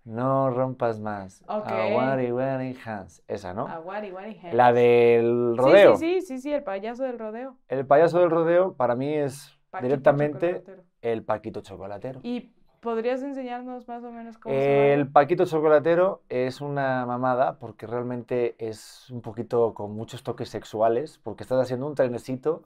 No 0.03 0.49
rompas 0.49 0.99
más. 0.99 1.45
Ok. 1.47 1.67
Awari, 1.67 2.33
wari, 2.33 2.75
hands. 2.83 3.23
Esa, 3.29 3.53
¿no? 3.53 3.67
Aguari, 3.69 4.11
guari, 4.11 4.39
hey. 4.41 4.51
La 4.55 4.73
del 4.73 5.59
rodeo. 5.59 5.97
Sí, 5.99 6.23
sí, 6.23 6.27
sí, 6.27 6.39
sí, 6.39 6.53
el 6.55 6.63
payaso 6.63 7.03
del 7.03 7.19
rodeo. 7.19 7.59
El 7.69 7.85
payaso 7.85 8.19
del 8.19 8.31
rodeo 8.31 8.73
para 8.73 8.95
mí 8.95 9.13
es 9.13 9.59
Paquito 9.69 9.89
directamente 9.89 10.65
el 11.03 11.23
Paquito 11.23 11.61
Chocolatero. 11.61 12.21
¿Y 12.23 12.51
podrías 12.81 13.23
enseñarnos 13.23 13.87
más 13.87 14.03
o 14.03 14.11
menos 14.11 14.39
cómo 14.39 14.55
se 14.55 14.95
El? 14.95 15.09
Paquito 15.09 15.45
Chocolatero 15.45 16.23
es 16.31 16.63
una 16.63 17.05
mamada 17.05 17.59
porque 17.59 17.87
realmente 17.87 18.57
es 18.59 19.11
un 19.11 19.21
poquito 19.21 19.75
con 19.75 19.95
muchos 19.95 20.23
toques 20.23 20.49
sexuales, 20.49 21.21
porque 21.23 21.43
estás 21.43 21.61
haciendo 21.61 21.87
un 21.87 21.95
trenecito 21.95 22.63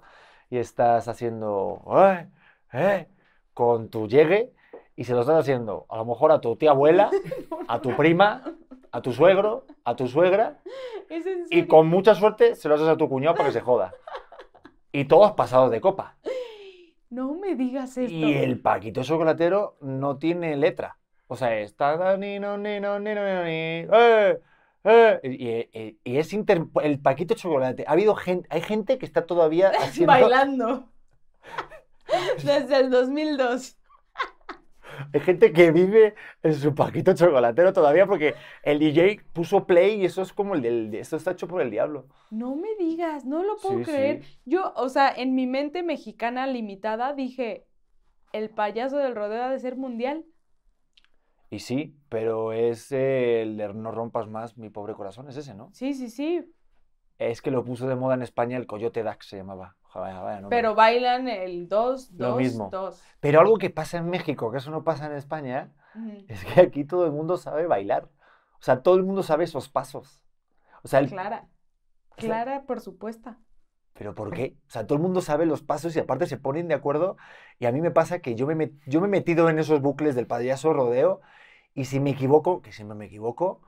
y 0.50 0.58
estás 0.58 1.08
haciendo 1.08 1.82
"Eh, 1.96 2.28
eh", 2.72 3.08
con 3.54 3.88
tu 3.88 4.08
llegue 4.08 4.52
y 4.96 5.04
se 5.04 5.14
lo 5.14 5.20
estás 5.22 5.38
haciendo 5.40 5.86
a 5.88 5.96
lo 5.96 6.04
mejor 6.04 6.32
a 6.32 6.40
tu 6.40 6.56
tía 6.56 6.70
abuela, 6.70 7.10
a 7.68 7.80
tu 7.80 7.96
prima, 7.96 8.42
a 8.92 9.00
tu 9.00 9.12
suegro, 9.12 9.64
a 9.84 9.96
tu 9.96 10.06
suegra 10.06 10.60
¿Es 11.08 11.26
en 11.26 11.46
y 11.50 11.66
con 11.66 11.88
mucha 11.88 12.14
suerte 12.14 12.54
se 12.54 12.68
lo 12.68 12.74
haces 12.74 12.88
a 12.88 12.96
tu 12.96 13.08
cuñado 13.08 13.34
para 13.34 13.48
que 13.48 13.54
se 13.54 13.60
joda. 13.60 13.92
Y 14.92 15.06
todos 15.06 15.32
pasados 15.32 15.70
de 15.70 15.80
copa. 15.80 16.16
No 17.10 17.34
me 17.34 17.54
digas 17.54 17.96
esto. 17.96 18.12
Y 18.12 18.34
el 18.34 18.60
Paquito 18.60 19.02
Chocolatero 19.02 19.76
no 19.80 20.18
tiene 20.18 20.56
letra. 20.56 20.98
O 21.26 21.36
sea, 21.36 21.58
está 21.58 22.16
nino, 22.16 22.58
nino, 22.58 22.98
nino, 22.98 23.24
nino, 23.24 23.44
ni, 23.44 23.86
eh, 24.86 25.70
eh, 25.72 25.96
y, 26.04 26.16
es 26.18 26.32
inter- 26.32 26.66
el 26.82 27.00
Paquito 27.00 27.34
Chocolate. 27.34 27.84
Ha 27.88 27.92
habido 27.92 28.14
gente, 28.14 28.46
hay 28.50 28.60
gente 28.60 28.98
que 28.98 29.06
está 29.06 29.26
todavía 29.26 29.70
haciendo. 29.80 30.12
Bailando. 30.12 30.88
Desde 32.42 32.76
el 32.80 32.90
2002. 32.90 33.78
Hay 35.12 35.20
gente 35.20 35.52
que 35.52 35.72
vive 35.72 36.14
en 36.42 36.54
su 36.54 36.74
Paquito 36.74 37.14
Chocolatero 37.14 37.72
todavía 37.72 38.06
porque 38.06 38.34
el 38.62 38.78
DJ 38.78 39.20
puso 39.32 39.66
play 39.66 40.00
y 40.00 40.04
eso 40.04 40.22
es 40.22 40.32
como 40.32 40.54
el 40.54 40.62
del. 40.62 40.94
Esto 40.94 41.16
está 41.16 41.32
hecho 41.32 41.48
por 41.48 41.62
el 41.62 41.70
diablo. 41.70 42.06
No 42.30 42.54
me 42.56 42.74
digas, 42.78 43.24
no 43.24 43.42
lo 43.44 43.60
puedo 43.60 43.78
Sí, 43.78 43.84
creer. 43.84 44.22
sí. 44.22 44.40
Yo, 44.44 44.72
o 44.76 44.88
sea, 44.88 45.10
en 45.14 45.34
mi 45.34 45.46
mente 45.46 45.82
mexicana 45.82 46.46
limitada 46.46 47.14
dije, 47.14 47.66
el 48.32 48.50
payaso 48.50 48.98
del 48.98 49.14
rodeo 49.14 49.44
ha 49.44 49.50
de 49.50 49.58
ser 49.60 49.76
mundial. 49.76 50.26
Y 51.50 51.60
sí, 51.60 51.96
pero 52.08 52.52
es 52.52 52.90
el 52.92 53.56
de 53.56 53.72
No 53.74 53.92
rompas 53.92 54.28
más 54.28 54.56
mi 54.58 54.70
pobre 54.70 54.94
corazón, 54.94 55.28
es 55.28 55.36
ese, 55.36 55.54
¿no? 55.54 55.72
Sí, 55.72 55.94
sí, 55.94 56.08
sí. 56.10 56.44
Es 57.18 57.40
que 57.42 57.50
lo 57.50 57.64
puso 57.64 57.86
de 57.86 57.94
moda 57.96 58.14
en 58.14 58.22
España 58.22 58.56
el 58.56 58.66
Coyote 58.66 59.02
Dax 59.02 59.26
se 59.28 59.36
llamaba. 59.36 59.76
Vaya. 59.94 60.40
Pero 60.48 60.74
bailan 60.74 61.28
el 61.28 61.68
2, 61.68 62.10
Lo 62.18 62.30
2, 62.30 62.36
mismo. 62.38 62.68
2. 62.72 63.00
Pero 63.20 63.40
algo 63.40 63.58
que 63.58 63.70
pasa 63.70 63.98
en 63.98 64.10
México, 64.10 64.50
que 64.50 64.58
eso 64.58 64.72
no 64.72 64.82
pasa 64.82 65.06
en 65.06 65.12
España, 65.12 65.72
es 66.26 66.44
que 66.44 66.60
aquí 66.62 66.84
todo 66.84 67.06
el 67.06 67.12
mundo 67.12 67.36
sabe 67.36 67.68
bailar. 67.68 68.08
O 68.54 68.62
sea, 68.64 68.82
todo 68.82 68.96
el 68.96 69.04
mundo 69.04 69.22
sabe 69.22 69.44
esos 69.44 69.68
pasos. 69.68 70.20
O 70.82 70.88
sea, 70.88 70.98
el- 70.98 71.08
Clara. 71.08 71.46
o 72.10 72.20
sea, 72.20 72.28
Clara, 72.28 72.62
por 72.66 72.80
supuesto. 72.80 73.36
¿pero 73.92 74.16
por 74.16 74.32
qué? 74.32 74.56
O 74.66 74.70
sea, 74.70 74.84
todo 74.88 74.96
el 74.96 75.02
mundo 75.02 75.20
sabe 75.20 75.46
los 75.46 75.62
pasos 75.62 75.94
y 75.94 76.00
aparte 76.00 76.26
se 76.26 76.36
ponen 76.38 76.66
de 76.66 76.74
acuerdo. 76.74 77.16
Y 77.60 77.66
a 77.66 77.70
mí 77.72 77.80
me 77.80 77.92
pasa 77.92 78.18
que 78.18 78.34
yo 78.34 78.48
me, 78.48 78.56
met- 78.56 78.80
yo 78.86 79.00
me 79.00 79.06
he 79.06 79.10
metido 79.10 79.48
en 79.48 79.60
esos 79.60 79.80
bucles 79.80 80.16
del 80.16 80.26
payaso 80.26 80.72
rodeo 80.72 81.20
y 81.74 81.84
si 81.84 82.00
me 82.00 82.10
equivoco, 82.10 82.60
que 82.62 82.72
siempre 82.72 82.96
me 82.96 83.04
equivoco, 83.06 83.60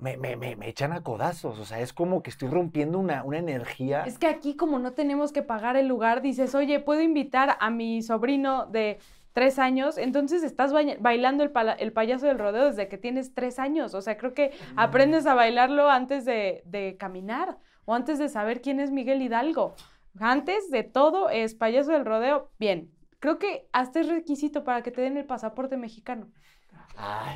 me, 0.00 0.16
me, 0.16 0.36
me, 0.36 0.56
me 0.56 0.68
echan 0.68 0.92
a 0.92 1.02
codazos. 1.02 1.58
O 1.58 1.64
sea, 1.64 1.80
es 1.80 1.92
como 1.92 2.22
que 2.22 2.30
estoy 2.30 2.48
rompiendo 2.48 2.98
una, 2.98 3.22
una 3.24 3.38
energía. 3.38 4.04
Es 4.04 4.18
que 4.18 4.26
aquí 4.26 4.56
como 4.56 4.78
no 4.78 4.92
tenemos 4.92 5.32
que 5.32 5.42
pagar 5.42 5.76
el 5.76 5.86
lugar, 5.88 6.22
dices, 6.22 6.54
oye, 6.54 6.80
puedo 6.80 7.00
invitar 7.02 7.56
a 7.60 7.70
mi 7.70 8.02
sobrino 8.02 8.66
de 8.66 8.98
tres 9.32 9.58
años, 9.60 9.96
entonces 9.96 10.42
estás 10.42 10.72
baila- 10.72 10.96
bailando 10.98 11.44
el, 11.44 11.52
el 11.78 11.92
payaso 11.92 12.26
del 12.26 12.38
rodeo 12.38 12.64
desde 12.66 12.88
que 12.88 12.98
tienes 12.98 13.32
tres 13.32 13.58
años. 13.60 13.94
O 13.94 14.00
sea, 14.02 14.16
creo 14.16 14.34
que 14.34 14.50
aprendes 14.76 15.26
a 15.26 15.34
bailarlo 15.34 15.88
antes 15.88 16.24
de, 16.24 16.62
de 16.64 16.96
caminar 16.98 17.58
o 17.84 17.94
antes 17.94 18.18
de 18.18 18.28
saber 18.28 18.60
quién 18.60 18.80
es 18.80 18.90
Miguel 18.90 19.22
Hidalgo. 19.22 19.74
Antes 20.18 20.70
de 20.72 20.82
todo 20.82 21.30
es 21.30 21.54
payaso 21.54 21.92
del 21.92 22.04
rodeo, 22.04 22.50
bien. 22.58 22.90
Creo 23.20 23.38
que 23.38 23.68
hasta 23.72 24.00
es 24.00 24.08
requisito 24.08 24.64
para 24.64 24.82
que 24.82 24.90
te 24.90 25.00
den 25.02 25.16
el 25.16 25.26
pasaporte 25.26 25.76
mexicano. 25.76 26.26
Ay, 26.96 27.34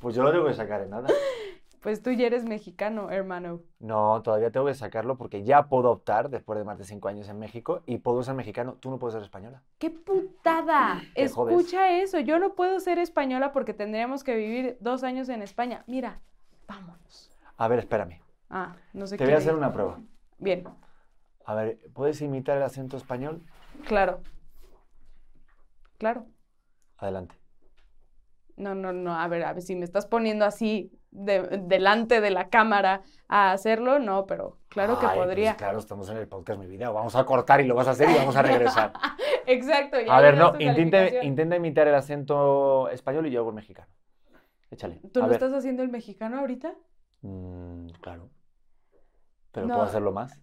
pues 0.00 0.14
yo 0.16 0.22
lo 0.22 0.32
tengo 0.32 0.46
que 0.46 0.54
sacar 0.54 0.80
en 0.82 0.90
nada. 0.90 1.08
Pues 1.80 2.02
tú 2.02 2.10
ya 2.10 2.26
eres 2.26 2.44
mexicano, 2.44 3.10
hermano. 3.10 3.62
No, 3.78 4.20
todavía 4.22 4.50
tengo 4.50 4.66
que 4.66 4.74
sacarlo 4.74 5.16
porque 5.16 5.44
ya 5.44 5.68
puedo 5.68 5.90
optar 5.90 6.28
después 6.28 6.58
de 6.58 6.64
más 6.64 6.78
de 6.78 6.84
cinco 6.84 7.08
años 7.08 7.28
en 7.28 7.38
México 7.38 7.82
y 7.86 7.98
puedo 7.98 8.22
ser 8.22 8.34
mexicano. 8.34 8.74
Tú 8.74 8.90
no 8.90 8.98
puedes 8.98 9.14
ser 9.14 9.22
española. 9.22 9.62
¡Qué 9.78 9.90
putada! 9.90 11.00
Jodes. 11.16 11.56
Escucha 11.56 11.98
eso. 11.98 12.20
Yo 12.20 12.38
no 12.38 12.54
puedo 12.54 12.80
ser 12.80 12.98
española 12.98 13.52
porque 13.52 13.72
tendríamos 13.72 14.24
que 14.24 14.36
vivir 14.36 14.76
dos 14.80 15.02
años 15.04 15.28
en 15.30 15.40
España. 15.40 15.84
Mira, 15.86 16.20
Vámonos. 16.70 17.30
A 17.56 17.66
ver, 17.66 17.80
espérame. 17.80 18.20
Ah, 18.48 18.76
no 18.92 19.06
sé 19.08 19.16
Te 19.16 19.24
qué 19.24 19.24
voy 19.24 19.34
a 19.34 19.38
hacer 19.38 19.54
una 19.56 19.72
prueba. 19.72 19.98
Bien, 20.38 20.64
A 21.44 21.54
ver, 21.54 21.80
¿puedes 21.94 22.22
imitar 22.22 22.56
el 22.56 22.62
acento 22.62 22.96
español? 22.96 23.42
claro. 23.86 24.20
Claro. 25.98 26.26
Adelante. 26.96 27.34
No, 28.60 28.74
no, 28.74 28.92
no. 28.92 29.14
A 29.18 29.26
ver, 29.28 29.42
a 29.44 29.52
ver, 29.54 29.62
si 29.62 29.74
me 29.74 29.84
estás 29.84 30.06
poniendo 30.06 30.44
así 30.44 30.92
de- 31.10 31.60
delante 31.62 32.20
de 32.20 32.30
la 32.30 32.48
cámara 32.50 33.02
a 33.28 33.52
hacerlo, 33.52 33.98
no, 33.98 34.26
pero 34.26 34.58
claro 34.68 34.98
que 35.00 35.06
pues 35.06 35.16
podría. 35.18 35.56
claro, 35.56 35.78
estamos 35.78 36.08
en 36.10 36.18
el 36.18 36.28
podcast 36.28 36.60
Mi 36.60 36.66
Vida. 36.66 36.90
Vamos 36.90 37.16
a 37.16 37.24
cortar 37.24 37.60
y 37.60 37.64
lo 37.64 37.74
vas 37.74 37.88
a 37.88 37.92
hacer 37.92 38.10
y 38.10 38.14
vamos 38.14 38.36
a 38.36 38.42
regresar. 38.42 38.92
Exacto. 39.46 39.98
ya 40.00 40.14
A 40.16 40.20
ver, 40.20 40.36
no, 40.36 40.52
intenta, 40.58 41.24
intenta 41.24 41.56
imitar 41.56 41.88
el 41.88 41.94
acento 41.94 42.88
español 42.90 43.26
y 43.26 43.30
yo 43.30 43.40
hago 43.40 43.48
el 43.50 43.56
mexicano. 43.56 43.88
Échale. 44.70 45.00
¿Tú 45.12 45.20
a 45.20 45.22
no 45.22 45.28
ver. 45.28 45.36
estás 45.42 45.52
haciendo 45.52 45.82
el 45.82 45.88
mexicano 45.88 46.38
ahorita? 46.38 46.74
Mm, 47.22 47.86
claro. 48.00 48.28
Pero 49.52 49.66
No. 49.66 49.74
puedo 49.74 49.86
hacerlo 49.88 50.12
más. 50.12 50.38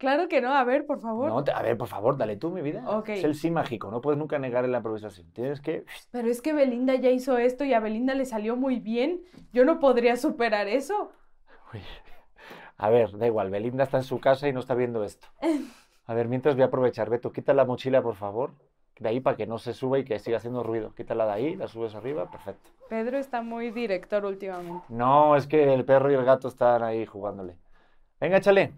Claro 0.00 0.28
que 0.28 0.40
no. 0.40 0.54
A 0.54 0.64
ver, 0.64 0.86
por 0.86 0.98
favor. 0.98 1.28
No, 1.28 1.54
a 1.54 1.62
ver, 1.62 1.76
por 1.76 1.86
favor, 1.86 2.16
dale 2.16 2.36
tú, 2.36 2.50
mi 2.50 2.62
vida. 2.62 2.82
Ok. 2.88 3.10
Es 3.10 3.24
el 3.24 3.34
sí 3.34 3.50
mágico, 3.50 3.90
no 3.90 4.00
puedes 4.00 4.18
nunca 4.18 4.38
negar 4.38 4.66
la 4.66 4.78
improvisación. 4.78 5.30
Tienes 5.32 5.60
que... 5.60 5.84
Pero 6.10 6.28
es 6.28 6.40
que 6.40 6.54
Belinda 6.54 6.94
ya 6.94 7.10
hizo 7.10 7.36
esto 7.36 7.64
y 7.64 7.74
a 7.74 7.80
Belinda 7.80 8.14
le 8.14 8.24
salió 8.24 8.56
muy 8.56 8.80
bien. 8.80 9.20
Yo 9.52 9.66
no 9.66 9.78
podría 9.78 10.16
superar 10.16 10.68
eso. 10.68 11.12
Uy. 11.74 11.80
A 12.78 12.88
ver, 12.88 13.18
da 13.18 13.26
igual, 13.26 13.50
Belinda 13.50 13.84
está 13.84 13.98
en 13.98 14.04
su 14.04 14.20
casa 14.20 14.48
y 14.48 14.54
no 14.54 14.60
está 14.60 14.74
viendo 14.74 15.04
esto. 15.04 15.28
A 16.06 16.14
ver, 16.14 16.28
mientras 16.28 16.56
voy 16.56 16.62
a 16.62 16.66
aprovechar, 16.66 17.08
Beto, 17.08 17.30
quita 17.30 17.52
la 17.54 17.66
mochila, 17.66 18.02
por 18.02 18.16
favor. 18.16 18.52
De 18.98 19.10
ahí 19.10 19.20
para 19.20 19.36
que 19.36 19.46
no 19.46 19.58
se 19.58 19.74
suba 19.74 19.98
y 19.98 20.04
que 20.04 20.18
siga 20.18 20.38
haciendo 20.38 20.62
ruido. 20.62 20.92
Quítala 20.94 21.26
de 21.26 21.32
ahí, 21.32 21.56
la 21.56 21.68
subes 21.68 21.94
arriba, 21.94 22.28
perfecto. 22.30 22.70
Pedro 22.88 23.18
está 23.18 23.42
muy 23.42 23.70
director 23.70 24.24
últimamente. 24.24 24.82
No, 24.88 25.36
es 25.36 25.46
que 25.46 25.72
el 25.72 25.84
perro 25.84 26.10
y 26.10 26.14
el 26.14 26.24
gato 26.24 26.48
están 26.48 26.82
ahí 26.82 27.06
jugándole. 27.06 27.58
Venga, 28.18 28.38
échale. 28.38 28.72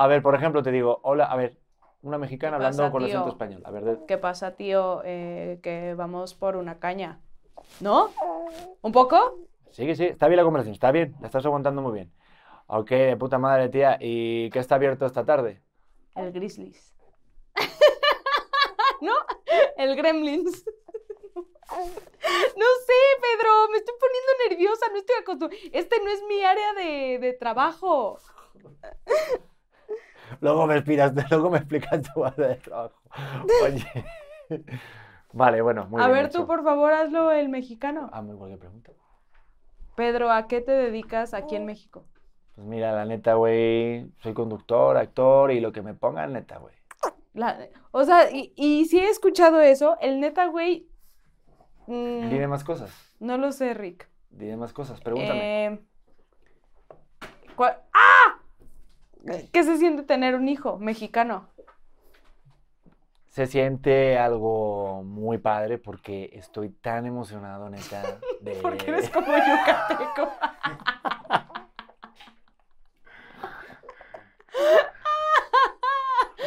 A 0.00 0.06
ver, 0.06 0.22
por 0.22 0.36
ejemplo, 0.36 0.62
te 0.62 0.70
digo, 0.70 1.00
hola, 1.02 1.24
a 1.24 1.34
ver, 1.34 1.58
una 2.02 2.18
mexicana 2.18 2.52
¿Qué 2.56 2.64
hablando 2.64 2.82
pasa, 2.84 2.92
con 2.92 3.02
acento 3.02 3.24
tío? 3.24 3.32
español. 3.32 3.62
A 3.64 3.70
ver, 3.72 3.84
de- 3.84 4.06
¿Qué 4.06 4.16
pasa, 4.16 4.54
tío? 4.54 5.02
Eh, 5.04 5.58
que 5.60 5.94
vamos 5.94 6.34
por 6.34 6.54
una 6.54 6.78
caña. 6.78 7.20
¿No? 7.80 8.10
¿Un 8.80 8.92
poco? 8.92 9.40
Sí, 9.70 9.92
sí, 9.96 10.04
está 10.04 10.28
bien 10.28 10.36
la 10.36 10.44
conversación, 10.44 10.74
está 10.74 10.92
bien, 10.92 11.16
la 11.20 11.26
estás 11.26 11.44
aguantando 11.44 11.82
muy 11.82 11.92
bien. 11.94 12.12
Ok, 12.68 12.90
de 12.90 13.16
puta 13.16 13.38
madre, 13.38 13.70
tía. 13.70 13.98
¿Y 14.00 14.50
qué 14.50 14.60
está 14.60 14.76
abierto 14.76 15.04
esta 15.04 15.24
tarde? 15.24 15.60
El 16.14 16.30
Grizzlies. 16.30 16.94
¿No? 19.00 19.14
El 19.76 19.96
Gremlins. 19.96 20.64
No 21.74 22.66
sé, 22.86 22.98
Pedro, 23.20 23.68
me 23.72 23.78
estoy 23.78 23.94
poniendo 23.98 24.30
nerviosa, 24.48 24.86
no 24.92 24.98
estoy 24.98 25.16
acostumbrada. 25.20 25.62
Este 25.72 25.96
no 26.04 26.08
es 26.10 26.22
mi 26.28 26.40
área 26.44 26.72
de, 26.74 27.18
de 27.18 27.32
trabajo. 27.32 28.20
Luego 30.40 30.66
me 30.66 30.76
explicas, 30.76 31.12
luego 31.30 31.50
me 31.50 31.58
explicas 31.58 32.02
tu 32.12 32.24
área 32.24 32.48
de 32.48 32.54
trabajo. 32.56 33.00
Oye. 33.64 33.84
Vale, 35.32 35.60
bueno, 35.60 35.86
muy 35.90 36.00
A 36.02 36.06
bien 36.06 36.16
ver, 36.16 36.26
hecho. 36.26 36.40
tú, 36.40 36.46
por 36.46 36.64
favor, 36.64 36.92
hazlo 36.92 37.30
el 37.32 37.48
mexicano. 37.48 38.08
Hazme 38.12 38.34
cualquier 38.34 38.58
pregunta. 38.58 38.92
Pedro, 39.94 40.30
¿a 40.30 40.46
qué 40.46 40.60
te 40.60 40.72
dedicas 40.72 41.34
aquí 41.34 41.56
en 41.56 41.66
México? 41.66 42.04
Pues 42.54 42.66
mira, 42.66 42.92
la 42.92 43.04
neta, 43.04 43.34
güey, 43.34 44.10
soy 44.22 44.32
conductor, 44.32 44.96
actor 44.96 45.50
y 45.52 45.60
lo 45.60 45.72
que 45.72 45.82
me 45.82 45.94
pongan, 45.94 46.32
neta, 46.32 46.58
güey. 46.58 46.74
La- 47.34 47.68
o 47.92 48.04
sea, 48.04 48.30
y, 48.30 48.52
y 48.56 48.86
si 48.86 48.98
he 48.98 49.08
escuchado 49.10 49.60
eso, 49.60 49.96
el 50.00 50.18
neta, 50.20 50.46
güey. 50.46 50.88
mm, 51.86 52.30
Dime 52.30 52.48
más 52.48 52.64
cosas, 52.64 52.90
no 53.20 53.38
lo 53.38 53.52
sé, 53.52 53.74
Rick. 53.74 54.08
dime 54.30 54.56
más 54.56 54.72
cosas, 54.72 55.00
pregúntame. 55.00 55.66
Eh, 55.66 55.80
¿cuál- 57.54 57.78
¡Ah! 57.92 58.17
¿Qué 59.52 59.62
se 59.64 59.76
siente 59.76 60.02
tener 60.02 60.34
un 60.34 60.48
hijo 60.48 60.78
mexicano? 60.78 61.48
Se 63.28 63.46
siente 63.46 64.18
algo 64.18 65.02
muy 65.04 65.38
padre 65.38 65.78
porque 65.78 66.30
estoy 66.32 66.70
tan 66.70 67.06
emocionado, 67.06 67.68
neta, 67.70 68.18
de... 68.40 68.54
Porque 68.56 68.90
eres 68.90 69.10
como 69.10 69.26
yucateco. 69.26 70.32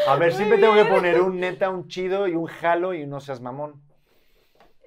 A 0.08 0.16
ver, 0.16 0.30
Muy 0.30 0.38
siempre 0.38 0.58
tengo 0.58 0.74
que 0.74 0.86
poner 0.86 1.22
un 1.22 1.40
neta, 1.40 1.70
un 1.70 1.88
chido 1.88 2.28
y 2.28 2.36
un 2.36 2.48
jalo 2.48 2.94
y 2.94 3.04
un 3.04 3.10
no 3.10 3.22
seas 3.22 3.40
mamón. 3.40 3.82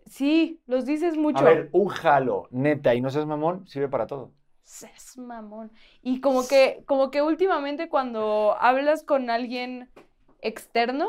Sí, 0.07 0.61
los 0.67 0.85
dices 0.85 1.17
mucho. 1.17 1.39
A 1.39 1.49
ver, 1.49 1.71
un 1.73 1.89
jalo, 1.89 2.49
neta 2.51 2.95
y 2.95 3.01
no 3.01 3.09
seas 3.11 3.25
mamón 3.25 3.67
sirve 3.67 3.89
para 3.89 4.07
todo. 4.07 4.33
Seas 4.65 5.17
mamón. 5.19 5.71
Y 6.03 6.21
como 6.21 6.49
que, 6.49 6.83
como 6.87 7.11
que 7.11 7.23
últimamente 7.23 7.89
cuando 7.89 8.57
hablas 8.59 9.03
con 9.05 9.31
alguien 9.31 9.91
externo, 10.41 11.09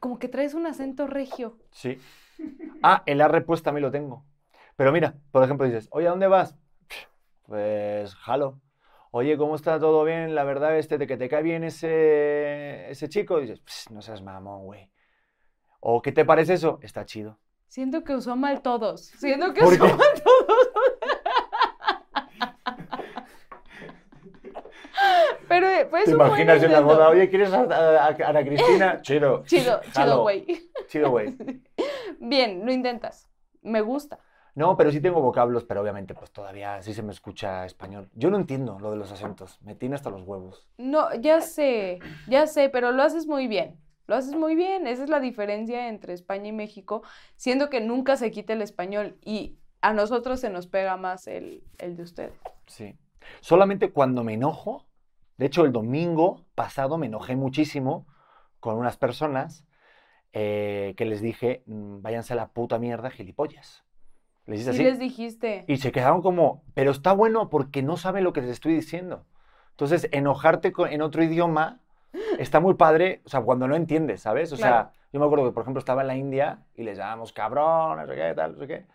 como 0.00 0.18
que 0.18 0.28
traes 0.28 0.54
un 0.54 0.66
acento 0.66 1.06
regio. 1.06 1.58
Sí. 1.72 1.98
Ah, 2.82 3.02
el 3.06 3.20
arre 3.20 3.40
pues 3.40 3.62
también 3.62 3.82
lo 3.82 3.90
tengo. 3.90 4.24
Pero 4.76 4.92
mira, 4.92 5.16
por 5.32 5.42
ejemplo, 5.42 5.66
dices, 5.66 5.88
oye, 5.90 6.06
¿a 6.06 6.10
dónde 6.10 6.28
vas? 6.28 6.54
Pues 7.44 8.14
jalo. 8.14 8.60
Oye, 9.10 9.36
¿cómo 9.38 9.56
está 9.56 9.80
todo 9.80 10.04
bien? 10.04 10.34
La 10.34 10.44
verdad, 10.44 10.76
este, 10.78 10.98
de 10.98 11.06
que 11.06 11.16
te 11.16 11.28
cae 11.28 11.42
bien 11.42 11.64
ese, 11.64 12.90
ese 12.90 13.08
chico. 13.08 13.40
dices, 13.40 13.60
"Pss, 13.60 13.90
no 13.90 14.02
seas 14.02 14.22
mamón, 14.22 14.66
güey. 14.66 14.92
¿O 15.80 16.02
qué 16.02 16.12
te 16.12 16.24
parece 16.26 16.54
eso? 16.54 16.78
Está 16.82 17.06
chido. 17.06 17.38
Siento 17.66 18.04
que 18.04 18.14
usó 18.14 18.36
mal 18.36 18.60
todos. 18.62 19.06
Siento 19.06 19.52
que 19.54 19.60
¿Por 19.62 19.72
usó 19.72 19.84
qué? 19.86 19.94
mal 19.94 20.22
todos. 20.22 20.37
Pero 25.60 25.68
eh, 25.68 25.86
pues 25.90 26.04
¿Te 26.04 26.10
imaginas 26.12 26.62
en 26.62 26.72
la 26.72 26.80
boda? 26.80 27.08
Oye, 27.08 27.28
¿quieres 27.28 27.52
a, 27.52 27.60
a- 27.62 28.06
a 28.08 28.28
Ana 28.28 28.44
Cristina? 28.44 29.00
Chido. 29.02 29.42
Chido, 29.44 29.80
chido, 29.92 30.22
güey. 30.22 30.70
Chido, 30.86 31.10
güey. 31.10 31.36
Bien, 32.20 32.64
lo 32.64 32.72
intentas. 32.72 33.28
Me 33.62 33.80
gusta. 33.80 34.18
No, 34.54 34.76
pero 34.76 34.90
sí 34.90 35.00
tengo 35.00 35.20
vocablos, 35.20 35.64
pero 35.64 35.80
obviamente 35.82 36.14
pues 36.14 36.32
todavía 36.32 36.82
sí 36.82 36.92
se 36.92 37.02
me 37.02 37.12
escucha 37.12 37.64
español. 37.64 38.08
Yo 38.14 38.28
no 38.30 38.36
entiendo 38.36 38.78
lo 38.80 38.90
de 38.90 38.96
los 38.96 39.12
acentos, 39.12 39.60
me 39.62 39.74
tiene 39.76 39.94
hasta 39.94 40.10
los 40.10 40.22
huevos. 40.22 40.66
No, 40.78 41.14
ya 41.14 41.40
sé, 41.40 42.00
ya 42.26 42.46
sé, 42.48 42.68
pero 42.68 42.90
lo 42.90 43.02
haces 43.04 43.26
muy 43.28 43.46
bien. 43.46 43.78
Lo 44.08 44.16
haces 44.16 44.34
muy 44.34 44.56
bien. 44.56 44.86
Esa 44.88 45.04
es 45.04 45.10
la 45.10 45.20
diferencia 45.20 45.88
entre 45.88 46.12
España 46.12 46.48
y 46.48 46.52
México, 46.52 47.02
siendo 47.36 47.68
que 47.70 47.80
nunca 47.80 48.16
se 48.16 48.30
quita 48.32 48.52
el 48.52 48.62
español 48.62 49.16
y 49.24 49.58
a 49.80 49.92
nosotros 49.92 50.40
se 50.40 50.50
nos 50.50 50.66
pega 50.66 50.96
más 50.96 51.28
el, 51.28 51.62
el 51.78 51.96
de 51.96 52.02
ustedes. 52.02 52.32
Sí. 52.66 52.96
Solamente 53.40 53.92
cuando 53.92 54.24
me 54.24 54.34
enojo, 54.34 54.87
de 55.38 55.46
hecho 55.46 55.64
el 55.64 55.72
domingo 55.72 56.44
pasado 56.54 56.98
me 56.98 57.06
enojé 57.06 57.34
muchísimo 57.36 58.06
con 58.60 58.76
unas 58.76 58.96
personas 58.96 59.64
eh, 60.34 60.92
que 60.98 61.06
les 61.06 61.22
dije, 61.22 61.62
"Mm, 61.66 62.02
váyanse 62.02 62.34
a 62.34 62.36
la 62.36 62.48
puta 62.48 62.78
mierda, 62.78 63.08
gilipollas. 63.10 63.82
Les 64.44 64.64
Sí 64.64 64.70
así. 64.70 64.82
les 64.82 64.98
dijiste. 64.98 65.64
Y 65.66 65.78
se 65.78 65.90
quedaron 65.90 66.20
como, 66.20 66.62
pero 66.74 66.90
está 66.90 67.12
bueno 67.12 67.48
porque 67.48 67.82
no 67.82 67.96
saben 67.96 68.24
lo 68.24 68.32
que 68.34 68.42
les 68.42 68.50
estoy 68.50 68.74
diciendo. 68.74 69.24
Entonces, 69.70 70.08
enojarte 70.12 70.70
con- 70.72 70.90
en 70.92 71.00
otro 71.02 71.22
idioma 71.22 71.80
está 72.38 72.60
muy 72.60 72.74
padre, 72.74 73.22
o 73.24 73.28
sea, 73.30 73.40
cuando 73.40 73.66
no 73.68 73.74
entiendes, 73.76 74.20
¿sabes? 74.22 74.52
O 74.52 74.56
Claro. 74.56 74.90
sea, 74.90 74.92
yo 75.12 75.20
me 75.20 75.26
acuerdo 75.26 75.46
que, 75.46 75.52
por 75.52 75.62
ejemplo, 75.62 75.78
estaba 75.78 76.02
en 76.02 76.08
la 76.08 76.16
India 76.16 76.58
y 76.74 76.82
les 76.82 76.98
llamábamos 76.98 77.32
cabrón, 77.32 77.98
no 77.98 78.06
sé 78.06 78.14
qué, 78.14 78.34
tal, 78.34 78.52
no 78.52 78.58
sé 78.58 78.66
qué. 78.66 78.86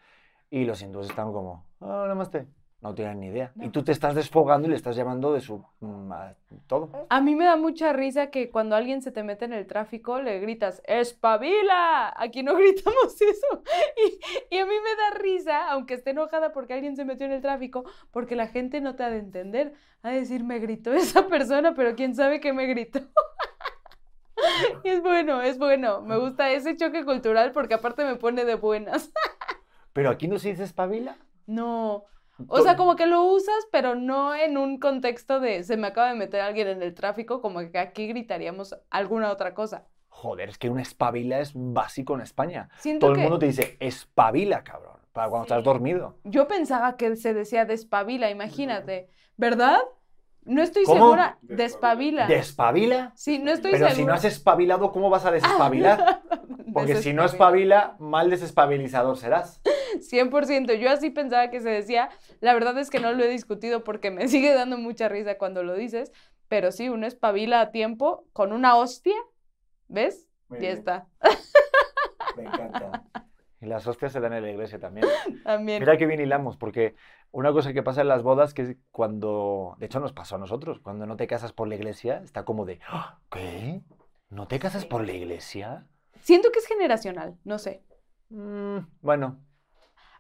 Y 0.52 0.66
los 0.66 0.82
hindúes 0.82 1.10
estaban 1.10 1.34
como, 1.34 1.66
oh, 1.80 2.06
namaste. 2.08 2.46
No 2.84 2.94
tienen 2.94 3.22
ni 3.22 3.28
idea. 3.28 3.54
Y 3.56 3.70
tú 3.70 3.82
te 3.82 3.94
estás 3.94 4.14
desfogando 4.14 4.68
y 4.68 4.72
le 4.72 4.76
estás 4.76 4.98
llamando 4.98 5.32
de 5.32 5.40
su... 5.40 5.64
mm, 5.80 6.12
a 6.12 6.36
todo. 6.68 6.90
A 7.10 7.22
mí 7.22 7.34
me 7.34 7.46
da 7.46 7.56
mucha 7.56 7.94
risa 7.94 8.28
que 8.28 8.50
cuando 8.52 8.76
alguien 8.76 9.02
se 9.02 9.14
te 9.14 9.24
mete 9.24 9.46
en 9.46 9.54
el 9.54 9.66
tráfico 9.68 10.20
le 10.20 10.40
gritas, 10.42 10.82
¡espabila! 10.86 12.14
Aquí 12.18 12.44
no 12.44 12.56
gritamos 12.58 13.22
eso. 13.22 13.64
Y, 13.96 14.56
y 14.56 14.60
a 14.60 14.66
mí 14.66 14.74
me 14.74 14.96
da 15.02 15.20
risa, 15.20 15.70
aunque 15.70 15.94
esté 15.94 16.10
enojada 16.10 16.52
porque 16.52 16.74
alguien 16.74 16.98
se 16.98 17.06
metió 17.06 17.26
en 17.26 17.32
el 17.32 17.42
tráfico, 17.42 17.86
porque 18.12 18.36
la 18.36 18.48
gente 18.48 18.82
no 18.82 18.96
te 18.96 19.04
ha 19.04 19.10
de 19.10 19.20
entender. 19.20 19.74
Ha 20.02 20.10
de 20.10 20.20
decir, 20.20 20.44
me 20.44 20.60
gritó 20.60 20.92
esa 20.94 21.28
persona, 21.28 21.74
pero 21.76 21.96
quién 21.96 22.14
sabe 22.16 22.42
qué 22.42 22.52
me 22.52 22.66
gritó. 22.68 23.00
Y 24.84 24.90
es 24.90 25.02
bueno, 25.02 25.42
es 25.42 25.58
bueno. 25.58 26.02
Me 26.02 26.18
gusta 26.18 26.52
ese 26.52 26.76
choque 26.76 27.06
cultural 27.06 27.54
porque 27.54 27.76
aparte 27.76 28.04
me 28.04 28.18
pone 28.18 28.44
de 28.44 28.56
buenas. 28.56 29.10
Pero 29.94 30.10
aquí 30.10 30.28
no 30.28 30.38
se 30.38 30.50
dice 30.50 30.64
espabila. 30.64 31.16
No. 31.46 32.06
O 32.48 32.62
sea, 32.62 32.76
como 32.76 32.96
que 32.96 33.06
lo 33.06 33.24
usas, 33.26 33.68
pero 33.72 33.96
no 33.96 34.34
en 34.36 34.58
un 34.58 34.80
contexto 34.80 35.40
de 35.40 35.64
se 35.64 35.78
me 35.78 35.88
acaba 35.88 36.10
de 36.10 36.16
meter 36.16 36.42
alguien 36.42 36.68
en 36.68 36.82
el 36.82 36.94
tráfico, 36.94 37.42
como 37.42 37.60
que 37.72 37.78
aquí 37.78 38.08
gritaríamos 38.08 38.76
alguna 38.90 39.32
otra 39.32 39.54
cosa. 39.54 39.86
Joder, 40.10 40.50
es 40.50 40.58
que 40.58 40.70
una 40.70 40.82
espabila 40.82 41.40
es 41.40 41.52
básico 41.56 42.16
en 42.16 42.22
España. 42.22 42.70
Siento 42.78 43.08
Todo 43.08 43.12
el 43.12 43.18
que 43.18 43.24
mundo 43.24 43.40
te 43.40 43.48
dice 43.48 43.78
espabila, 43.80 44.64
cabrón, 44.64 44.98
para 45.12 45.30
cuando 45.30 45.46
estás 45.46 45.64
dormido. 45.64 46.18
yo 46.24 46.48
pensaba 46.48 46.98
que 46.98 47.16
se 47.16 47.34
decía 47.34 47.66
despabila, 47.66 48.30
imagínate. 48.30 49.10
¿Verdad? 49.38 49.80
No 50.46 50.62
estoy 50.62 50.84
¿Cómo? 50.86 51.06
segura. 51.06 51.38
Despabila. 51.42 52.28
¿Despabila? 52.28 53.12
Sí, 53.16 53.40
no 53.40 53.52
estoy 53.52 53.72
Pero 53.72 53.86
segura. 53.88 53.96
si 53.96 54.06
no 54.06 54.14
has 54.14 54.26
espabilado, 54.26 54.92
¿cómo 54.92 55.10
vas 55.10 55.26
a 55.26 55.32
desespabilar? 55.32 56.22
Porque 56.74 56.96
si 57.02 57.14
no 57.14 57.24
espabila, 57.24 57.96
mal 58.00 58.30
desespabilizador 58.30 59.18
serás. 59.18 59.62
100%. 60.00 60.74
Yo 60.80 60.90
así 60.90 61.12
pensaba 61.12 61.50
que 61.50 61.62
se 61.62 61.70
decía. 61.70 62.10
La 62.40 62.54
verdad 62.54 62.78
es 62.80 62.90
que 62.90 63.00
no 63.00 63.14
lo 63.14 63.24
he 63.24 63.28
discutido 63.30 63.84
porque 63.84 64.10
me 64.12 64.28
sigue 64.30 64.54
dando 64.54 64.78
mucha 64.78 65.08
risa 65.08 65.38
cuando 65.38 65.64
lo 65.64 65.76
dices. 65.76 66.12
Pero 66.48 66.72
sí, 66.72 66.90
uno 66.90 67.06
espabila 67.06 67.62
a 67.62 67.72
tiempo 67.72 68.26
con 68.34 68.54
una 68.54 68.76
hostia. 68.76 69.16
¿Ves? 69.88 70.28
Muy 70.50 70.60
ya 70.60 70.68
bien. 70.70 70.78
está. 70.80 71.08
Me 72.36 72.44
encanta. 72.46 73.04
Y 73.64 73.66
las 73.66 73.88
hostias 73.88 74.12
se 74.12 74.20
dan 74.20 74.34
en 74.34 74.44
la 74.44 74.52
iglesia 74.52 74.78
también. 74.78 75.08
También. 75.44 75.80
Mira 75.80 75.98
que 75.98 76.06
bien 76.06 76.20
hilamos, 76.20 76.58
porque 76.58 76.96
una 77.32 77.54
cosa 77.54 77.72
que 77.72 77.82
pasa 77.82 78.02
en 78.02 78.10
las 78.10 78.22
bodas 78.22 78.54
que 78.54 78.62
es 78.62 78.76
cuando, 78.92 79.76
de 79.80 79.86
hecho 79.86 80.02
nos 80.02 80.12
pasó 80.12 80.36
a 80.36 80.40
nosotros, 80.40 80.80
cuando 80.82 81.06
no 81.06 81.16
te 81.16 81.28
casas 81.28 81.54
por 81.54 81.68
la 81.70 81.76
iglesia, 81.76 82.18
está 82.24 82.44
como 82.44 82.66
de, 82.66 82.80
"Ah, 82.88 83.20
¿qué? 83.32 83.82
¿No 84.30 84.48
te 84.48 84.60
casas 84.60 84.86
por 84.86 85.06
la 85.06 85.14
iglesia? 85.14 85.88
Siento 86.20 86.52
que 86.52 86.60
es 86.60 86.68
generacional, 86.68 87.38
no 87.46 87.58
sé. 87.58 87.84
Mm, 88.30 88.80
bueno, 89.02 89.40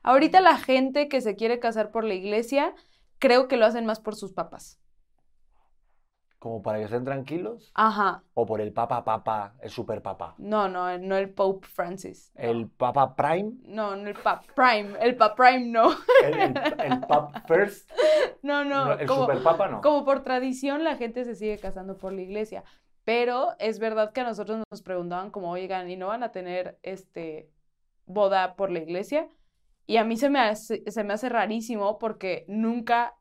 Ahorita 0.03 0.41
la 0.41 0.57
gente 0.57 1.07
que 1.07 1.21
se 1.21 1.35
quiere 1.37 1.59
casar 1.59 1.89
por 1.91 2.03
la 2.03 2.13
iglesia, 2.13 2.75
creo 3.19 3.47
que 3.47 3.55
lo 3.55 3.65
hacen 3.65 3.85
más 3.85 4.01
por 4.01 4.15
sus 4.15 4.33
papás. 4.33 4.81
Como 6.43 6.61
para 6.61 6.77
que 6.79 6.83
estén 6.83 7.05
tranquilos, 7.05 7.71
Ajá. 7.73 8.21
o 8.33 8.45
por 8.45 8.59
el 8.59 8.73
papa 8.73 9.05
papa, 9.05 9.55
el 9.61 9.69
super 9.69 10.01
papa. 10.01 10.35
No, 10.37 10.67
no, 10.67 10.97
no 10.97 11.15
el 11.15 11.29
Pope 11.29 11.65
Francis. 11.65 12.33
no. 12.35 12.41
El 12.43 12.67
papa 12.69 13.15
prime, 13.15 13.53
No, 13.63 13.95
no 13.95 14.09
el 14.09 14.15
Pap 14.15 14.43
Prime. 14.53 14.97
El 14.99 15.15
Pap 15.15 15.37
Prime 15.37 15.67
no. 15.71 15.91
el, 16.21 16.33
el, 16.33 16.53
el 16.79 16.99
pap 17.07 17.47
first, 17.47 17.89
No, 18.43 18.65
no. 18.65 18.87
no, 18.87 18.93
el 18.99 19.07
como, 19.07 19.21
super 19.21 19.41
papa 19.41 19.69
no. 19.69 19.79
como 19.79 20.03
por 20.03 20.21
tradición 20.23 20.83
la 20.83 20.97
gente 20.97 21.23
se 21.23 21.35
sigue 21.35 21.57
casando 21.59 21.95
por 21.97 22.11
la 22.11 22.21
iglesia. 22.21 22.65
Pero 23.05 23.53
es 23.59 23.79
verdad 23.79 24.11
que 24.11 24.19
a 24.19 24.25
nosotros 24.25 24.61
nos 24.69 24.81
preguntaban 24.81 25.31
como, 25.31 25.49
oigan, 25.49 25.89
¿y 25.89 25.95
no 25.95 26.07
van 26.07 26.23
a 26.23 26.33
tener 26.33 26.77
este 26.83 27.49
boda 28.05 28.55
por 28.57 28.69
la 28.69 28.79
iglesia? 28.79 29.29
Y 29.85 29.95
a 29.95 30.03
mí 30.03 30.17
se 30.17 30.29
me 30.29 30.39
hace, 30.41 30.83
se 30.91 31.03
me 31.05 31.13
hace 31.13 31.29
rarísimo 31.29 31.99
porque 31.99 32.43
nunca 32.49 33.15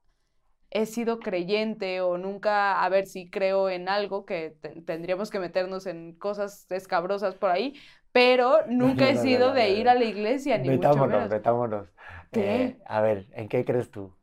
he 0.73 0.87
sido 0.87 1.21
creyente 1.21 2.01
o 2.03 2.19
nunca, 2.19 2.83
a 2.85 2.89
ver 2.91 3.07
si 3.07 3.31
creo 3.31 3.71
en 3.71 3.89
algo, 3.89 4.27
que 4.27 4.57
te- 4.63 4.83
tendríamos 4.83 5.31
que 5.31 5.41
meternos 5.41 5.87
en 5.87 6.15
cosas 6.19 6.67
escabrosas 6.71 7.37
por 7.37 7.51
ahí, 7.51 7.75
pero 8.13 8.61
nunca 8.69 9.09
no, 9.09 9.11
he 9.11 9.17
no, 9.27 9.27
sido 9.27 9.53
no, 9.53 9.55
de 9.55 9.71
ir 9.73 9.89
a 9.89 9.95
la 9.95 10.05
iglesia, 10.05 10.59
ni 10.59 10.71
mucho 10.71 11.05
Metámonos, 11.05 11.05
menos. 11.05 11.31
metámonos. 11.31 11.89
¿Qué? 12.33 12.77
Eh, 12.77 12.79
a 12.87 13.01
ver, 13.03 13.29
¿en 13.33 13.49
qué 13.49 13.65
crees 13.65 13.91
tú? 13.91 14.15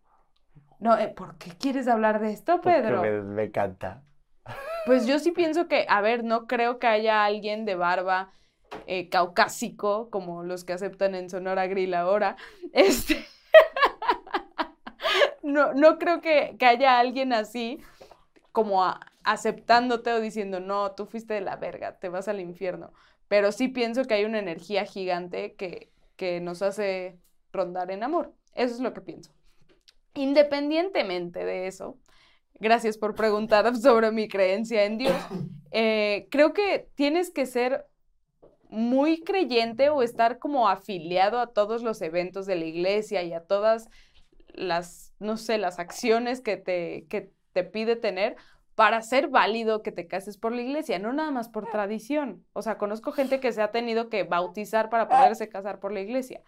No, 0.80 0.98
eh, 0.98 1.08
¿por 1.10 1.38
qué 1.38 1.52
quieres 1.58 1.88
hablar 1.88 2.20
de 2.20 2.32
esto, 2.34 2.62
Pedro? 2.62 3.02
me, 3.02 3.22
me 3.22 3.44
encanta. 3.44 4.04
Pues 4.84 5.06
yo 5.06 5.20
sí 5.20 5.32
pienso 5.32 5.68
que, 5.68 5.86
a 5.90 6.02
ver, 6.02 6.24
no 6.24 6.48
creo 6.48 6.80
que 6.80 6.88
haya 6.88 7.26
alguien 7.26 7.66
de 7.66 7.76
barba 7.76 8.34
eh, 8.88 9.10
caucásico, 9.10 10.10
como 10.10 10.44
los 10.44 10.64
que 10.64 10.74
aceptan 10.74 11.16
en 11.16 11.30
Sonora 11.30 11.68
Grill 11.68 11.94
ahora. 11.94 12.38
Este. 12.74 13.26
No, 15.50 15.74
no 15.74 15.98
creo 16.00 16.22
que, 16.22 16.56
que 16.58 16.66
haya 16.66 17.00
alguien 17.00 17.34
así 17.34 17.80
como 18.52 18.84
aceptándote 19.24 20.12
o 20.14 20.22
diciendo, 20.22 20.60
no, 20.60 20.92
tú 20.92 21.06
fuiste 21.06 21.34
de 21.34 21.42
la 21.42 21.56
verga, 21.56 22.00
te 22.00 22.10
vas 22.10 22.28
al 22.28 22.40
infierno. 22.40 22.92
Pero 23.28 23.52
sí 23.52 23.68
pienso 23.68 24.06
que 24.06 24.16
hay 24.16 24.26
una 24.26 24.40
energía 24.40 24.86
gigante 24.86 25.54
que, 25.54 25.92
que 26.16 26.42
nos 26.42 26.62
hace 26.62 27.18
rondar 27.52 27.92
en 27.92 28.04
amor. 28.04 28.34
Eso 28.56 28.74
es 28.74 28.80
lo 28.80 28.94
que 28.94 29.02
pienso. 29.02 29.32
Independientemente 30.16 31.46
de 31.46 31.68
eso, 31.68 31.98
gracias 32.56 32.98
por 32.98 33.16
preguntar 33.16 33.76
sobre 33.78 34.12
mi 34.12 34.28
creencia 34.28 34.84
en 34.84 34.98
Dios. 34.98 35.16
Eh, 35.72 36.28
creo 36.32 36.54
que 36.54 36.90
tienes 36.96 37.30
que 37.30 37.46
ser 37.46 37.86
muy 38.70 39.22
creyente 39.22 39.90
o 39.90 40.02
estar 40.02 40.40
como 40.40 40.68
afiliado 40.68 41.40
a 41.40 41.54
todos 41.54 41.84
los 41.84 42.02
eventos 42.02 42.46
de 42.48 42.56
la 42.56 42.66
iglesia 42.66 43.24
y 43.24 43.34
a 43.34 43.42
todas 43.42 43.90
las, 44.54 45.09
no 45.20 45.38
sé, 45.38 45.58
las 45.58 45.80
acciones 45.80 46.42
que 46.42 46.58
te, 46.58 47.06
que 47.10 47.32
te 47.54 47.64
pide 47.64 47.96
tener 47.96 48.36
para 48.76 49.02
ser 49.02 49.28
válido 49.28 49.84
que 49.84 49.92
te 49.92 50.08
cases 50.08 50.38
por 50.38 50.54
la 50.54 50.62
iglesia, 50.62 51.00
no 51.00 51.12
nada 51.14 51.32
más 51.32 51.50
por 51.50 51.68
tradición. 51.70 52.46
O 52.54 52.62
sea, 52.62 52.78
conozco 52.78 53.12
gente 53.12 53.40
que 53.42 53.52
se 53.52 53.62
ha 53.62 53.72
tenido 53.72 54.10
que 54.10 54.24
bautizar 54.24 54.90
para 54.90 55.10
poderse 55.10 55.50
casar 55.50 55.80
por 55.80 55.92
la 55.92 56.00
iglesia. 56.00 56.42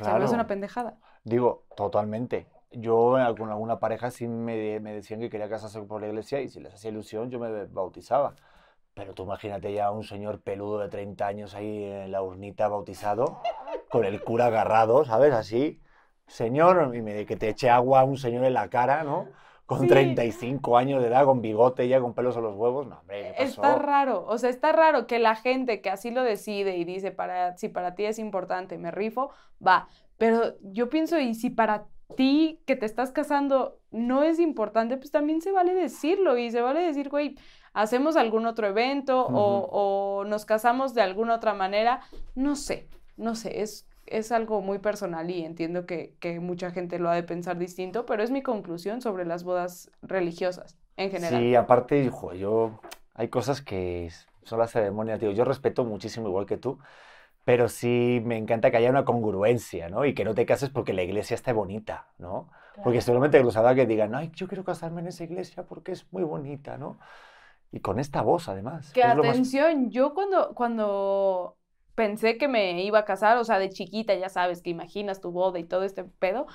O 0.00 0.04
sea, 0.04 0.14
no 0.14 0.24
es 0.24 0.30
Claro. 0.30 0.34
una 0.34 0.46
pendejada. 0.46 0.98
Digo, 1.24 1.64
totalmente. 1.76 2.46
Yo 2.70 3.16
con 3.36 3.50
alguna 3.50 3.80
pareja 3.80 4.10
sí 4.10 4.28
me, 4.28 4.78
me 4.80 4.92
decían 4.92 5.20
que 5.20 5.30
quería 5.30 5.48
casarse 5.48 5.80
por 5.82 6.00
la 6.00 6.08
iglesia 6.08 6.40
y 6.40 6.48
si 6.48 6.60
les 6.60 6.74
hacía 6.74 6.90
ilusión 6.90 7.30
yo 7.30 7.38
me 7.40 7.64
bautizaba. 7.66 8.34
Pero 8.94 9.14
tú 9.14 9.24
imagínate 9.24 9.72
ya 9.72 9.90
un 9.90 10.04
señor 10.04 10.40
peludo 10.42 10.78
de 10.80 10.88
30 10.88 11.26
años 11.26 11.54
ahí 11.54 11.84
en 11.84 12.12
la 12.12 12.22
urnita 12.22 12.68
bautizado, 12.68 13.40
con 13.90 14.04
el 14.04 14.22
cura 14.22 14.46
agarrado, 14.46 15.04
¿sabes? 15.04 15.32
Así. 15.32 15.80
Señor, 16.28 16.94
y 16.94 17.02
me, 17.02 17.26
que 17.26 17.36
te 17.36 17.48
eche 17.48 17.70
agua 17.70 18.00
a 18.00 18.04
un 18.04 18.16
señor 18.16 18.44
en 18.44 18.54
la 18.54 18.68
cara, 18.70 19.02
¿no? 19.04 19.32
Con 19.66 19.80
Sí. 19.80 19.88
35 19.88 20.78
años 20.78 21.02
de 21.02 21.08
edad, 21.08 21.24
con 21.24 21.42
bigote 21.42 21.88
ya, 21.88 22.00
con 22.00 22.14
pelos 22.14 22.36
en 22.36 22.42
los 22.44 22.54
huevos. 22.56 22.86
No, 22.86 23.00
hombre, 23.00 23.22
¿qué 23.22 23.34
pasó? 23.34 23.62
Está 23.62 23.74
raro, 23.76 24.24
o 24.26 24.38
sea, 24.38 24.48
está 24.50 24.72
raro 24.72 25.06
que 25.06 25.18
la 25.18 25.34
gente 25.36 25.80
que 25.82 25.90
así 25.90 26.10
lo 26.10 26.22
decide 26.22 26.76
y 26.76 26.84
dice, 26.84 27.10
para, 27.10 27.56
si 27.56 27.68
para 27.68 27.94
ti 27.94 28.04
es 28.06 28.18
importante, 28.18 28.78
me 28.78 28.90
rifo, 28.90 29.30
va. 29.66 29.88
Pero 30.16 30.54
yo 30.62 30.88
pienso, 30.88 31.18
y 31.18 31.34
si 31.34 31.50
para 31.50 31.86
ti 32.16 32.60
que 32.66 32.76
te 32.76 32.86
estás 32.86 33.12
casando 33.12 33.78
no 33.90 34.22
es 34.22 34.38
importante, 34.40 34.96
pues 34.96 35.10
también 35.10 35.42
se 35.42 35.52
vale 35.52 35.74
decirlo 35.74 36.38
y 36.38 36.50
se 36.50 36.60
vale 36.62 36.80
decir, 36.80 37.08
güey, 37.10 37.36
hacemos 37.74 38.16
algún 38.16 38.46
otro 38.46 38.66
evento 38.66 39.26
o, 39.26 39.68
o 40.20 40.24
nos 40.24 40.44
casamos 40.46 40.94
de 40.94 41.02
alguna 41.02 41.34
otra 41.34 41.54
manera, 41.54 42.00
no 42.34 42.56
sé, 42.56 42.88
no 43.16 43.34
sé, 43.34 43.60
es, 43.60 43.86
es 44.10 44.32
algo 44.32 44.60
muy 44.60 44.78
personal 44.78 45.30
y 45.30 45.44
entiendo 45.44 45.86
que, 45.86 46.14
que 46.20 46.40
mucha 46.40 46.70
gente 46.70 46.98
lo 46.98 47.10
ha 47.10 47.14
de 47.14 47.22
pensar 47.22 47.58
distinto, 47.58 48.06
pero 48.06 48.22
es 48.22 48.30
mi 48.30 48.42
conclusión 48.42 49.00
sobre 49.02 49.24
las 49.24 49.44
bodas 49.44 49.90
religiosas 50.02 50.76
en 50.96 51.10
general. 51.10 51.42
Sí, 51.42 51.54
aparte, 51.54 52.02
hijo, 52.02 52.32
yo 52.34 52.80
hay 53.14 53.28
cosas 53.28 53.60
que 53.62 54.10
son 54.44 54.58
las 54.58 54.70
ceremonias, 54.70 55.18
tío. 55.18 55.32
Yo 55.32 55.44
respeto 55.44 55.84
muchísimo 55.84 56.28
igual 56.28 56.46
que 56.46 56.56
tú, 56.56 56.78
pero 57.44 57.68
sí 57.68 58.22
me 58.24 58.38
encanta 58.38 58.70
que 58.70 58.78
haya 58.78 58.90
una 58.90 59.04
congruencia, 59.04 59.88
¿no? 59.90 60.04
Y 60.06 60.14
que 60.14 60.24
no 60.24 60.34
te 60.34 60.46
cases 60.46 60.70
porque 60.70 60.94
la 60.94 61.02
iglesia 61.02 61.34
esté 61.34 61.52
bonita, 61.52 62.08
¿no? 62.18 62.50
Porque 62.84 63.00
seguramente 63.02 63.42
los 63.42 63.56
habrá 63.56 63.74
que 63.74 63.86
digan, 63.86 64.14
ay, 64.14 64.30
yo 64.34 64.48
quiero 64.48 64.64
casarme 64.64 65.00
en 65.02 65.08
esa 65.08 65.24
iglesia 65.24 65.64
porque 65.64 65.92
es 65.92 66.06
muy 66.12 66.22
bonita, 66.24 66.78
¿no? 66.78 66.98
Y 67.72 67.80
con 67.80 67.98
esta 68.00 68.22
voz, 68.22 68.48
además. 68.48 68.92
Que 68.94 69.04
lo 69.04 69.24
más- 69.24 69.36
atención, 69.36 69.90
yo 69.90 70.14
cuando, 70.14 70.54
cuando 70.54 71.57
pensé 71.98 72.38
que 72.38 72.46
me 72.46 72.80
iba 72.84 73.00
a 73.00 73.04
casar, 73.04 73.38
o 73.38 73.44
sea, 73.44 73.58
de 73.58 73.70
chiquita, 73.70 74.14
ya 74.14 74.28
sabes, 74.28 74.62
que 74.62 74.70
imaginas 74.70 75.20
tu 75.20 75.32
boda 75.32 75.58
y 75.58 75.64
todo 75.64 75.82
este 75.82 76.04
pedo, 76.04 76.46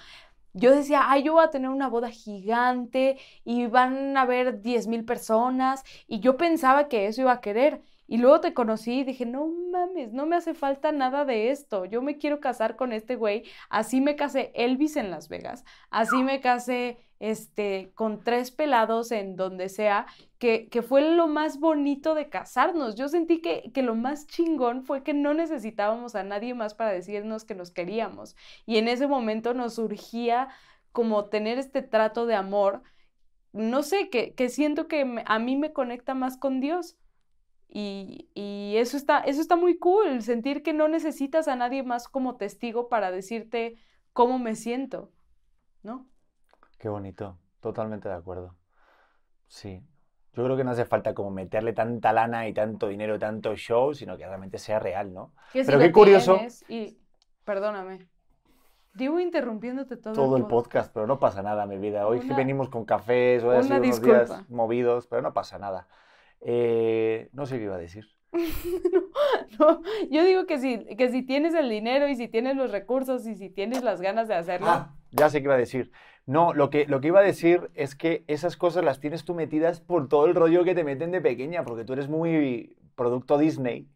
yo 0.53 0.73
decía, 0.73 1.11
ay, 1.11 1.23
yo 1.23 1.33
voy 1.33 1.43
a 1.43 1.49
tener 1.49 1.69
una 1.69 1.89
boda 1.89 2.09
gigante 2.09 3.17
y 3.43 3.67
van 3.67 4.15
a 4.15 4.21
haber 4.21 4.61
10 4.61 4.87
mil 4.87 5.03
personas 5.03 5.83
y 6.07 6.21
yo 6.21 6.37
pensaba 6.37 6.87
que 6.87 7.07
eso 7.07 7.21
iba 7.23 7.33
a 7.33 7.41
querer. 7.41 7.81
Y 8.07 8.17
luego 8.19 8.39
te 8.39 8.53
conocí 8.53 8.99
y 8.99 9.03
dije, 9.03 9.25
no 9.25 9.47
mames, 9.47 10.13
no 10.13 10.25
me 10.25 10.37
hace 10.37 10.53
falta 10.53 10.93
nada 10.93 11.25
de 11.25 11.51
esto. 11.51 11.83
Yo 11.85 12.01
me 12.01 12.17
quiero 12.17 12.39
casar 12.39 12.77
con 12.77 12.93
este 12.93 13.17
güey. 13.17 13.43
Así 13.69 13.99
me 13.99 14.15
casé 14.15 14.51
Elvis 14.55 14.95
en 14.95 15.11
Las 15.11 15.27
Vegas. 15.27 15.65
Así 15.89 16.23
me 16.23 16.39
casé 16.39 16.99
este, 17.23 17.93
con 17.95 18.21
tres 18.21 18.51
pelados 18.51 19.13
en 19.13 19.37
donde 19.37 19.69
sea 19.69 20.07
que, 20.39 20.67
fue 20.85 21.15
lo 21.15 21.27
más 21.27 21.57
bonito 21.57 22.15
de 22.15 22.27
casarnos. 22.27 22.95
Yo 22.95 23.07
sentí 23.07 23.39
que, 23.39 23.71
que 23.73 23.81
lo 23.81 23.95
más 23.95 24.27
chingón 24.27 24.83
fue 24.83 25.03
que 25.03 25.13
no 25.13 25.33
necesitábamos 25.33 26.15
a 26.15 26.23
nadie 26.23 26.53
más 26.53 26.73
para 26.73 26.91
decirnos 26.91 27.45
que 27.45 27.55
nos 27.55 27.71
queríamos. 27.71 28.35
Y 28.65 28.75
en 28.75 28.89
ese 28.89 29.07
momento 29.07 29.53
nos 29.53 29.75
surgía 29.75 30.49
como 30.91 31.29
tener 31.29 31.59
este 31.59 31.81
trato 31.81 32.25
de 32.25 32.35
amor, 32.35 32.83
no 33.53 33.83
sé, 33.83 34.09
que, 34.09 34.33
que 34.33 34.49
siento 34.49 34.89
que 34.89 35.23
a 35.25 35.39
mí 35.39 35.55
me 35.55 35.71
conecta 35.71 36.13
más 36.15 36.35
con 36.35 36.59
Dios. 36.59 36.97
Y, 37.69 38.27
y 38.33 38.75
eso 38.75 38.97
está, 38.97 39.19
eso 39.19 39.39
está 39.39 39.55
muy 39.55 39.77
cool, 39.77 40.21
sentir 40.23 40.61
que 40.61 40.73
no 40.73 40.89
necesitas 40.89 41.47
a 41.47 41.55
nadie 41.55 41.83
más 41.83 42.09
como 42.09 42.35
testigo 42.35 42.89
para 42.89 43.11
decirte 43.11 43.77
cómo 44.11 44.39
me 44.39 44.55
siento, 44.55 45.09
¿no? 45.83 46.12
Qué 46.83 46.89
bonito, 46.89 47.37
totalmente 47.61 48.09
de 48.09 48.15
acuerdo. 48.15 48.55
Sí. 49.47 49.81
Yo 50.33 50.43
creo 50.43 50.57
que 50.57 50.65
no 50.65 50.71
hace 50.71 50.83
falta 50.83 51.13
como 51.13 51.31
meterle 51.31 51.71
tanta 51.71 52.11
lana 52.11 52.45
y 52.49 52.53
tanto 52.53 52.89
dinero 52.89 53.17
tanto 53.17 53.55
show, 53.55 53.93
sino 53.93 54.17
que 54.17 54.27
realmente 54.27 54.57
sea 54.57 54.79
real, 54.79 55.13
¿no? 55.13 55.31
Que 55.53 55.63
si 55.63 55.67
Pero 55.67 55.79
qué 55.79 55.93
curioso. 55.93 56.37
y, 56.67 56.97
perdóname, 57.45 58.09
digo 58.95 59.17
interrumpiéndote 59.17 59.95
todo, 59.95 60.13
todo 60.13 60.35
el 60.35 60.43
pod- 60.43 60.49
podcast, 60.49 60.93
pero 60.93 61.07
no 61.07 61.19
pasa 61.19 61.41
nada, 61.41 61.65
mi 61.65 61.77
vida. 61.77 62.05
Hoy 62.05 62.19
Una- 62.19 62.35
venimos 62.35 62.67
con 62.67 62.83
cafés, 62.83 63.41
hoy 63.45 63.55
ha 63.55 63.63
sido 63.63 63.77
unos 63.81 64.01
días 64.01 64.49
movidos, 64.49 65.07
pero 65.07 65.21
no 65.21 65.31
pasa 65.33 65.57
nada. 65.59 65.87
Eh, 66.41 67.29
no 67.31 67.45
sé 67.45 67.59
qué 67.59 67.63
iba 67.63 67.75
a 67.75 67.79
decir. 67.79 68.09
No, 69.59 69.81
yo 70.09 70.23
digo 70.25 70.45
que 70.47 70.57
si, 70.57 70.83
que 70.97 71.09
si 71.09 71.21
tienes 71.23 71.53
el 71.53 71.69
dinero 71.69 72.07
y 72.07 72.15
si 72.15 72.27
tienes 72.27 72.55
los 72.57 72.71
recursos 72.71 73.25
y 73.27 73.35
si 73.35 73.49
tienes 73.51 73.83
las 73.83 74.01
ganas 74.01 74.27
de 74.27 74.33
hacerlo, 74.33 74.67
Ah, 74.67 74.95
ya 75.11 75.29
sé 75.29 75.39
qué 75.39 75.43
iba 75.45 75.53
a 75.53 75.57
decir. 75.57 75.91
No, 76.25 76.53
lo 76.53 76.69
que, 76.69 76.85
lo 76.87 77.01
que 77.01 77.07
iba 77.07 77.19
a 77.19 77.23
decir 77.23 77.69
es 77.75 77.95
que 77.95 78.23
esas 78.27 78.55
cosas 78.55 78.83
las 78.83 78.99
tienes 78.99 79.25
tú 79.25 79.33
metidas 79.33 79.81
por 79.81 80.07
todo 80.07 80.25
el 80.25 80.35
rollo 80.35 80.63
que 80.63 80.75
te 80.75 80.83
meten 80.83 81.11
de 81.11 81.19
pequeña, 81.19 81.63
porque 81.65 81.83
tú 81.83 81.93
eres 81.93 82.07
muy 82.07 82.77
producto 82.95 83.37
Disney. 83.37 83.89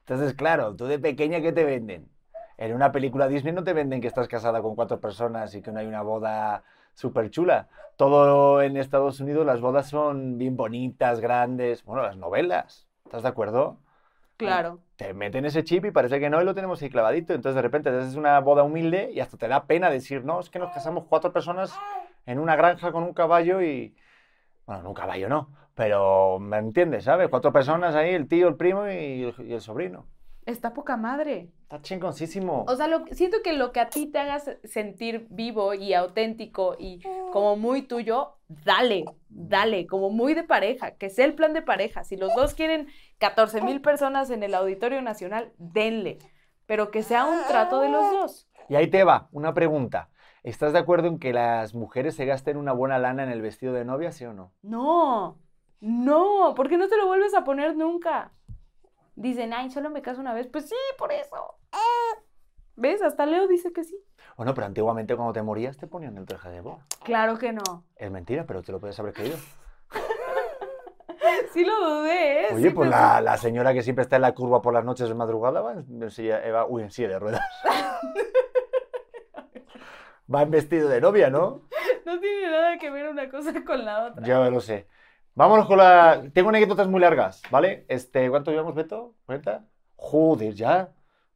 Entonces, 0.00 0.34
claro, 0.34 0.74
tú 0.74 0.86
de 0.86 0.98
pequeña, 0.98 1.40
¿qué 1.40 1.52
te 1.52 1.64
venden? 1.64 2.08
En 2.56 2.74
una 2.74 2.90
película 2.90 3.28
Disney 3.28 3.52
no 3.52 3.62
te 3.62 3.72
venden 3.72 4.00
que 4.00 4.08
estás 4.08 4.26
casada 4.26 4.60
con 4.60 4.74
cuatro 4.74 5.00
personas 5.00 5.54
y 5.54 5.62
que 5.62 5.70
no 5.70 5.78
hay 5.78 5.86
una 5.86 6.02
boda 6.02 6.64
súper 6.94 7.30
chula. 7.30 7.68
Todo 7.96 8.60
en 8.62 8.76
Estados 8.76 9.20
Unidos, 9.20 9.46
las 9.46 9.60
bodas 9.60 9.88
son 9.88 10.38
bien 10.38 10.56
bonitas, 10.56 11.20
grandes. 11.20 11.84
Bueno, 11.84 12.02
las 12.02 12.16
novelas, 12.16 12.88
¿estás 13.04 13.22
de 13.22 13.28
acuerdo? 13.28 13.78
Claro. 14.36 14.80
Te 14.98 15.14
meten 15.14 15.44
ese 15.44 15.62
chip 15.62 15.84
y 15.84 15.92
parece 15.92 16.18
que 16.18 16.28
no 16.28 16.42
y 16.42 16.44
lo 16.44 16.56
tenemos 16.56 16.82
ahí 16.82 16.90
clavadito. 16.90 17.32
Entonces, 17.32 17.54
de 17.54 17.62
repente, 17.62 17.96
es 18.00 18.16
una 18.16 18.40
boda 18.40 18.64
humilde 18.64 19.12
y 19.14 19.20
hasta 19.20 19.36
te 19.36 19.46
da 19.46 19.64
pena 19.64 19.90
decir, 19.90 20.24
no, 20.24 20.40
es 20.40 20.50
que 20.50 20.58
nos 20.58 20.72
casamos 20.72 21.04
cuatro 21.08 21.32
personas 21.32 21.72
en 22.26 22.40
una 22.40 22.56
granja 22.56 22.90
con 22.90 23.04
un 23.04 23.14
caballo 23.14 23.62
y. 23.62 23.94
Bueno, 24.66 24.80
en 24.82 24.86
un 24.88 24.94
caballo 24.94 25.28
no, 25.28 25.50
pero 25.74 26.38
me 26.40 26.58
entiendes, 26.58 27.04
¿sabes? 27.04 27.28
Cuatro 27.28 27.52
personas 27.52 27.94
ahí, 27.94 28.10
el 28.14 28.28
tío, 28.28 28.48
el 28.48 28.56
primo 28.56 28.88
y 28.88 29.32
y 29.38 29.52
el 29.54 29.60
sobrino. 29.60 30.06
Está 30.48 30.72
poca 30.72 30.96
madre. 30.96 31.50
Está 31.64 31.82
chingoncísimo. 31.82 32.64
O 32.66 32.74
sea, 32.74 32.88
lo- 32.88 33.04
siento 33.10 33.38
que 33.44 33.52
lo 33.52 33.70
que 33.70 33.80
a 33.80 33.90
ti 33.90 34.06
te 34.06 34.18
haga 34.18 34.38
se- 34.40 34.58
sentir 34.66 35.26
vivo 35.28 35.74
y 35.74 35.92
auténtico 35.92 36.74
y 36.78 37.02
como 37.32 37.56
muy 37.56 37.82
tuyo, 37.82 38.38
dale, 38.48 39.04
dale, 39.28 39.86
como 39.86 40.08
muy 40.08 40.32
de 40.32 40.44
pareja, 40.44 40.92
que 40.92 41.10
sea 41.10 41.26
el 41.26 41.34
plan 41.34 41.52
de 41.52 41.60
pareja. 41.60 42.02
Si 42.02 42.16
los 42.16 42.34
dos 42.34 42.54
quieren 42.54 42.88
14 43.18 43.60
mil 43.60 43.82
personas 43.82 44.30
en 44.30 44.42
el 44.42 44.54
Auditorio 44.54 45.02
Nacional, 45.02 45.52
denle, 45.58 46.16
pero 46.64 46.90
que 46.90 47.02
sea 47.02 47.26
un 47.26 47.38
trato 47.46 47.80
de 47.80 47.90
los 47.90 48.10
dos. 48.10 48.48
Y 48.70 48.76
ahí 48.76 48.86
te 48.86 49.04
va, 49.04 49.28
una 49.32 49.52
pregunta. 49.52 50.08
¿Estás 50.44 50.72
de 50.72 50.78
acuerdo 50.78 51.08
en 51.08 51.18
que 51.18 51.34
las 51.34 51.74
mujeres 51.74 52.14
se 52.16 52.24
gasten 52.24 52.56
una 52.56 52.72
buena 52.72 52.98
lana 52.98 53.22
en 53.22 53.28
el 53.30 53.42
vestido 53.42 53.74
de 53.74 53.84
novia, 53.84 54.12
sí 54.12 54.24
o 54.24 54.32
no? 54.32 54.54
No, 54.62 55.36
no, 55.80 56.54
porque 56.56 56.78
no 56.78 56.88
te 56.88 56.96
lo 56.96 57.06
vuelves 57.06 57.34
a 57.34 57.44
poner 57.44 57.76
nunca. 57.76 58.32
Dicen, 59.20 59.52
ay, 59.52 59.68
solo 59.68 59.90
me 59.90 60.00
caso 60.00 60.20
una 60.20 60.32
vez. 60.32 60.46
Pues 60.46 60.68
sí, 60.68 60.76
por 60.96 61.10
eso. 61.10 61.56
¿Ves? 62.76 63.02
Hasta 63.02 63.26
Leo 63.26 63.48
dice 63.48 63.72
que 63.72 63.82
sí. 63.82 63.98
Bueno, 64.36 64.54
pero 64.54 64.68
antiguamente 64.68 65.16
cuando 65.16 65.32
te 65.32 65.42
morías 65.42 65.76
te 65.76 65.88
ponían 65.88 66.16
el 66.16 66.24
traje 66.24 66.50
de 66.50 66.60
boda. 66.60 66.86
Claro 67.02 67.36
que 67.36 67.52
no. 67.52 67.84
Es 67.96 68.12
mentira, 68.12 68.46
pero 68.46 68.62
te 68.62 68.70
lo 68.70 68.78
puedes 68.78 68.96
haber 69.00 69.12
creído. 69.12 69.36
Sí 71.52 71.64
lo 71.64 71.74
dudé, 72.00 72.42
¿eh? 72.42 72.46
Oye, 72.52 72.68
Sí 72.68 72.74
pues 72.74 72.88
la, 72.88 73.20
la 73.20 73.36
señora 73.38 73.72
que 73.74 73.82
siempre 73.82 74.02
está 74.02 74.16
en 74.16 74.22
la 74.22 74.34
curva 74.34 74.62
por 74.62 74.72
las 74.72 74.84
noches 74.84 75.08
de 75.08 75.14
madrugada 75.14 75.60
va 75.60 75.72
en, 75.72 76.10
silla, 76.10 76.44
eh, 76.46 76.52
va- 76.52 76.66
uy, 76.66 76.82
en 76.82 76.90
silla 76.90 77.08
de 77.08 77.18
ruedas. 77.18 77.40
va 80.32 80.42
en 80.42 80.50
vestido 80.50 80.88
de 80.88 81.00
novia, 81.00 81.30
¿no? 81.30 81.62
No 82.06 82.20
tiene 82.20 82.50
nada 82.50 82.78
que 82.78 82.90
ver 82.90 83.08
una 83.08 83.30
cosa 83.30 83.52
con 83.64 83.84
la 83.84 84.06
otra. 84.06 84.26
Ya 84.26 84.48
lo 84.50 84.60
sé. 84.60 84.88
Vámonos 85.38 85.66
con 85.68 85.78
la... 85.78 86.20
Tengo 86.34 86.48
anécdotas 86.48 86.88
muy 86.88 87.00
largas, 87.00 87.42
¿vale? 87.48 87.84
Este, 87.86 88.28
¿Cuánto 88.28 88.50
llevamos, 88.50 88.74
Beto? 88.74 89.14
¿40? 89.28 89.64
Joder, 89.94 90.52
ya. 90.52 90.88